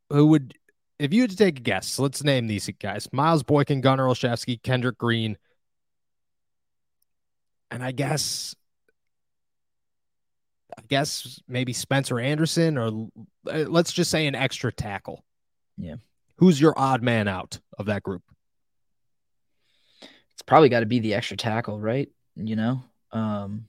who 0.10 0.28
would, 0.28 0.54
if 1.00 1.14
you 1.14 1.22
had 1.22 1.32
to 1.32 1.38
take 1.38 1.60
a 1.60 1.62
guess, 1.62 2.00
let's 2.00 2.24
name 2.24 2.48
these 2.48 2.70
guys 2.82 3.08
Miles 3.12 3.44
Boykin, 3.44 3.82
Gunner 3.82 4.06
Olszewski, 4.06 4.62
Kendrick 4.62 4.98
Green, 4.98 5.38
and 7.70 7.84
I 7.84 7.92
guess 7.92 8.56
I 10.78 10.82
guess 10.88 11.42
maybe 11.48 11.74
Spencer 11.74 12.20
Anderson 12.20 12.78
or 12.78 13.10
uh, 13.52 13.66
let's 13.68 13.92
just 13.92 14.12
say 14.12 14.28
an 14.28 14.36
extra 14.36 14.72
tackle. 14.72 15.24
Yeah. 15.78 15.96
Who's 16.38 16.62
your 16.62 16.78
odd 16.78 17.02
man 17.02 17.28
out 17.28 17.60
of 17.80 17.88
that 17.88 18.04
group? 18.04 18.22
It's 20.34 20.44
probably 20.46 20.70
got 20.70 20.82
to 20.82 20.86
be 20.86 21.00
the 21.00 21.16
extra 21.16 21.36
tackle, 21.36 21.80
right? 21.80 22.10
You 22.36 22.56
know, 22.56 22.84
um, 23.12 23.66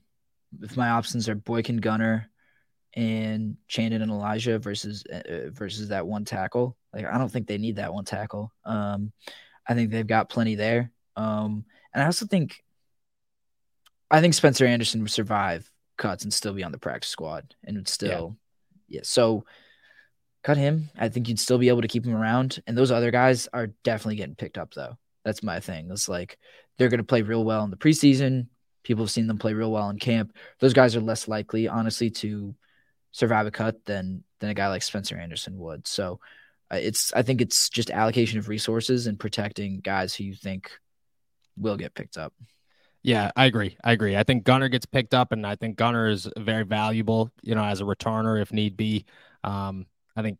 if 0.61 0.77
my 0.77 0.89
options 0.89 1.27
are 1.27 1.35
Boykin, 1.35 1.77
Gunner, 1.77 2.29
and 2.93 3.57
Chandon 3.67 4.01
and 4.01 4.11
Elijah 4.11 4.59
versus 4.59 5.03
uh, 5.05 5.49
versus 5.49 5.89
that 5.89 6.07
one 6.07 6.25
tackle, 6.25 6.75
like 6.93 7.05
I 7.05 7.17
don't 7.17 7.29
think 7.29 7.47
they 7.47 7.57
need 7.57 7.77
that 7.77 7.93
one 7.93 8.05
tackle. 8.05 8.51
Um, 8.65 9.11
I 9.67 9.75
think 9.75 9.91
they've 9.91 10.07
got 10.07 10.29
plenty 10.29 10.55
there. 10.55 10.91
Um, 11.15 11.65
and 11.93 12.03
I 12.03 12.05
also 12.05 12.25
think 12.25 12.63
I 14.11 14.21
think 14.21 14.33
Spencer 14.33 14.65
Anderson 14.65 15.01
would 15.01 15.11
survive 15.11 15.69
cuts 15.97 16.23
and 16.23 16.33
still 16.33 16.53
be 16.53 16.63
on 16.63 16.71
the 16.71 16.77
practice 16.77 17.11
squad 17.11 17.53
and 17.63 17.77
would 17.77 17.87
still, 17.87 18.37
yeah. 18.87 18.97
yeah. 18.97 19.01
So 19.03 19.45
cut 20.43 20.57
him. 20.57 20.89
I 20.97 21.09
think 21.09 21.27
you'd 21.27 21.39
still 21.39 21.57
be 21.57 21.69
able 21.69 21.81
to 21.81 21.87
keep 21.87 22.05
him 22.05 22.15
around. 22.15 22.61
And 22.65 22.77
those 22.77 22.91
other 22.91 23.11
guys 23.11 23.47
are 23.53 23.67
definitely 23.83 24.15
getting 24.15 24.35
picked 24.35 24.57
up 24.57 24.73
though. 24.73 24.97
That's 25.23 25.43
my 25.43 25.59
thing. 25.59 25.89
It's 25.91 26.09
like 26.09 26.37
they're 26.77 26.89
going 26.89 26.99
to 26.99 27.03
play 27.03 27.21
real 27.21 27.43
well 27.43 27.63
in 27.63 27.69
the 27.69 27.77
preseason. 27.77 28.47
People 28.83 29.03
have 29.03 29.11
seen 29.11 29.27
them 29.27 29.37
play 29.37 29.53
real 29.53 29.71
well 29.71 29.89
in 29.89 29.99
camp. 29.99 30.33
Those 30.59 30.73
guys 30.73 30.95
are 30.95 31.01
less 31.01 31.27
likely, 31.27 31.67
honestly, 31.67 32.09
to 32.11 32.55
survive 33.11 33.47
a 33.47 33.51
cut 33.51 33.85
than 33.85 34.23
than 34.39 34.49
a 34.49 34.53
guy 34.53 34.67
like 34.67 34.83
Spencer 34.83 35.17
Anderson 35.17 35.57
would. 35.57 35.87
So 35.87 36.19
uh, 36.71 36.77
it's 36.77 37.13
I 37.13 37.21
think 37.21 37.41
it's 37.41 37.69
just 37.69 37.89
allocation 37.91 38.39
of 38.39 38.47
resources 38.47 39.07
and 39.07 39.19
protecting 39.19 39.79
guys 39.79 40.13
who 40.13 40.23
you 40.23 40.35
think 40.35 40.71
will 41.57 41.77
get 41.77 41.93
picked 41.93 42.17
up. 42.17 42.33
Yeah, 43.01 43.31
I 43.35 43.45
agree. 43.45 43.77
I 43.83 43.93
agree. 43.93 44.17
I 44.17 44.23
think 44.23 44.43
Gunner 44.43 44.67
gets 44.67 44.85
picked 44.85 45.13
up, 45.13 45.31
and 45.31 45.47
I 45.47 45.55
think 45.55 45.77
Gunner 45.77 46.09
is 46.09 46.29
very 46.37 46.65
valuable, 46.65 47.31
you 47.41 47.55
know, 47.55 47.63
as 47.63 47.79
a 47.79 47.85
returner 47.85 48.41
if 48.41 48.51
need 48.51 48.75
be. 48.75 49.05
Um, 49.43 49.85
I 50.17 50.21
think 50.21 50.37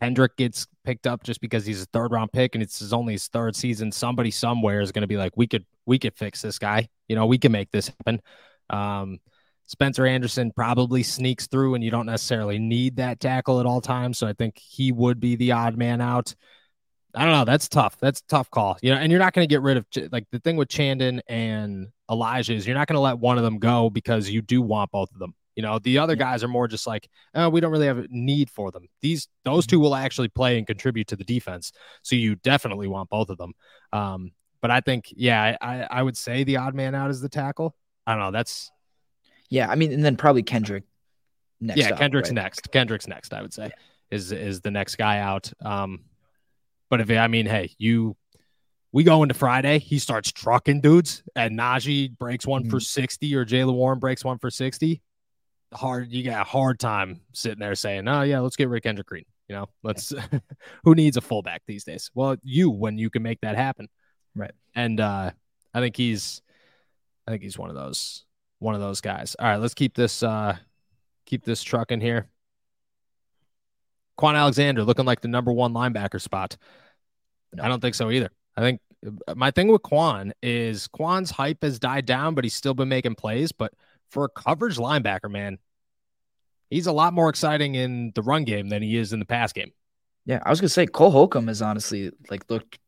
Kendrick 0.00 0.36
gets 0.36 0.66
picked 0.84 1.06
up 1.06 1.22
just 1.22 1.40
because 1.40 1.66
he's 1.66 1.82
a 1.82 1.86
third 1.86 2.12
round 2.12 2.30
pick 2.32 2.54
and 2.54 2.62
it's 2.62 2.78
his 2.78 2.92
only 2.92 3.14
his 3.14 3.26
third 3.28 3.56
season. 3.56 3.90
Somebody 3.90 4.30
somewhere 4.30 4.80
is 4.80 4.92
going 4.92 5.02
to 5.02 5.08
be 5.08 5.16
like, 5.16 5.36
we 5.36 5.46
could 5.46 5.64
we 5.86 5.98
could 5.98 6.14
fix 6.16 6.42
this 6.42 6.58
guy. 6.58 6.88
You 7.08 7.16
know, 7.16 7.26
we 7.26 7.38
can 7.38 7.52
make 7.52 7.70
this 7.70 7.88
happen. 7.88 8.20
Um, 8.70 9.18
Spencer 9.68 10.06
Anderson 10.06 10.50
probably 10.50 11.02
sneaks 11.02 11.46
through, 11.46 11.74
and 11.74 11.84
you 11.84 11.90
don't 11.90 12.06
necessarily 12.06 12.58
need 12.58 12.96
that 12.96 13.20
tackle 13.20 13.60
at 13.60 13.66
all 13.66 13.82
times. 13.82 14.16
So 14.16 14.26
I 14.26 14.32
think 14.32 14.58
he 14.58 14.92
would 14.92 15.20
be 15.20 15.36
the 15.36 15.52
odd 15.52 15.76
man 15.76 16.00
out. 16.00 16.34
I 17.14 17.24
don't 17.24 17.32
know. 17.32 17.44
That's 17.44 17.68
tough. 17.68 17.98
That's 18.00 18.22
tough 18.22 18.50
call. 18.50 18.78
You 18.80 18.94
know, 18.94 18.96
and 18.98 19.12
you're 19.12 19.18
not 19.18 19.34
going 19.34 19.46
to 19.46 19.52
get 19.52 19.60
rid 19.60 19.76
of 19.76 19.86
like 20.10 20.24
the 20.32 20.38
thing 20.38 20.56
with 20.56 20.70
Chandon 20.70 21.20
and 21.28 21.88
Elijah 22.10 22.54
is 22.54 22.66
you're 22.66 22.76
not 22.76 22.88
going 22.88 22.96
to 22.96 23.00
let 23.00 23.18
one 23.18 23.36
of 23.36 23.44
them 23.44 23.58
go 23.58 23.90
because 23.90 24.30
you 24.30 24.40
do 24.40 24.62
want 24.62 24.90
both 24.90 25.12
of 25.12 25.18
them. 25.18 25.34
You 25.54 25.62
know, 25.62 25.78
the 25.78 25.98
other 25.98 26.16
guys 26.16 26.42
are 26.42 26.48
more 26.48 26.66
just 26.66 26.86
like, 26.86 27.06
oh, 27.34 27.50
we 27.50 27.60
don't 27.60 27.72
really 27.72 27.88
have 27.88 27.98
a 27.98 28.06
need 28.08 28.48
for 28.48 28.70
them. 28.70 28.86
These 29.02 29.28
those 29.44 29.66
mm-hmm. 29.66 29.70
two 29.76 29.80
will 29.80 29.94
actually 29.94 30.28
play 30.28 30.56
and 30.56 30.66
contribute 30.66 31.08
to 31.08 31.16
the 31.16 31.24
defense. 31.24 31.72
So 32.02 32.16
you 32.16 32.36
definitely 32.36 32.88
want 32.88 33.10
both 33.10 33.28
of 33.28 33.36
them. 33.36 33.52
Um, 33.92 34.30
but 34.62 34.70
I 34.70 34.80
think, 34.80 35.12
yeah, 35.14 35.56
I, 35.60 35.86
I 35.90 36.02
would 36.02 36.16
say 36.16 36.44
the 36.44 36.56
odd 36.56 36.74
man 36.74 36.94
out 36.94 37.10
is 37.10 37.20
the 37.20 37.28
tackle. 37.28 37.74
I 38.06 38.12
don't 38.14 38.22
know. 38.22 38.30
That's 38.30 38.70
yeah. 39.48 39.68
I 39.68 39.74
mean, 39.74 39.92
and 39.92 40.04
then 40.04 40.16
probably 40.16 40.42
Kendrick. 40.42 40.84
Next 41.60 41.78
yeah, 41.78 41.90
up, 41.90 41.98
Kendrick's 41.98 42.28
right? 42.28 42.36
next. 42.36 42.70
Kendrick's 42.70 43.08
next. 43.08 43.34
I 43.34 43.42
would 43.42 43.52
say 43.52 43.64
yeah. 43.64 44.16
is 44.16 44.32
is 44.32 44.60
the 44.60 44.70
next 44.70 44.96
guy 44.96 45.18
out. 45.18 45.52
Um, 45.64 46.04
but 46.88 47.00
if 47.00 47.10
I 47.10 47.26
mean, 47.26 47.46
hey, 47.46 47.74
you 47.78 48.16
we 48.92 49.04
go 49.04 49.22
into 49.22 49.34
Friday, 49.34 49.78
he 49.78 49.98
starts 49.98 50.32
trucking 50.32 50.80
dudes, 50.80 51.22
and 51.36 51.58
Najee 51.58 52.16
breaks 52.16 52.46
one 52.46 52.62
mm-hmm. 52.62 52.70
for 52.70 52.80
60 52.80 53.34
or 53.34 53.44
Jaylen 53.44 53.74
Warren 53.74 53.98
breaks 53.98 54.24
one 54.24 54.38
for 54.38 54.50
60. 54.50 55.02
Hard, 55.74 56.10
you 56.10 56.24
got 56.24 56.40
a 56.40 56.44
hard 56.44 56.80
time 56.80 57.20
sitting 57.34 57.58
there 57.58 57.74
saying, 57.74 58.08
Oh, 58.08 58.22
yeah, 58.22 58.40
let's 58.40 58.56
get 58.56 58.70
rid 58.70 58.78
of 58.78 58.82
Kendrick 58.84 59.06
Green. 59.06 59.26
You 59.48 59.56
know, 59.56 59.66
let's 59.82 60.12
who 60.84 60.94
needs 60.94 61.16
a 61.16 61.20
fullback 61.20 61.62
these 61.66 61.84
days? 61.84 62.10
Well, 62.14 62.36
you 62.42 62.70
when 62.70 62.98
you 62.98 63.10
can 63.10 63.22
make 63.22 63.40
that 63.42 63.56
happen. 63.56 63.88
Right. 64.34 64.52
And 64.74 65.00
uh 65.00 65.30
I 65.74 65.80
think 65.80 65.96
he's 65.96 66.42
I 67.26 67.30
think 67.30 67.42
he's 67.42 67.58
one 67.58 67.70
of 67.70 67.76
those 67.76 68.24
one 68.58 68.74
of 68.74 68.80
those 68.80 69.00
guys. 69.00 69.36
All 69.38 69.46
right, 69.46 69.56
let's 69.56 69.74
keep 69.74 69.94
this 69.94 70.22
uh 70.22 70.56
keep 71.26 71.44
this 71.44 71.62
trucking 71.62 72.00
here. 72.00 72.28
Kwon 74.18 74.34
Alexander 74.34 74.82
looking 74.82 75.04
like 75.04 75.20
the 75.20 75.28
number 75.28 75.52
one 75.52 75.72
linebacker 75.72 76.20
spot. 76.20 76.56
No. 77.52 77.62
I 77.62 77.68
don't 77.68 77.80
think 77.80 77.94
so 77.94 78.10
either. 78.10 78.30
I 78.56 78.60
think 78.60 78.80
my 79.34 79.50
thing 79.50 79.68
with 79.68 79.82
Kwon 79.82 80.32
is 80.42 80.88
Kwon's 80.88 81.30
hype 81.30 81.62
has 81.62 81.78
died 81.78 82.04
down, 82.04 82.34
but 82.34 82.44
he's 82.44 82.54
still 82.54 82.74
been 82.74 82.88
making 82.88 83.14
plays. 83.14 83.52
But 83.52 83.72
for 84.10 84.24
a 84.24 84.28
coverage 84.28 84.76
linebacker, 84.76 85.30
man, 85.30 85.58
he's 86.68 86.88
a 86.88 86.92
lot 86.92 87.12
more 87.12 87.28
exciting 87.28 87.76
in 87.76 88.12
the 88.14 88.22
run 88.22 88.44
game 88.44 88.68
than 88.68 88.82
he 88.82 88.96
is 88.96 89.12
in 89.12 89.20
the 89.20 89.24
pass 89.24 89.52
game. 89.52 89.72
Yeah, 90.26 90.40
I 90.44 90.50
was 90.50 90.60
gonna 90.60 90.68
say 90.68 90.86
Cole 90.86 91.10
Holcomb 91.10 91.46
has 91.46 91.62
honestly 91.62 92.10
like 92.28 92.50
looked 92.50 92.78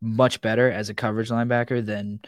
much 0.00 0.40
better 0.40 0.70
as 0.70 0.90
a 0.90 0.94
coverage 0.94 1.30
linebacker 1.30 1.84
than 1.84 2.20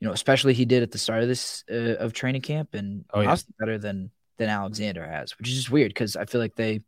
you 0.00 0.06
know, 0.06 0.12
especially 0.12 0.54
he 0.54 0.64
did 0.64 0.82
at 0.82 0.90
the 0.90 0.98
start 0.98 1.22
of 1.22 1.28
this 1.28 1.62
uh, 1.70 1.96
of 1.96 2.12
training 2.12 2.40
camp, 2.40 2.74
and 2.74 3.04
oh, 3.12 3.20
yeah. 3.20 3.36
better 3.58 3.78
than 3.78 4.10
than 4.38 4.48
Alexander 4.48 5.06
has, 5.06 5.38
which 5.38 5.48
is 5.48 5.54
just 5.54 5.70
weird 5.70 5.90
because 5.90 6.16
I 6.16 6.24
feel 6.24 6.40
like 6.40 6.56
they 6.56 6.80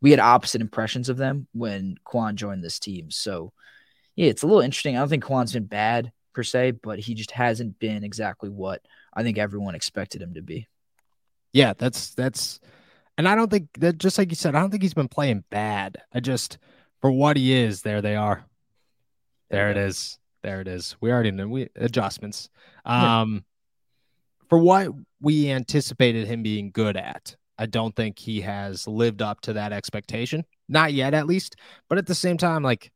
we 0.00 0.10
had 0.10 0.20
opposite 0.20 0.60
impressions 0.60 1.08
of 1.08 1.18
them 1.18 1.46
when 1.52 1.96
Kwon 2.06 2.34
joined 2.34 2.64
this 2.64 2.78
team. 2.78 3.10
So 3.10 3.52
yeah, 4.14 4.30
it's 4.30 4.42
a 4.42 4.46
little 4.46 4.62
interesting. 4.62 4.96
I 4.96 5.00
don't 5.00 5.08
think 5.08 5.24
Kwon's 5.24 5.52
been 5.52 5.66
bad 5.66 6.12
per 6.32 6.42
se, 6.42 6.72
but 6.82 6.98
he 6.98 7.14
just 7.14 7.30
hasn't 7.30 7.78
been 7.78 8.04
exactly 8.04 8.48
what 8.48 8.82
I 9.12 9.22
think 9.22 9.38
everyone 9.38 9.74
expected 9.74 10.22
him 10.22 10.34
to 10.34 10.42
be. 10.42 10.66
Yeah, 11.52 11.74
that's 11.76 12.14
that's 12.14 12.60
and 13.18 13.28
I 13.28 13.34
don't 13.34 13.50
think 13.50 13.68
that 13.78 13.98
just 13.98 14.16
like 14.16 14.30
you 14.30 14.36
said, 14.36 14.54
I 14.54 14.60
don't 14.60 14.70
think 14.70 14.82
he's 14.82 14.94
been 14.94 15.08
playing 15.08 15.44
bad. 15.50 15.98
I 16.12 16.20
just 16.20 16.58
for 17.00 17.10
what 17.10 17.36
he 17.36 17.52
is, 17.52 17.82
there 17.82 18.00
they 18.00 18.16
are. 18.16 18.44
There 19.50 19.70
it 19.70 19.76
is. 19.76 20.18
There 20.46 20.60
it 20.60 20.68
is. 20.68 20.94
We 21.00 21.10
already 21.10 21.32
know 21.32 21.48
we 21.48 21.68
adjustments. 21.74 22.50
Um 22.84 23.34
yeah. 23.34 24.46
for 24.48 24.58
what 24.58 24.92
we 25.20 25.50
anticipated 25.50 26.28
him 26.28 26.44
being 26.44 26.70
good 26.70 26.96
at, 26.96 27.34
I 27.58 27.66
don't 27.66 27.96
think 27.96 28.16
he 28.16 28.42
has 28.42 28.86
lived 28.86 29.22
up 29.22 29.40
to 29.40 29.54
that 29.54 29.72
expectation. 29.72 30.44
Not 30.68 30.92
yet, 30.92 31.14
at 31.14 31.26
least. 31.26 31.56
But 31.88 31.98
at 31.98 32.06
the 32.06 32.14
same 32.14 32.36
time, 32.36 32.62
like, 32.62 32.92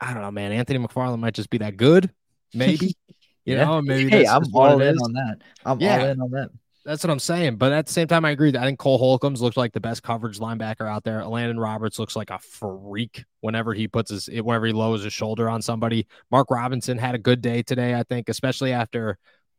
I 0.00 0.14
don't 0.14 0.22
know, 0.22 0.30
man. 0.30 0.50
Anthony 0.52 0.78
McFarland 0.78 1.18
might 1.20 1.34
just 1.34 1.50
be 1.50 1.58
that 1.58 1.76
good. 1.76 2.10
Maybe. 2.54 2.96
You 3.44 3.56
yeah. 3.56 3.64
know, 3.64 3.82
maybe 3.82 4.08
hey, 4.08 4.24
I'm 4.24 4.44
all 4.54 4.80
in 4.80 4.96
on 4.98 5.14
that. 5.14 5.38
I'm 5.64 5.80
yeah. 5.80 5.98
all 5.98 6.06
in 6.06 6.20
on 6.20 6.30
that. 6.30 6.50
That's 6.84 7.04
what 7.04 7.10
I'm 7.10 7.20
saying. 7.20 7.56
But 7.56 7.72
at 7.72 7.86
the 7.86 7.92
same 7.92 8.08
time, 8.08 8.24
I 8.24 8.30
agree. 8.30 8.48
I 8.56 8.62
think 8.62 8.78
Cole 8.78 8.98
Holcomb's 8.98 9.40
looks 9.40 9.56
like 9.56 9.72
the 9.72 9.80
best 9.80 10.02
coverage 10.02 10.40
linebacker 10.40 10.88
out 10.88 11.04
there. 11.04 11.24
Landon 11.24 11.60
Roberts 11.60 11.98
looks 11.98 12.16
like 12.16 12.30
a 12.30 12.40
freak 12.40 13.24
whenever 13.40 13.72
he 13.72 13.86
puts 13.86 14.10
his 14.10 14.26
whenever 14.26 14.66
he 14.66 14.72
lowers 14.72 15.04
his 15.04 15.12
shoulder 15.12 15.48
on 15.48 15.62
somebody. 15.62 16.06
Mark 16.30 16.50
Robinson 16.50 16.98
had 16.98 17.14
a 17.14 17.18
good 17.18 17.40
day 17.40 17.62
today, 17.62 17.94
I 17.94 18.02
think, 18.02 18.28
especially 18.28 18.72
after 18.72 19.16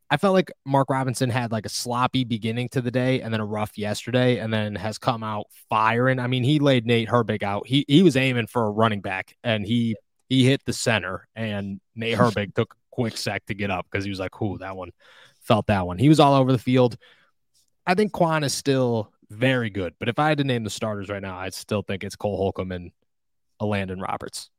I 0.09 0.17
felt 0.17 0.33
like 0.33 0.51
Mark 0.65 0.89
Robinson 0.89 1.29
had 1.29 1.51
like 1.51 1.65
a 1.65 1.69
sloppy 1.69 2.25
beginning 2.25 2.67
to 2.69 2.81
the 2.81 2.91
day 2.91 3.21
and 3.21 3.33
then 3.33 3.39
a 3.39 3.45
rough 3.45 3.77
yesterday 3.77 4.39
and 4.39 4.53
then 4.53 4.75
has 4.75 4.97
come 4.97 5.23
out 5.23 5.45
firing. 5.69 6.19
I 6.19 6.27
mean, 6.27 6.43
he 6.43 6.59
laid 6.59 6.85
Nate 6.85 7.07
Herbig 7.07 7.41
out. 7.41 7.67
He 7.67 7.85
he 7.87 8.03
was 8.03 8.17
aiming 8.17 8.47
for 8.47 8.65
a 8.65 8.69
running 8.69 9.01
back 9.01 9.35
and 9.45 9.65
he 9.65 9.95
he 10.27 10.43
hit 10.45 10.65
the 10.65 10.73
center 10.73 11.27
and 11.35 11.79
Nate 11.95 12.17
Herbig 12.17 12.53
took 12.53 12.73
a 12.73 12.77
quick 12.91 13.15
sec 13.15 13.45
to 13.45 13.53
get 13.53 13.71
up 13.71 13.87
because 13.89 14.03
he 14.03 14.09
was 14.09 14.19
like, 14.19 14.39
"Ooh, 14.41 14.57
that 14.57 14.75
one 14.75 14.91
felt 15.43 15.67
that 15.67 15.85
one." 15.87 15.97
He 15.97 16.09
was 16.09 16.19
all 16.19 16.33
over 16.33 16.51
the 16.51 16.57
field. 16.57 16.97
I 17.85 17.95
think 17.95 18.13
Kwon 18.13 18.43
is 18.43 18.53
still 18.53 19.11
very 19.29 19.69
good, 19.69 19.93
but 19.99 20.09
if 20.09 20.19
I 20.19 20.29
had 20.29 20.37
to 20.39 20.43
name 20.43 20.63
the 20.63 20.69
starters 20.69 21.09
right 21.09 21.21
now, 21.21 21.37
I'd 21.37 21.53
still 21.53 21.81
think 21.81 22.03
it's 22.03 22.15
Cole 22.15 22.37
Holcomb 22.37 22.71
and 22.71 22.91
Landon 23.59 23.99
Roberts 23.99 24.49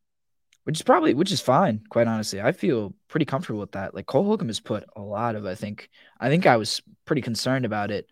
which 0.65 0.79
is 0.79 0.83
probably 0.83 1.15
which 1.15 1.31
is 1.31 1.41
fine. 1.41 1.83
Quite 1.89 2.09
honestly, 2.09 2.41
I 2.41 2.53
feel 2.53 2.95
pretty 3.09 3.27
comfortable 3.27 3.61
with 3.61 3.73
that. 3.73 3.95
Like 3.95 4.07
Cole 4.07 4.25
Holcomb 4.25 4.49
has 4.49 4.61
put 4.61 4.85
a 4.97 5.01
lot 5.01 5.37
of. 5.37 5.47
I 5.47 5.55
think 5.55 5.89
I 6.19 6.29
think 6.29 6.47
I 6.47 6.57
was 6.57 6.83
pretty 7.05 7.23
concerned 7.23 7.65
about 7.65 7.91
it 7.91 8.09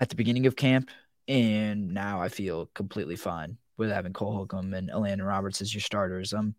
at 0.00 0.10
the 0.10 0.16
beginning 0.16 0.46
of 0.46 0.56
camp, 0.56 0.90
and 1.26 1.92
now 1.92 2.20
I 2.20 2.28
feel 2.28 2.66
completely 2.74 3.16
fine 3.16 3.56
with 3.76 3.90
having 3.90 4.12
Cole 4.12 4.32
Holcomb 4.32 4.74
and 4.74 4.90
Elandon 4.90 5.26
Roberts 5.26 5.60
as 5.62 5.74
your 5.74 5.80
starters. 5.80 6.32
I'm 6.32 6.54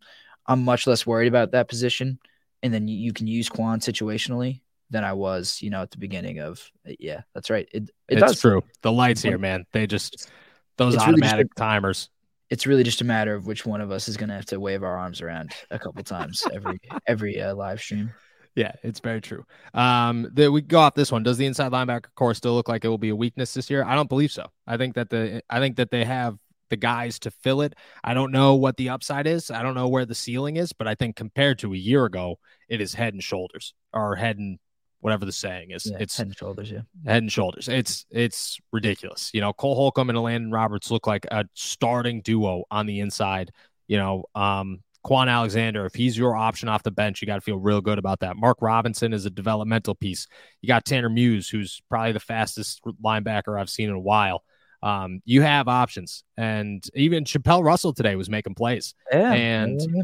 I'm 0.48 0.64
much 0.64 0.88
less 0.88 1.06
worried 1.06 1.28
about 1.28 1.52
that 1.52 1.70
position, 1.70 2.20
and 2.64 2.74
then 2.74 2.88
you, 2.88 2.98
you 2.98 3.14
can 3.14 3.28
use 3.28 3.50
Kwon 3.50 3.78
situationally 3.78 4.62
than 4.90 5.04
I 5.04 5.14
was, 5.14 5.62
you 5.62 5.70
know, 5.70 5.82
at 5.82 5.92
the 5.92 5.98
beginning 5.98 6.40
of. 6.40 6.62
Yeah, 7.00 7.22
that's 7.34 7.50
right. 7.50 7.68
It, 7.74 7.84
it 8.08 8.18
it's 8.18 8.22
does. 8.22 8.42
true. 8.42 8.64
The 8.82 8.92
lights 8.92 9.22
here, 9.22 9.38
man. 9.38 9.66
They 9.72 9.88
just 9.88 10.30
those 10.78 10.98
automatic 10.98 11.32
really 11.32 11.44
just, 11.44 11.58
timers 11.58 12.10
it's 12.50 12.68
really 12.68 12.84
just 12.84 13.02
a 13.02 13.06
matter 13.06 13.34
of 13.34 13.48
which 13.48 13.66
one 13.66 13.82
of 13.82 13.92
us 13.92 14.08
is 14.08 14.18
going 14.18 14.30
to 14.30 14.36
have 14.36 14.46
to 14.46 14.60
wave 14.60 14.84
our 14.84 14.98
arms 14.98 15.22
around 15.22 15.52
a 15.72 15.80
couple 15.80 16.04
times 16.04 16.44
every 16.54 16.80
every 17.08 17.42
uh, 17.42 17.56
live 17.56 17.80
stream. 17.80 18.12
Yeah, 18.56 18.72
it's 18.84 19.02
very 19.02 19.20
true. 19.20 19.44
Um, 19.74 20.30
the, 20.32 20.50
we 20.50 20.62
go 20.62 20.80
off 20.80 20.94
this 20.96 21.12
one. 21.12 21.24
Does 21.24 21.38
the 21.38 21.46
inside 21.46 21.74
linebacker 21.74 22.06
core 22.16 22.34
still 22.34 22.54
look 22.54 22.70
like 22.70 22.86
it 22.86 22.88
will 22.88 22.98
be 22.98 23.10
a 23.10 23.16
weakness 23.16 23.54
this 23.54 23.70
year? 23.70 23.84
I 23.84 23.96
don't 23.96 24.08
believe 24.08 24.32
so. 24.32 24.48
I 24.66 24.78
think 24.78 24.96
that 24.96 25.10
the 25.10 25.42
I 25.50 25.60
think 25.60 25.76
that 25.78 25.92
they 25.92 26.06
have 26.06 26.38
the 26.70 26.78
guys 26.78 27.20
to 27.20 27.32
fill 27.32 27.62
it. 27.62 27.74
I 28.04 28.14
don't 28.14 28.32
know 28.32 28.56
what 28.56 28.78
the 28.78 28.90
upside 28.90 29.28
is. 29.28 29.52
I 29.52 29.62
don't 29.62 29.76
know 29.76 29.90
where 29.90 30.06
the 30.06 30.16
ceiling 30.16 30.56
is, 30.56 30.72
but 30.72 30.88
I 30.88 30.96
think 30.96 31.16
compared 31.16 31.60
to 31.60 31.74
a 31.74 31.78
year 31.78 32.06
ago, 32.06 32.38
it 32.70 32.80
is 32.80 32.94
head 32.94 33.14
and 33.14 33.22
shoulders 33.22 33.74
or 33.92 34.16
head 34.16 34.38
and 34.38 34.58
whatever 35.06 35.24
the 35.24 35.32
saying 35.32 35.70
is. 35.70 35.86
Yeah, 35.86 35.98
it's 36.00 36.18
head 36.18 36.26
and 36.26 36.36
shoulders, 36.36 36.72
yeah. 36.72 36.82
Head 37.06 37.22
and 37.22 37.32
shoulders. 37.32 37.68
It's 37.68 38.08
it's 38.10 38.58
ridiculous. 38.74 39.30
You 39.36 39.42
know, 39.42 39.54
Cole 39.54 39.76
Holcomb 39.76 40.10
and 40.10 40.20
Landon 40.20 40.52
Roberts 40.52 40.90
look 40.90 41.06
like 41.06 41.28
a 41.30 41.46
starting 41.54 42.24
duo 42.24 42.64
on 42.72 42.88
the 42.88 43.02
inside. 43.02 43.52
You 43.88 43.98
know, 43.98 44.24
um, 44.34 44.80
Kwon 45.06 45.30
Alexander, 45.30 45.86
if 45.86 45.94
he's 45.94 46.18
your 46.18 46.36
option 46.36 46.70
off 46.70 46.82
the 46.82 46.90
bench, 46.90 47.22
you 47.22 47.28
got 47.28 47.36
to 47.36 47.42
feel 47.42 47.60
real 47.60 47.82
good 47.82 48.00
about 48.00 48.22
that. 48.22 48.36
Mark 48.36 48.58
Robinson 48.62 49.14
is 49.14 49.28
a 49.28 49.30
developmental 49.30 49.94
piece. 49.94 50.26
You 50.64 50.68
got 50.68 50.86
Tanner 50.86 51.10
Muse, 51.10 51.48
who's 51.50 51.84
probably 51.88 52.14
the 52.14 52.20
fastest 52.20 52.82
linebacker 52.84 53.62
I've 53.62 53.70
seen 53.70 53.90
in 53.90 53.96
a 53.96 54.00
while. 54.00 54.44
Um, 54.82 55.22
you 55.24 55.44
have 55.44 55.68
options, 55.68 56.24
and 56.36 56.84
even 56.96 57.26
Chapelle 57.26 57.62
Russell 57.62 57.94
today 57.94 58.16
was 58.16 58.28
making 58.28 58.56
plays. 58.56 58.96
Yeah, 59.12 59.34
and 59.34 59.80
yeah. 59.80 60.04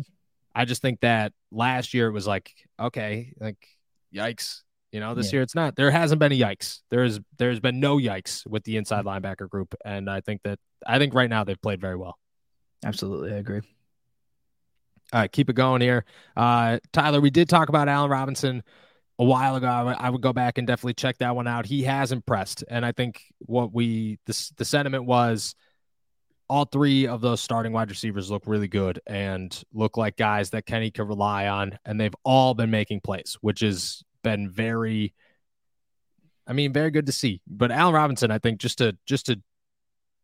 I 0.53 0.65
just 0.65 0.83
think 0.83 0.99
that 0.99 1.33
last 1.51 1.95
year 1.95 2.07
it 2.07 2.11
was 2.11 2.27
like, 2.27 2.51
okay, 2.79 3.33
like 3.39 3.57
yikes, 4.13 4.61
you 4.91 4.99
know, 4.99 5.13
this 5.13 5.27
yeah. 5.27 5.37
year 5.37 5.41
it's 5.43 5.55
not. 5.55 5.75
There 5.75 5.89
hasn't 5.89 6.19
been 6.19 6.31
a 6.31 6.39
yikes. 6.39 6.81
There's 6.89 7.19
there's 7.37 7.59
been 7.59 7.79
no 7.79 7.97
yikes 7.97 8.45
with 8.45 8.63
the 8.63 8.77
inside 8.77 9.05
linebacker 9.05 9.49
group, 9.49 9.73
and 9.85 10.09
I 10.09 10.21
think 10.21 10.41
that 10.43 10.59
I 10.85 10.99
think 10.99 11.13
right 11.13 11.29
now 11.29 11.43
they've 11.43 11.61
played 11.61 11.79
very 11.79 11.95
well. 11.95 12.17
Absolutely, 12.83 13.33
I 13.33 13.37
agree. 13.37 13.61
All 15.13 15.19
right, 15.21 15.31
keep 15.31 15.49
it 15.49 15.53
going 15.53 15.81
here, 15.81 16.05
uh, 16.35 16.79
Tyler. 16.93 17.21
We 17.21 17.29
did 17.29 17.49
talk 17.49 17.69
about 17.69 17.87
Allen 17.89 18.09
Robinson 18.09 18.63
a 19.19 19.23
while 19.23 19.55
ago. 19.55 19.67
I 19.67 20.09
would 20.09 20.21
go 20.21 20.33
back 20.33 20.57
and 20.57 20.65
definitely 20.65 20.95
check 20.95 21.17
that 21.19 21.35
one 21.35 21.47
out. 21.47 21.65
He 21.65 21.83
has 21.83 22.11
impressed, 22.11 22.63
and 22.69 22.85
I 22.85 22.91
think 22.91 23.21
what 23.39 23.73
we 23.73 24.19
the 24.25 24.51
the 24.57 24.65
sentiment 24.65 25.05
was 25.05 25.55
all 26.49 26.65
three 26.65 27.07
of 27.07 27.21
those 27.21 27.39
starting 27.39 27.71
wide 27.71 27.89
receivers 27.89 28.29
look 28.29 28.43
really 28.45 28.67
good 28.67 28.99
and 29.07 29.63
look 29.73 29.95
like 29.95 30.17
guys 30.17 30.49
that 30.49 30.65
Kenny 30.65 30.91
could 30.91 31.07
rely 31.07 31.47
on, 31.47 31.77
and 31.85 31.99
they've 31.99 32.15
all 32.25 32.53
been 32.53 32.71
making 32.71 32.99
plays, 32.99 33.37
which 33.39 33.63
is 33.63 34.03
been 34.23 34.49
very, 34.49 35.13
I 36.47 36.53
mean, 36.53 36.73
very 36.73 36.91
good 36.91 37.05
to 37.05 37.11
see. 37.11 37.41
But 37.47 37.71
Allen 37.71 37.93
Robinson, 37.93 38.31
I 38.31 38.39
think, 38.39 38.59
just 38.59 38.79
to 38.79 38.97
just 39.05 39.27
to 39.27 39.41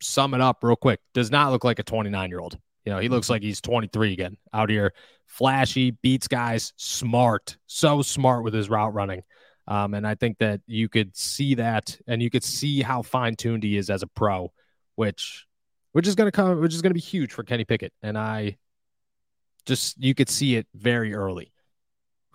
sum 0.01 0.33
it 0.33 0.41
up 0.41 0.63
real 0.63 0.75
quick, 0.75 0.99
does 1.13 1.31
not 1.31 1.51
look 1.51 1.63
like 1.63 1.79
a 1.79 1.83
29 1.83 2.29
year 2.29 2.39
old. 2.39 2.57
You 2.85 2.93
know, 2.93 2.99
he 2.99 3.09
looks 3.09 3.29
like 3.29 3.41
he's 3.41 3.59
23 3.59 4.13
again 4.13 4.37
out 4.53 4.69
here, 4.69 4.93
flashy, 5.25 5.91
beats 5.91 6.29
guys, 6.29 6.71
smart, 6.77 7.57
so 7.67 8.01
smart 8.01 8.45
with 8.45 8.53
his 8.53 8.69
route 8.69 8.93
running. 8.93 9.23
Um, 9.67 9.93
and 9.93 10.07
I 10.07 10.15
think 10.15 10.37
that 10.37 10.61
you 10.67 10.87
could 10.87 11.15
see 11.17 11.55
that, 11.55 11.99
and 12.07 12.21
you 12.21 12.29
could 12.29 12.45
see 12.45 12.81
how 12.81 13.01
fine 13.01 13.35
tuned 13.35 13.63
he 13.63 13.75
is 13.75 13.89
as 13.89 14.03
a 14.03 14.07
pro, 14.07 14.53
which, 14.95 15.45
which 15.91 16.07
is 16.07 16.15
going 16.15 16.27
to 16.27 16.31
come, 16.31 16.61
which 16.61 16.73
is 16.73 16.81
going 16.81 16.91
to 16.91 16.93
be 16.93 17.01
huge 17.01 17.33
for 17.33 17.43
Kenny 17.43 17.65
Pickett. 17.65 17.91
And 18.01 18.17
I 18.17 18.57
just, 19.65 20.01
you 20.01 20.15
could 20.15 20.29
see 20.29 20.55
it 20.55 20.67
very 20.73 21.13
early. 21.13 21.51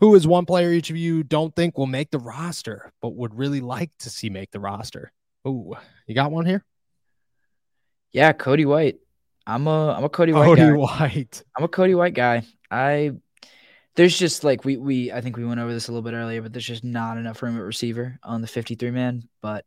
Who 0.02 0.16
is 0.16 0.26
one 0.26 0.46
player 0.46 0.72
each 0.72 0.90
of 0.90 0.96
you 0.96 1.22
don't 1.22 1.54
think 1.54 1.78
will 1.78 1.86
make 1.86 2.10
the 2.10 2.18
roster, 2.18 2.92
but 3.00 3.14
would 3.14 3.38
really 3.38 3.60
like 3.60 3.92
to 4.00 4.10
see 4.10 4.30
make 4.30 4.50
the 4.50 4.58
roster? 4.58 5.12
Oh, 5.44 5.76
you 6.08 6.14
got 6.16 6.32
one 6.32 6.44
here? 6.44 6.64
Yeah, 8.10 8.32
Cody 8.32 8.64
White. 8.64 8.96
I'm 9.46 9.68
a 9.68 9.92
I'm 9.92 10.02
a 10.02 10.08
Cody 10.08 10.32
White. 10.32 10.44
Cody 10.44 10.62
guy. 10.62 10.72
White. 10.72 11.44
I'm 11.56 11.62
a 11.62 11.68
Cody 11.68 11.94
White 11.94 12.14
guy. 12.14 12.42
I 12.68 13.12
there's 13.94 14.18
just 14.18 14.42
like 14.42 14.64
we 14.64 14.76
we 14.76 15.12
I 15.12 15.20
think 15.20 15.36
we 15.36 15.44
went 15.44 15.60
over 15.60 15.72
this 15.72 15.86
a 15.86 15.92
little 15.92 16.02
bit 16.02 16.16
earlier, 16.16 16.42
but 16.42 16.52
there's 16.52 16.66
just 16.66 16.82
not 16.82 17.16
enough 17.16 17.40
room 17.40 17.56
at 17.56 17.62
receiver 17.62 18.18
on 18.24 18.42
the 18.42 18.48
53 18.48 18.90
man. 18.90 19.28
But 19.40 19.64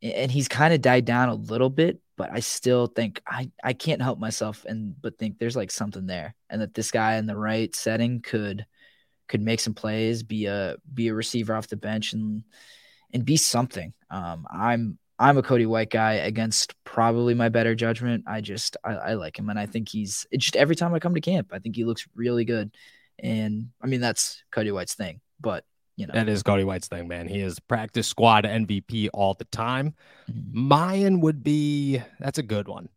and 0.00 0.32
he's 0.32 0.48
kind 0.48 0.72
of 0.72 0.80
died 0.80 1.04
down 1.04 1.28
a 1.28 1.34
little 1.34 1.68
bit, 1.68 2.00
but 2.16 2.30
I 2.32 2.40
still 2.40 2.86
think 2.86 3.20
I 3.26 3.50
I 3.62 3.74
can't 3.74 4.00
help 4.00 4.18
myself 4.18 4.64
and 4.64 4.94
but 4.98 5.18
think 5.18 5.38
there's 5.38 5.56
like 5.56 5.70
something 5.70 6.06
there, 6.06 6.34
and 6.48 6.62
that 6.62 6.72
this 6.72 6.90
guy 6.90 7.16
in 7.16 7.26
the 7.26 7.36
right 7.36 7.76
setting 7.76 8.22
could 8.22 8.64
could 9.28 9.40
make 9.40 9.60
some 9.60 9.74
plays, 9.74 10.22
be 10.22 10.46
a 10.46 10.76
be 10.92 11.08
a 11.08 11.14
receiver 11.14 11.54
off 11.54 11.68
the 11.68 11.76
bench, 11.76 12.12
and 12.12 12.44
and 13.12 13.24
be 13.24 13.36
something. 13.36 13.92
Um, 14.10 14.46
I'm 14.50 14.98
I'm 15.18 15.38
a 15.38 15.42
Cody 15.42 15.66
White 15.66 15.90
guy 15.90 16.14
against 16.14 16.74
probably 16.84 17.34
my 17.34 17.48
better 17.48 17.74
judgment. 17.74 18.24
I 18.26 18.40
just 18.40 18.76
I, 18.84 18.94
I 18.94 19.14
like 19.14 19.38
him, 19.38 19.48
and 19.48 19.58
I 19.58 19.66
think 19.66 19.88
he's 19.88 20.26
just 20.36 20.56
every 20.56 20.76
time 20.76 20.94
I 20.94 20.98
come 20.98 21.14
to 21.14 21.20
camp, 21.20 21.48
I 21.52 21.58
think 21.58 21.76
he 21.76 21.84
looks 21.84 22.06
really 22.14 22.44
good. 22.44 22.74
And 23.18 23.70
I 23.80 23.86
mean 23.86 24.00
that's 24.00 24.42
Cody 24.50 24.72
White's 24.72 24.94
thing, 24.94 25.20
but 25.40 25.64
you 25.96 26.06
know 26.06 26.14
that 26.14 26.28
is 26.28 26.42
Cody 26.42 26.64
White's 26.64 26.88
thing, 26.88 27.06
man. 27.06 27.28
He 27.28 27.40
is 27.40 27.60
practice 27.60 28.08
squad 28.08 28.44
MVP 28.44 29.08
all 29.14 29.34
the 29.34 29.44
time. 29.44 29.94
Mm-hmm. 30.30 30.68
Mine 30.68 31.20
would 31.20 31.44
be 31.44 32.02
that's 32.18 32.38
a 32.38 32.42
good 32.42 32.66
one. 32.66 32.88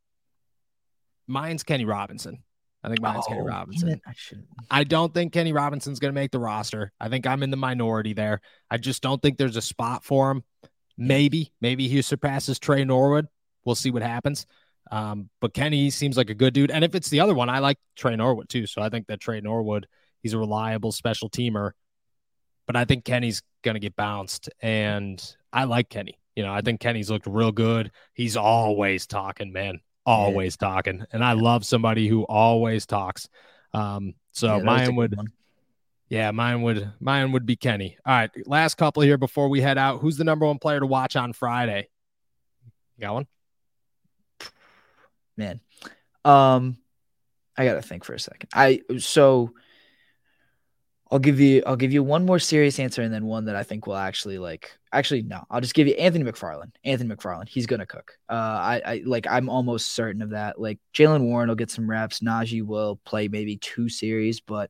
Mine's 1.27 1.63
Kenny 1.63 1.85
Robinson. 1.85 2.39
I 2.87 2.89
think 2.89 3.01
mine's 3.01 3.25
oh, 3.27 3.29
Kenny 3.29 3.41
Robinson. 3.41 4.01
I, 4.07 4.79
I 4.79 4.83
don't 4.85 5.13
think 5.13 5.33
Kenny 5.33 5.51
Robinson's 5.51 5.99
going 5.99 6.13
to 6.13 6.19
make 6.19 6.31
the 6.31 6.39
roster. 6.39 6.93
I 7.01 7.09
think 7.09 7.27
I'm 7.27 7.43
in 7.43 7.51
the 7.51 7.57
minority 7.57 8.13
there. 8.13 8.39
I 8.71 8.77
just 8.77 9.03
don't 9.03 9.21
think 9.21 9.37
there's 9.37 9.57
a 9.57 9.61
spot 9.61 10.05
for 10.05 10.31
him. 10.31 10.43
Maybe, 10.97 11.51
maybe 11.59 11.89
he 11.89 12.01
surpasses 12.01 12.59
Tre 12.59 12.85
Norwood. 12.85 13.27
We'll 13.65 13.75
see 13.75 13.91
what 13.91 14.03
happens. 14.03 14.45
Um, 14.89 15.29
but 15.41 15.53
Kenny 15.53 15.89
seems 15.89 16.15
like 16.15 16.29
a 16.29 16.33
good 16.33 16.53
dude. 16.53 16.71
And 16.71 16.85
if 16.85 16.95
it's 16.95 17.09
the 17.09 17.19
other 17.19 17.35
one, 17.35 17.49
I 17.49 17.59
like 17.59 17.77
Tre 17.97 18.15
Norwood 18.15 18.47
too. 18.47 18.65
So 18.65 18.81
I 18.81 18.87
think 18.87 19.07
that 19.07 19.19
Tre 19.19 19.41
Norwood, 19.41 19.85
he's 20.23 20.31
a 20.31 20.37
reliable 20.37 20.93
special 20.93 21.29
teamer. 21.29 21.71
But 22.67 22.77
I 22.77 22.85
think 22.85 23.03
Kenny's 23.03 23.43
going 23.63 23.75
to 23.75 23.81
get 23.81 23.97
bounced. 23.97 24.49
And 24.61 25.21
I 25.51 25.65
like 25.65 25.89
Kenny. 25.89 26.17
You 26.37 26.43
know, 26.43 26.53
I 26.53 26.61
think 26.61 26.79
Kenny's 26.79 27.09
looked 27.09 27.27
real 27.27 27.51
good. 27.51 27.91
He's 28.13 28.37
always 28.37 29.07
talking, 29.07 29.51
man, 29.51 29.81
always 30.07 30.57
yeah. 30.59 30.67
talking. 30.67 31.05
And 31.11 31.23
I 31.23 31.33
love 31.33 31.65
somebody 31.65 32.07
who 32.07 32.23
always 32.23 32.87
talks. 32.87 33.29
Um, 33.73 34.15
so 34.31 34.57
yeah, 34.57 34.63
mine 34.63 34.95
would, 34.95 35.15
yeah, 36.09 36.31
mine 36.31 36.63
would, 36.63 36.93
mine 36.99 37.33
would 37.33 37.45
be 37.45 37.55
Kenny. 37.55 37.97
All 38.05 38.13
right. 38.13 38.31
Last 38.47 38.75
couple 38.75 39.03
here 39.03 39.17
before 39.17 39.49
we 39.49 39.61
head 39.61 39.77
out. 39.77 39.99
Who's 39.99 40.17
the 40.17 40.23
number 40.23 40.45
one 40.45 40.57
player 40.57 40.79
to 40.79 40.87
watch 40.87 41.15
on 41.15 41.33
Friday? 41.33 41.89
You 42.97 43.01
got 43.01 43.13
one? 43.13 43.27
Man. 45.35 45.59
Um, 46.25 46.77
I 47.55 47.65
got 47.65 47.75
to 47.75 47.81
think 47.81 48.03
for 48.03 48.13
a 48.13 48.19
second. 48.19 48.49
I, 48.53 48.81
so, 48.97 49.51
I'll 51.09 51.19
give 51.19 51.39
you 51.39 51.63
I'll 51.65 51.77
give 51.77 51.93
you 51.93 52.03
one 52.03 52.25
more 52.25 52.39
serious 52.39 52.79
answer 52.79 53.01
and 53.01 53.13
then 53.13 53.25
one 53.25 53.45
that 53.45 53.55
I 53.55 53.63
think 53.63 53.87
will 53.87 53.95
actually 53.95 54.37
like 54.37 54.77
actually 54.91 55.21
no 55.21 55.43
I'll 55.49 55.61
just 55.61 55.73
give 55.73 55.87
you 55.87 55.93
Anthony 55.93 56.29
McFarland 56.29 56.71
Anthony 56.83 57.15
McFarland 57.15 57.47
he's 57.47 57.65
gonna 57.65 57.85
cook. 57.85 58.17
Uh 58.29 58.33
I, 58.33 58.81
I 58.85 59.01
like 59.05 59.25
I'm 59.29 59.49
almost 59.49 59.93
certain 59.93 60.21
of 60.21 60.31
that. 60.31 60.59
Like 60.59 60.79
Jaylen 60.93 61.23
Warren 61.23 61.47
will 61.47 61.55
get 61.55 61.71
some 61.71 61.89
reps 61.89 62.19
Najee 62.19 62.65
will 62.65 62.99
play 63.05 63.27
maybe 63.27 63.57
two 63.57 63.89
series 63.89 64.41
but 64.41 64.69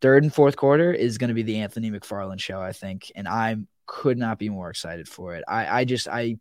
third 0.00 0.22
and 0.22 0.32
fourth 0.32 0.56
quarter 0.56 0.92
is 0.92 1.18
gonna 1.18 1.34
be 1.34 1.42
the 1.42 1.58
Anthony 1.58 1.90
McFarland 1.90 2.40
show 2.40 2.60
I 2.60 2.72
think 2.72 3.10
and 3.16 3.26
I 3.26 3.56
could 3.86 4.18
not 4.18 4.38
be 4.38 4.48
more 4.48 4.70
excited 4.70 5.08
for 5.08 5.34
it. 5.34 5.44
I 5.48 5.80
I 5.80 5.84
just 5.84 6.06
I 6.06 6.38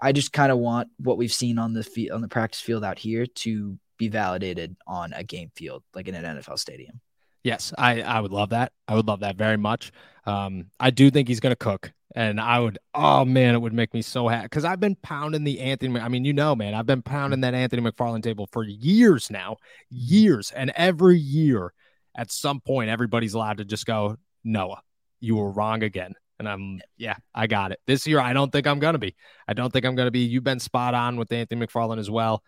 I 0.00 0.12
just 0.12 0.32
kind 0.32 0.52
of 0.52 0.58
want 0.58 0.88
what 0.98 1.18
we've 1.18 1.32
seen 1.32 1.58
on 1.58 1.72
the 1.72 1.82
field 1.82 2.14
on 2.14 2.22
the 2.22 2.28
practice 2.28 2.60
field 2.60 2.84
out 2.84 2.98
here 2.98 3.26
to 3.26 3.78
be 3.98 4.08
validated 4.08 4.76
on 4.86 5.12
a 5.12 5.24
game 5.24 5.50
field 5.54 5.82
like 5.94 6.08
in 6.08 6.14
an 6.14 6.38
NFL 6.38 6.58
stadium. 6.58 7.00
Yes, 7.44 7.72
I, 7.76 8.02
I 8.02 8.20
would 8.20 8.32
love 8.32 8.50
that. 8.50 8.72
I 8.86 8.94
would 8.94 9.06
love 9.06 9.20
that 9.20 9.36
very 9.36 9.56
much. 9.56 9.90
Um, 10.26 10.66
I 10.78 10.90
do 10.90 11.10
think 11.10 11.26
he's 11.28 11.40
going 11.40 11.52
to 11.52 11.56
cook, 11.56 11.92
and 12.14 12.40
I 12.40 12.60
would. 12.60 12.78
Oh 12.94 13.24
man, 13.24 13.54
it 13.54 13.58
would 13.60 13.72
make 13.72 13.92
me 13.92 14.02
so 14.02 14.28
happy 14.28 14.44
because 14.44 14.64
I've 14.64 14.78
been 14.78 14.96
pounding 15.02 15.42
the 15.42 15.58
Anthony. 15.60 15.98
I 15.98 16.08
mean, 16.08 16.24
you 16.24 16.32
know, 16.32 16.54
man, 16.54 16.74
I've 16.74 16.86
been 16.86 17.02
pounding 17.02 17.40
that 17.40 17.54
Anthony 17.54 17.82
McFarland 17.82 18.22
table 18.22 18.48
for 18.52 18.62
years 18.62 19.30
now, 19.30 19.56
years, 19.90 20.52
and 20.52 20.70
every 20.76 21.18
year, 21.18 21.72
at 22.14 22.30
some 22.30 22.60
point, 22.60 22.90
everybody's 22.90 23.34
allowed 23.34 23.58
to 23.58 23.64
just 23.64 23.86
go, 23.86 24.16
Noah, 24.44 24.82
you 25.20 25.36
were 25.36 25.50
wrong 25.50 25.82
again. 25.82 26.14
And 26.38 26.48
I'm, 26.48 26.80
yeah, 26.96 27.16
I 27.34 27.46
got 27.46 27.70
it. 27.70 27.80
This 27.86 28.06
year, 28.06 28.18
I 28.18 28.32
don't 28.32 28.50
think 28.50 28.66
I'm 28.66 28.80
going 28.80 28.94
to 28.94 28.98
be. 28.98 29.14
I 29.46 29.52
don't 29.54 29.72
think 29.72 29.84
I'm 29.84 29.94
going 29.94 30.08
to 30.08 30.12
be. 30.12 30.20
You've 30.20 30.42
been 30.42 30.58
spot 30.58 30.92
on 30.92 31.16
with 31.16 31.30
Anthony 31.30 31.64
McFarland 31.64 31.98
as 31.98 32.10
well. 32.10 32.42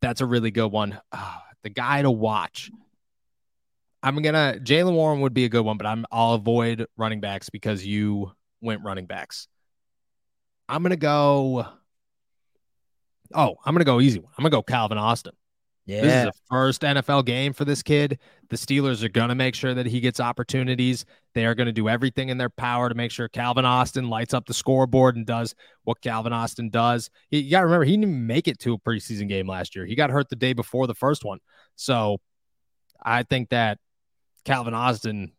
That's 0.00 0.20
a 0.20 0.26
really 0.26 0.52
good 0.52 0.70
one. 0.70 1.00
Oh, 1.10 1.38
the 1.64 1.70
guy 1.70 2.02
to 2.02 2.10
watch 2.10 2.70
I'm 4.02 4.20
gonna 4.20 4.56
Jaylen 4.58 4.94
Warren 4.94 5.20
would 5.20 5.34
be 5.34 5.44
a 5.44 5.48
good 5.48 5.64
one, 5.64 5.76
but 5.76 5.86
I'm 5.86 6.04
I'll 6.10 6.34
avoid 6.34 6.86
running 6.96 7.20
backs 7.20 7.50
because 7.50 7.86
you 7.86 8.32
went 8.60 8.82
running 8.82 9.06
backs. 9.06 9.48
I'm 10.68 10.82
gonna 10.82 10.96
go. 10.96 11.66
Oh, 13.34 13.56
I'm 13.64 13.74
gonna 13.74 13.84
go 13.84 14.00
easy 14.00 14.18
one. 14.18 14.32
I'm 14.36 14.42
gonna 14.42 14.50
go 14.50 14.62
Calvin 14.62 14.98
Austin. 14.98 15.32
Yeah. 15.84 16.00
This 16.00 16.14
is 16.14 16.24
the 16.26 16.32
first 16.48 16.82
NFL 16.82 17.24
game 17.24 17.52
for 17.52 17.64
this 17.64 17.82
kid. 17.82 18.20
The 18.50 18.56
Steelers 18.56 19.02
are 19.02 19.08
going 19.08 19.30
to 19.30 19.34
make 19.34 19.54
sure 19.54 19.74
that 19.74 19.86
he 19.86 19.98
gets 19.98 20.20
opportunities. 20.20 21.04
They 21.34 21.44
are 21.44 21.56
going 21.56 21.66
to 21.66 21.72
do 21.72 21.88
everything 21.88 22.28
in 22.28 22.38
their 22.38 22.50
power 22.50 22.88
to 22.88 22.94
make 22.94 23.10
sure 23.10 23.28
Calvin 23.28 23.64
Austin 23.64 24.08
lights 24.08 24.32
up 24.32 24.46
the 24.46 24.54
scoreboard 24.54 25.16
and 25.16 25.26
does 25.26 25.56
what 25.82 26.00
Calvin 26.00 26.32
Austin 26.32 26.70
does. 26.70 27.10
You 27.30 27.50
got 27.50 27.60
to 27.60 27.66
remember, 27.66 27.84
he 27.84 27.96
didn't 27.96 28.26
make 28.26 28.46
it 28.46 28.60
to 28.60 28.74
a 28.74 28.78
preseason 28.78 29.28
game 29.28 29.48
last 29.48 29.74
year. 29.74 29.84
He 29.84 29.96
got 29.96 30.10
hurt 30.10 30.28
the 30.28 30.36
day 30.36 30.52
before 30.52 30.86
the 30.86 30.94
first 30.94 31.24
one. 31.24 31.40
So 31.74 32.18
I 33.04 33.24
think 33.24 33.48
that 33.48 33.78
Calvin 34.44 34.74
Austin, 34.74 35.32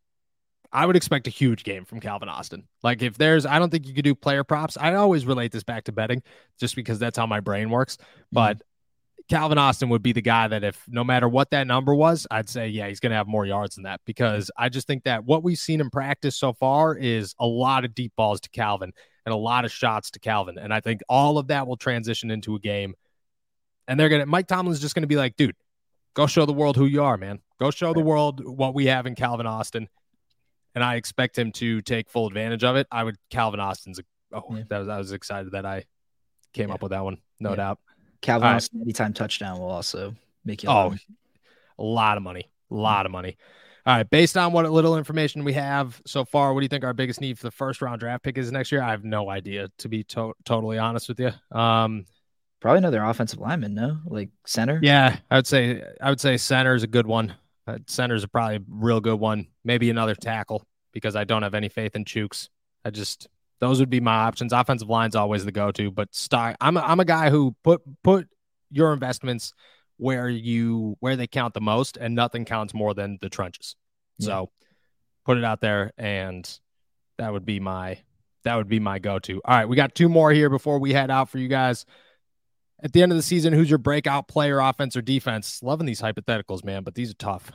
I 0.72 0.86
would 0.86 0.96
expect 0.96 1.28
a 1.28 1.30
huge 1.30 1.64
game 1.64 1.86
from 1.86 2.00
Calvin 2.00 2.30
Austin. 2.30 2.68
Like 2.82 3.02
if 3.02 3.18
there's, 3.18 3.46
I 3.46 3.60
don't 3.60 3.70
think 3.70 3.88
you 3.88 3.94
could 3.94 4.04
do 4.04 4.16
player 4.16 4.44
props. 4.44 4.76
I 4.78 4.96
always 4.96 5.26
relate 5.26 5.52
this 5.52 5.64
back 5.64 5.84
to 5.86 5.92
betting 5.92 6.24
just 6.60 6.76
because 6.76 7.00
that's 7.00 7.18
how 7.18 7.28
my 7.28 7.40
brain 7.40 7.70
works. 7.70 7.98
Mm-hmm. 7.98 8.14
But 8.32 8.62
Calvin 9.30 9.58
Austin 9.58 9.90
would 9.90 10.04
be 10.04 10.12
the 10.12 10.22
guy 10.22 10.48
that 10.48 10.64
if 10.64 10.84
no 10.88 11.04
matter 11.04 11.30
what 11.30 11.52
that 11.52 11.68
number 11.68 11.94
was, 11.96 12.28
I'd 12.30 12.50
say, 12.50 12.68
yeah, 12.68 12.88
he's 12.88 13.00
going 13.00 13.12
to 13.12 13.16
have 13.16 13.28
more 13.28 13.46
yards 13.46 13.76
than 13.76 13.84
that 13.84 14.02
because 14.06 14.52
I 14.58 14.70
just 14.70 14.88
think 14.88 15.04
that 15.04 15.24
what 15.24 15.44
we've 15.44 15.58
seen 15.58 15.80
in 15.80 15.90
practice 15.90 16.36
so 16.36 16.54
far 16.54 16.96
is 16.96 17.36
a 17.40 17.46
lot 17.46 17.86
of 17.86 17.96
deep 17.96 18.14
balls 18.18 18.42
to 18.42 18.50
Calvin 18.50 18.92
and 19.26 19.34
a 19.34 19.38
lot 19.38 19.64
of 19.66 19.72
shots 19.72 20.12
to 20.12 20.20
Calvin. 20.20 20.58
And 20.58 20.74
I 20.74 20.82
think 20.82 21.02
all 21.08 21.38
of 21.38 21.48
that 21.48 21.68
will 21.68 21.78
transition 21.78 22.32
into 22.32 22.56
a 22.56 22.60
game. 22.60 22.96
And 23.88 24.00
they're 24.00 24.10
going 24.10 24.22
to, 24.22 24.26
Mike 24.26 24.48
Tomlin's 24.48 24.82
just 24.82 24.96
going 24.96 25.04
to 25.04 25.08
be 25.08 25.16
like, 25.16 25.36
dude, 25.38 25.56
go 26.14 26.28
show 26.28 26.46
the 26.46 26.54
world 26.54 26.76
who 26.76 26.86
you 26.86 27.04
are, 27.04 27.18
man. 27.18 27.40
Go 27.64 27.72
show 27.72 27.94
the 27.94 28.02
world 28.02 28.44
what 28.46 28.74
we 28.74 28.88
have 28.88 29.06
in 29.06 29.16
Calvin 29.16 29.48
Austin. 29.48 29.88
And 30.76 30.84
I 30.84 30.96
expect 30.96 31.38
him 31.38 31.54
to 31.54 31.82
take 31.82 32.10
full 32.10 32.28
advantage 32.28 32.66
of 32.66 32.76
it. 32.76 32.88
I 32.92 33.06
would 33.06 33.16
Calvin 33.30 33.62
Austin's 33.62 34.02
oh 34.34 34.44
yeah. 34.50 34.64
that 34.68 34.80
was 34.80 34.90
I 34.90 34.98
was 34.98 35.14
excited 35.14 35.54
that 35.54 35.66
I 35.66 35.86
came 36.52 36.68
yeah. 36.68 36.74
up 36.76 36.84
with 36.84 36.92
that 36.92 37.06
one, 37.06 37.20
no 37.40 37.52
yeah. 37.52 37.56
doubt. 37.56 37.80
Calvin 38.20 38.50
All 38.50 38.56
Austin 38.56 38.80
right. 38.80 38.84
anytime 38.84 39.14
touchdown 39.14 39.60
will 39.60 39.70
also 39.70 40.14
make 40.44 40.64
you 40.64 40.70
oh 40.70 40.94
a 41.80 41.82
lot 41.82 42.18
of 42.18 42.24
money. 42.24 42.52
A 42.70 42.76
lot 42.76 43.06
of 43.06 43.14
money. 43.14 43.38
All 43.86 43.96
right, 43.96 44.10
based 44.10 44.36
on 44.36 44.52
what 44.52 44.70
little 44.70 44.98
information 44.98 45.46
we 45.46 45.54
have 45.54 46.02
so 46.06 46.26
far, 46.26 46.54
what 46.54 46.60
do 46.60 46.66
you 46.66 46.70
think 46.70 46.84
our 46.84 46.94
biggest 46.94 47.22
need 47.22 47.40
for 47.40 47.48
the 47.48 47.52
first 47.52 47.82
round 47.82 48.02
draft 48.02 48.26
pick 48.26 48.38
is 48.38 48.52
next 48.52 48.74
year? 48.74 48.82
I 48.82 48.92
have 48.92 49.06
no 49.06 49.30
idea, 49.30 49.70
to 49.78 49.88
be 49.88 50.04
to- 50.04 50.34
totally 50.44 50.78
honest 50.80 51.08
with 51.08 51.22
you. 51.22 51.32
Um, 51.58 52.08
Probably 52.60 52.80
another 52.80 53.04
offensive 53.04 53.40
lineman, 53.40 53.74
no? 53.74 54.00
Like 54.06 54.32
center? 54.46 54.82
Yeah, 54.84 55.18
I 55.32 55.38
would 55.38 55.48
say 55.48 55.82
I 56.02 56.10
would 56.10 56.20
say 56.20 56.36
center 56.36 56.76
is 56.76 56.84
a 56.84 56.88
good 56.88 57.08
one. 57.08 57.36
Uh, 57.66 57.78
center's 57.88 58.24
a 58.24 58.28
probably 58.28 58.58
a 58.58 58.62
real 58.68 59.00
good 59.00 59.20
one. 59.20 59.48
Maybe 59.64 59.90
another 59.90 60.16
tackle 60.16 60.66
because 60.92 61.16
I 61.16 61.24
don't 61.24 61.44
have 61.44 61.54
any 61.54 61.70
faith 61.70 61.96
in 61.96 62.06
Chuks. 62.06 62.50
I 62.84 62.90
just 62.90 63.28
those 63.60 63.80
would 63.80 63.90
be 63.90 64.02
my 64.02 64.16
options. 64.16 64.52
Offensive 64.52 64.90
line's 64.90 65.16
always 65.16 65.46
the 65.46 65.52
go-to, 65.52 65.90
but. 65.90 66.10
I'm 66.60 66.76
a, 66.78 66.82
I'm 66.82 67.00
a 67.00 67.06
guy 67.06 67.30
who 67.30 67.56
put 67.64 67.82
put 68.04 68.28
your 68.70 68.92
investments 68.92 69.54
where 69.98 70.28
you 70.28 70.98
where 71.00 71.16
they 71.16 71.28
count 71.28 71.54
the 71.54 71.62
most, 71.62 71.98
and 71.98 72.16
nothing 72.16 72.46
counts 72.46 72.74
more 72.74 72.94
than 72.94 73.18
the 73.22 73.30
trenches. 73.30 73.76
Yeah. 74.18 74.26
So 74.26 74.52
put 75.26 75.38
it 75.38 75.46
out 75.46 75.62
there, 75.62 75.94
and 75.98 76.50
that 77.18 77.32
would 77.32 77.46
be 77.46 77.60
my 77.60 78.00
that 78.44 78.58
would 78.58 78.68
be 78.68 78.80
my 78.80 79.00
go-to. 79.00 79.42
All 79.46 79.56
right, 79.56 79.70
we 79.70 79.78
got 79.78 79.96
two 79.96 80.10
more 80.10 80.32
here 80.32 80.50
before 80.50 80.80
we 80.80 80.92
head 80.92 81.10
out 81.10 81.30
for 81.30 81.38
you 81.38 81.48
guys 81.48 81.86
at 82.84 82.92
the 82.92 83.02
end 83.02 83.14
of 83.14 83.18
the 83.18 83.24
season, 83.24 83.54
who's 83.54 83.70
your 83.70 83.80
breakout 83.80 84.28
player, 84.28 84.60
offense 84.60 84.96
or 84.98 85.02
defense? 85.02 85.64
Loving 85.64 85.88
these 85.88 86.02
hypotheticals, 86.02 86.66
man, 86.66 86.84
but 86.84 86.94
these 86.94 87.12
are 87.12 87.16
tough. 87.16 87.52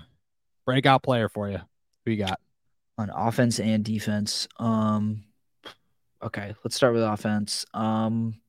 Breakout 0.64 1.03
player 1.03 1.29
for 1.29 1.51
you. 1.51 1.61
Who 2.05 2.12
you 2.12 2.16
got? 2.16 2.41
On 2.97 3.11
offense 3.11 3.61
and 3.61 3.85
defense. 3.85 4.49
Um 4.59 5.24
okay, 6.22 6.55
let's 6.64 6.74
start 6.74 6.95
with 6.95 7.03
offense. 7.03 7.66
Um 7.74 8.41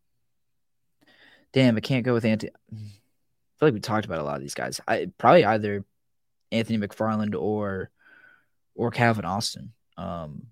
damn, 1.52 1.76
I 1.76 1.82
can't 1.82 2.06
go 2.06 2.14
with 2.14 2.26
Anthony. 2.26 2.52
I 2.72 2.76
feel 2.76 3.68
like 3.68 3.74
we 3.74 3.82
talked 3.82 4.06
about 4.06 4.20
a 4.20 4.24
lot 4.24 4.38
of 4.38 4.42
these 4.42 4.54
guys. 4.54 4.80
I 4.88 5.12
probably 5.18 5.46
either 5.46 5.84
Anthony 6.52 6.80
McFarland 6.80 7.40
or 7.40 7.92
or 8.74 8.90
Calvin 8.90 9.26
Austin. 9.26 9.74
Um 9.98 10.48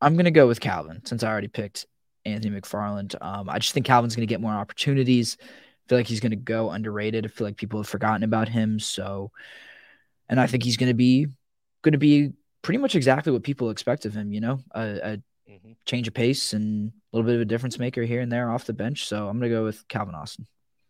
I'm 0.00 0.16
gonna 0.16 0.30
go 0.30 0.48
with 0.48 0.60
Calvin 0.60 1.04
since 1.04 1.22
I 1.22 1.28
already 1.28 1.48
picked 1.48 1.86
Anthony 2.24 2.58
McFarland. 2.58 3.14
Um, 3.20 3.48
I 3.48 3.58
just 3.58 3.72
think 3.72 3.86
Calvin's 3.86 4.14
going 4.14 4.26
to 4.26 4.32
get 4.32 4.40
more 4.40 4.52
opportunities. 4.52 5.36
I 5.40 5.44
feel 5.88 5.98
like 5.98 6.06
he's 6.06 6.20
going 6.20 6.30
to 6.30 6.36
go 6.36 6.70
underrated. 6.70 7.24
I 7.24 7.28
feel 7.28 7.46
like 7.46 7.56
people 7.56 7.80
have 7.80 7.88
forgotten 7.88 8.22
about 8.22 8.48
him. 8.48 8.78
So, 8.78 9.30
and 10.28 10.40
I 10.40 10.46
think 10.46 10.62
he's 10.62 10.76
going 10.76 10.90
to 10.90 10.94
be 10.94 11.26
going 11.82 11.92
to 11.92 11.98
be 11.98 12.32
pretty 12.62 12.78
much 12.78 12.94
exactly 12.94 13.32
what 13.32 13.42
people 13.42 13.70
expect 13.70 14.04
of 14.04 14.14
him. 14.14 14.32
You 14.32 14.40
know, 14.40 14.60
a, 14.74 14.80
a 14.80 15.22
mm-hmm. 15.50 15.72
change 15.86 16.08
of 16.08 16.14
pace 16.14 16.52
and 16.52 16.92
a 17.12 17.16
little 17.16 17.26
bit 17.26 17.36
of 17.36 17.42
a 17.42 17.46
difference 17.46 17.78
maker 17.78 18.02
here 18.02 18.20
and 18.20 18.30
there 18.30 18.50
off 18.50 18.66
the 18.66 18.72
bench. 18.72 19.06
So 19.06 19.28
I'm 19.28 19.38
going 19.38 19.50
to 19.50 19.56
go 19.56 19.64
with 19.64 19.86
Calvin 19.88 20.14
Austin. 20.14 20.46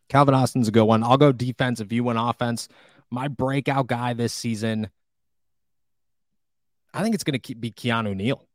Calvin 0.08 0.34
Austin's 0.34 0.68
a 0.68 0.72
good 0.72 0.84
one. 0.84 1.04
I'll 1.04 1.16
go 1.16 1.32
defense 1.32 1.80
if 1.80 1.92
you 1.92 2.04
went 2.04 2.18
offense. 2.20 2.68
My 3.10 3.28
breakout 3.28 3.86
guy 3.86 4.12
this 4.12 4.32
season, 4.32 4.90
I 6.92 7.02
think 7.02 7.14
it's 7.14 7.24
going 7.24 7.40
to 7.40 7.54
be 7.54 7.70
Keanu 7.70 8.14
Neal. 8.16 8.46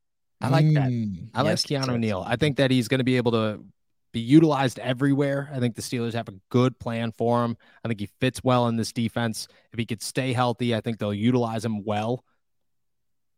I 0.41 0.49
like 0.49 0.65
that. 0.73 0.89
Mm, 0.89 1.29
I 1.33 1.43
yes, 1.43 1.69
like 1.69 1.81
Keanu 1.81 1.99
Neal. 1.99 2.23
I 2.25 2.35
think 2.35 2.57
that 2.57 2.71
he's 2.71 2.87
going 2.87 2.99
to 2.99 3.05
be 3.05 3.17
able 3.17 3.31
to 3.31 3.63
be 4.11 4.19
utilized 4.19 4.79
everywhere. 4.79 5.49
I 5.53 5.59
think 5.59 5.75
the 5.75 5.81
Steelers 5.81 6.13
have 6.13 6.29
a 6.29 6.33
good 6.49 6.77
plan 6.79 7.11
for 7.11 7.43
him. 7.43 7.57
I 7.83 7.87
think 7.87 7.99
he 7.99 8.09
fits 8.19 8.43
well 8.43 8.67
in 8.67 8.75
this 8.75 8.91
defense. 8.91 9.47
If 9.73 9.79
he 9.79 9.85
could 9.85 10.01
stay 10.01 10.33
healthy, 10.33 10.75
I 10.75 10.81
think 10.81 10.99
they'll 10.99 11.13
utilize 11.13 11.65
him 11.65 11.83
well. 11.83 12.23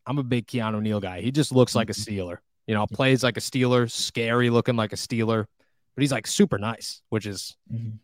I'm 0.05 0.17
a 0.17 0.23
big 0.23 0.47
Keanu 0.47 0.81
Neal 0.81 0.99
guy. 0.99 1.21
He 1.21 1.31
just 1.31 1.51
looks 1.51 1.75
like 1.75 1.89
a 1.89 1.93
mm-hmm. 1.93 2.13
Steeler. 2.13 2.37
You 2.67 2.75
know, 2.75 2.85
plays 2.85 3.23
like 3.23 3.37
a 3.37 3.39
Steeler, 3.39 3.89
scary 3.89 4.49
looking 4.49 4.75
like 4.75 4.93
a 4.93 4.97
Steeler, 4.97 5.45
but 5.95 6.01
he's 6.01 6.11
like 6.11 6.27
super 6.27 6.57
nice, 6.57 7.01
which 7.09 7.25
is 7.25 7.55
mm-hmm. 7.73 7.95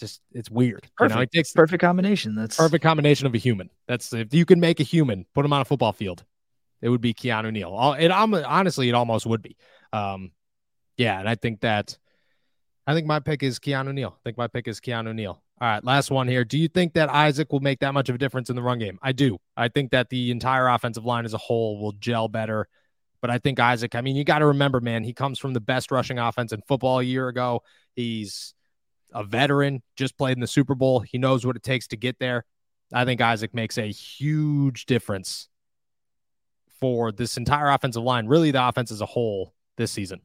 just 0.00 0.20
it's 0.32 0.50
weird. 0.50 0.88
Perfect. 0.96 1.14
You 1.14 1.20
know, 1.20 1.26
takes 1.26 1.52
perfect 1.52 1.82
combination. 1.82 2.34
That's 2.34 2.56
perfect 2.56 2.82
combination 2.82 3.26
of 3.26 3.34
a 3.34 3.38
human. 3.38 3.70
That's 3.86 4.12
if 4.12 4.32
you 4.32 4.44
can 4.44 4.60
make 4.60 4.80
a 4.80 4.82
human, 4.82 5.26
put 5.34 5.44
him 5.44 5.52
on 5.52 5.60
a 5.60 5.64
football 5.64 5.92
field 5.92 6.24
it 6.82 6.88
would 6.88 7.00
be 7.00 7.14
Keanu 7.14 7.52
Neal. 7.52 7.94
It 7.98 8.10
honestly, 8.10 8.88
it 8.88 8.94
almost 8.94 9.24
would 9.24 9.40
be. 9.40 9.56
Um, 9.92 10.32
yeah, 10.96 11.18
and 11.18 11.28
I 11.28 11.36
think 11.36 11.60
that, 11.60 11.96
I 12.86 12.94
think 12.94 13.06
my 13.06 13.20
pick 13.20 13.42
is 13.42 13.58
Keanu 13.58 13.94
Neal. 13.94 14.16
I 14.18 14.20
think 14.24 14.36
my 14.36 14.48
pick 14.48 14.68
is 14.68 14.80
Keanu 14.80 15.14
Neal. 15.14 15.42
All 15.60 15.68
right, 15.68 15.84
last 15.84 16.10
one 16.10 16.26
here. 16.26 16.44
Do 16.44 16.58
you 16.58 16.66
think 16.66 16.94
that 16.94 17.08
Isaac 17.08 17.52
will 17.52 17.60
make 17.60 17.78
that 17.80 17.94
much 17.94 18.08
of 18.08 18.16
a 18.16 18.18
difference 18.18 18.50
in 18.50 18.56
the 18.56 18.62
run 18.62 18.80
game? 18.80 18.98
I 19.00 19.12
do. 19.12 19.38
I 19.56 19.68
think 19.68 19.92
that 19.92 20.10
the 20.10 20.32
entire 20.32 20.66
offensive 20.66 21.04
line 21.04 21.24
as 21.24 21.34
a 21.34 21.38
whole 21.38 21.80
will 21.80 21.92
gel 21.92 22.26
better. 22.26 22.68
But 23.20 23.30
I 23.30 23.38
think 23.38 23.60
Isaac, 23.60 23.94
I 23.94 24.00
mean, 24.00 24.16
you 24.16 24.24
got 24.24 24.40
to 24.40 24.46
remember, 24.46 24.80
man, 24.80 25.04
he 25.04 25.12
comes 25.12 25.38
from 25.38 25.52
the 25.52 25.60
best 25.60 25.92
rushing 25.92 26.18
offense 26.18 26.52
in 26.52 26.60
football 26.66 26.98
a 26.98 27.04
year 27.04 27.28
ago. 27.28 27.62
He's 27.94 28.54
a 29.14 29.22
veteran, 29.22 29.82
just 29.94 30.18
played 30.18 30.36
in 30.36 30.40
the 30.40 30.48
Super 30.48 30.74
Bowl. 30.74 30.98
He 30.98 31.18
knows 31.18 31.46
what 31.46 31.54
it 31.54 31.62
takes 31.62 31.86
to 31.88 31.96
get 31.96 32.18
there. 32.18 32.44
I 32.92 33.04
think 33.04 33.20
Isaac 33.20 33.54
makes 33.54 33.78
a 33.78 33.86
huge 33.86 34.86
difference 34.86 35.48
for 36.82 37.12
this 37.12 37.36
entire 37.36 37.68
offensive 37.68 38.02
line, 38.02 38.26
really 38.26 38.50
the 38.50 38.66
offense 38.66 38.90
as 38.90 39.00
a 39.00 39.06
whole 39.06 39.54
this 39.76 39.92
season. 39.92 40.20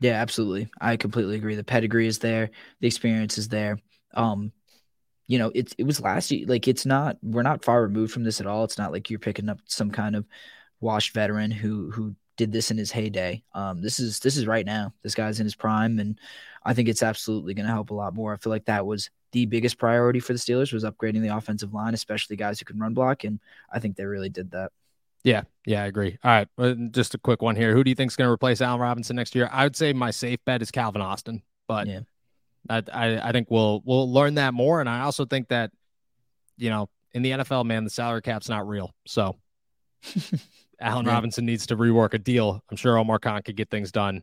Yeah, 0.00 0.14
absolutely. 0.14 0.70
I 0.80 0.96
completely 0.96 1.36
agree. 1.36 1.54
The 1.54 1.64
pedigree 1.64 2.06
is 2.06 2.18
there, 2.18 2.48
the 2.80 2.86
experience 2.86 3.36
is 3.36 3.48
there. 3.48 3.78
Um, 4.14 4.52
you 5.26 5.38
know, 5.38 5.52
it's 5.54 5.74
it 5.76 5.84
was 5.84 6.00
last 6.00 6.30
year. 6.30 6.46
Like 6.46 6.66
it's 6.66 6.86
not 6.86 7.18
we're 7.22 7.42
not 7.42 7.62
far 7.62 7.82
removed 7.82 8.14
from 8.14 8.24
this 8.24 8.40
at 8.40 8.46
all. 8.46 8.64
It's 8.64 8.78
not 8.78 8.90
like 8.90 9.10
you're 9.10 9.18
picking 9.18 9.50
up 9.50 9.58
some 9.66 9.90
kind 9.90 10.16
of 10.16 10.24
washed 10.80 11.12
veteran 11.12 11.50
who 11.50 11.90
who 11.90 12.16
did 12.38 12.52
this 12.52 12.70
in 12.70 12.78
his 12.78 12.90
heyday. 12.90 13.42
Um, 13.52 13.82
this 13.82 14.00
is 14.00 14.18
this 14.20 14.38
is 14.38 14.46
right 14.46 14.64
now. 14.64 14.94
This 15.02 15.14
guy's 15.14 15.40
in 15.40 15.46
his 15.46 15.54
prime, 15.54 15.98
and 15.98 16.18
I 16.64 16.72
think 16.72 16.88
it's 16.88 17.02
absolutely 17.02 17.52
going 17.52 17.66
to 17.66 17.72
help 17.72 17.90
a 17.90 17.94
lot 17.94 18.14
more. 18.14 18.32
I 18.32 18.38
feel 18.38 18.50
like 18.50 18.64
that 18.64 18.86
was 18.86 19.10
the 19.32 19.44
biggest 19.44 19.76
priority 19.76 20.20
for 20.20 20.32
the 20.32 20.38
Steelers 20.38 20.72
was 20.72 20.84
upgrading 20.84 21.20
the 21.20 21.36
offensive 21.36 21.74
line, 21.74 21.92
especially 21.92 22.36
guys 22.36 22.58
who 22.58 22.64
can 22.64 22.78
run 22.78 22.94
block, 22.94 23.24
and 23.24 23.40
I 23.70 23.78
think 23.78 23.96
they 23.96 24.06
really 24.06 24.30
did 24.30 24.52
that. 24.52 24.72
Yeah, 25.26 25.42
yeah, 25.66 25.82
I 25.82 25.86
agree. 25.86 26.16
All 26.22 26.30
right, 26.30 26.92
just 26.92 27.16
a 27.16 27.18
quick 27.18 27.42
one 27.42 27.56
here. 27.56 27.74
Who 27.74 27.82
do 27.82 27.90
you 27.90 27.96
think 27.96 28.12
is 28.12 28.16
going 28.16 28.28
to 28.28 28.32
replace 28.32 28.60
Allen 28.60 28.80
Robinson 28.80 29.16
next 29.16 29.34
year? 29.34 29.48
I 29.50 29.64
would 29.64 29.74
say 29.74 29.92
my 29.92 30.12
safe 30.12 30.38
bet 30.46 30.62
is 30.62 30.70
Calvin 30.70 31.02
Austin, 31.02 31.42
but 31.66 31.88
yeah. 31.88 32.00
I, 32.70 32.82
I, 32.92 33.28
I 33.28 33.32
think 33.32 33.50
we'll 33.50 33.82
we'll 33.84 34.10
learn 34.10 34.36
that 34.36 34.54
more, 34.54 34.78
and 34.78 34.88
I 34.88 35.00
also 35.00 35.24
think 35.24 35.48
that 35.48 35.72
you 36.56 36.70
know 36.70 36.88
in 37.10 37.22
the 37.22 37.32
NFL, 37.32 37.66
man, 37.66 37.82
the 37.82 37.90
salary 37.90 38.22
cap's 38.22 38.48
not 38.48 38.68
real, 38.68 38.94
so 39.04 39.34
Allen 40.80 41.06
yeah. 41.06 41.12
Robinson 41.12 41.44
needs 41.44 41.66
to 41.66 41.76
rework 41.76 42.14
a 42.14 42.18
deal. 42.18 42.62
I'm 42.70 42.76
sure 42.76 42.96
Omar 42.96 43.18
Khan 43.18 43.42
could 43.42 43.56
get 43.56 43.68
things 43.68 43.90
done 43.90 44.22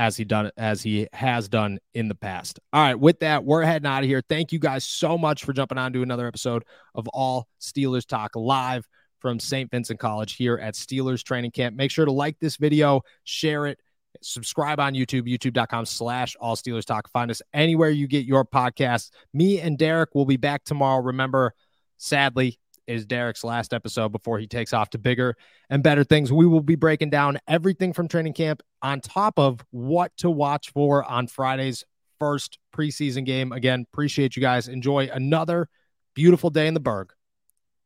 as 0.00 0.16
he 0.16 0.24
done 0.24 0.50
as 0.56 0.82
he 0.82 1.06
has 1.12 1.48
done 1.48 1.78
in 1.94 2.08
the 2.08 2.16
past. 2.16 2.58
All 2.72 2.82
right, 2.82 2.98
with 2.98 3.20
that, 3.20 3.44
we're 3.44 3.62
heading 3.62 3.86
out 3.86 4.02
of 4.02 4.08
here. 4.08 4.20
Thank 4.28 4.50
you 4.50 4.58
guys 4.58 4.84
so 4.84 5.16
much 5.16 5.44
for 5.44 5.52
jumping 5.52 5.78
on 5.78 5.92
to 5.92 6.02
another 6.02 6.26
episode 6.26 6.64
of 6.96 7.06
All 7.06 7.46
Steelers 7.60 8.04
Talk 8.04 8.34
live 8.34 8.88
from 9.20 9.38
St. 9.38 9.70
Vincent 9.70 10.00
College 10.00 10.34
here 10.34 10.56
at 10.58 10.74
Steelers 10.74 11.22
Training 11.22 11.50
Camp. 11.50 11.76
Make 11.76 11.90
sure 11.90 12.04
to 12.04 12.12
like 12.12 12.38
this 12.38 12.56
video, 12.56 13.02
share 13.24 13.66
it, 13.66 13.78
subscribe 14.22 14.80
on 14.80 14.94
YouTube, 14.94 15.28
youtube.com 15.28 15.86
slash 15.86 16.36
all 16.40 16.56
Steelers 16.56 16.84
talk. 16.84 17.08
Find 17.10 17.30
us 17.30 17.42
anywhere 17.52 17.90
you 17.90 18.06
get 18.06 18.24
your 18.24 18.44
podcasts. 18.44 19.10
Me 19.32 19.60
and 19.60 19.78
Derek 19.78 20.14
will 20.14 20.26
be 20.26 20.36
back 20.36 20.64
tomorrow. 20.64 21.02
Remember, 21.02 21.54
sadly, 21.98 22.58
is 22.86 23.06
Derek's 23.06 23.44
last 23.44 23.72
episode 23.72 24.10
before 24.10 24.38
he 24.38 24.48
takes 24.48 24.72
off 24.72 24.90
to 24.90 24.98
bigger 24.98 25.36
and 25.68 25.82
better 25.82 26.02
things. 26.02 26.32
We 26.32 26.46
will 26.46 26.60
be 26.60 26.74
breaking 26.74 27.10
down 27.10 27.38
everything 27.46 27.92
from 27.92 28.08
training 28.08 28.32
camp 28.32 28.62
on 28.82 29.00
top 29.00 29.38
of 29.38 29.60
what 29.70 30.16
to 30.18 30.30
watch 30.30 30.72
for 30.72 31.04
on 31.04 31.28
Friday's 31.28 31.84
first 32.18 32.58
preseason 32.74 33.24
game. 33.24 33.52
Again, 33.52 33.86
appreciate 33.92 34.36
you 34.36 34.42
guys. 34.42 34.66
Enjoy 34.66 35.08
another 35.12 35.68
beautiful 36.14 36.50
day 36.50 36.66
in 36.66 36.74
the 36.74 36.80
Burgh. 36.80 37.12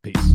Peace. 0.03 0.34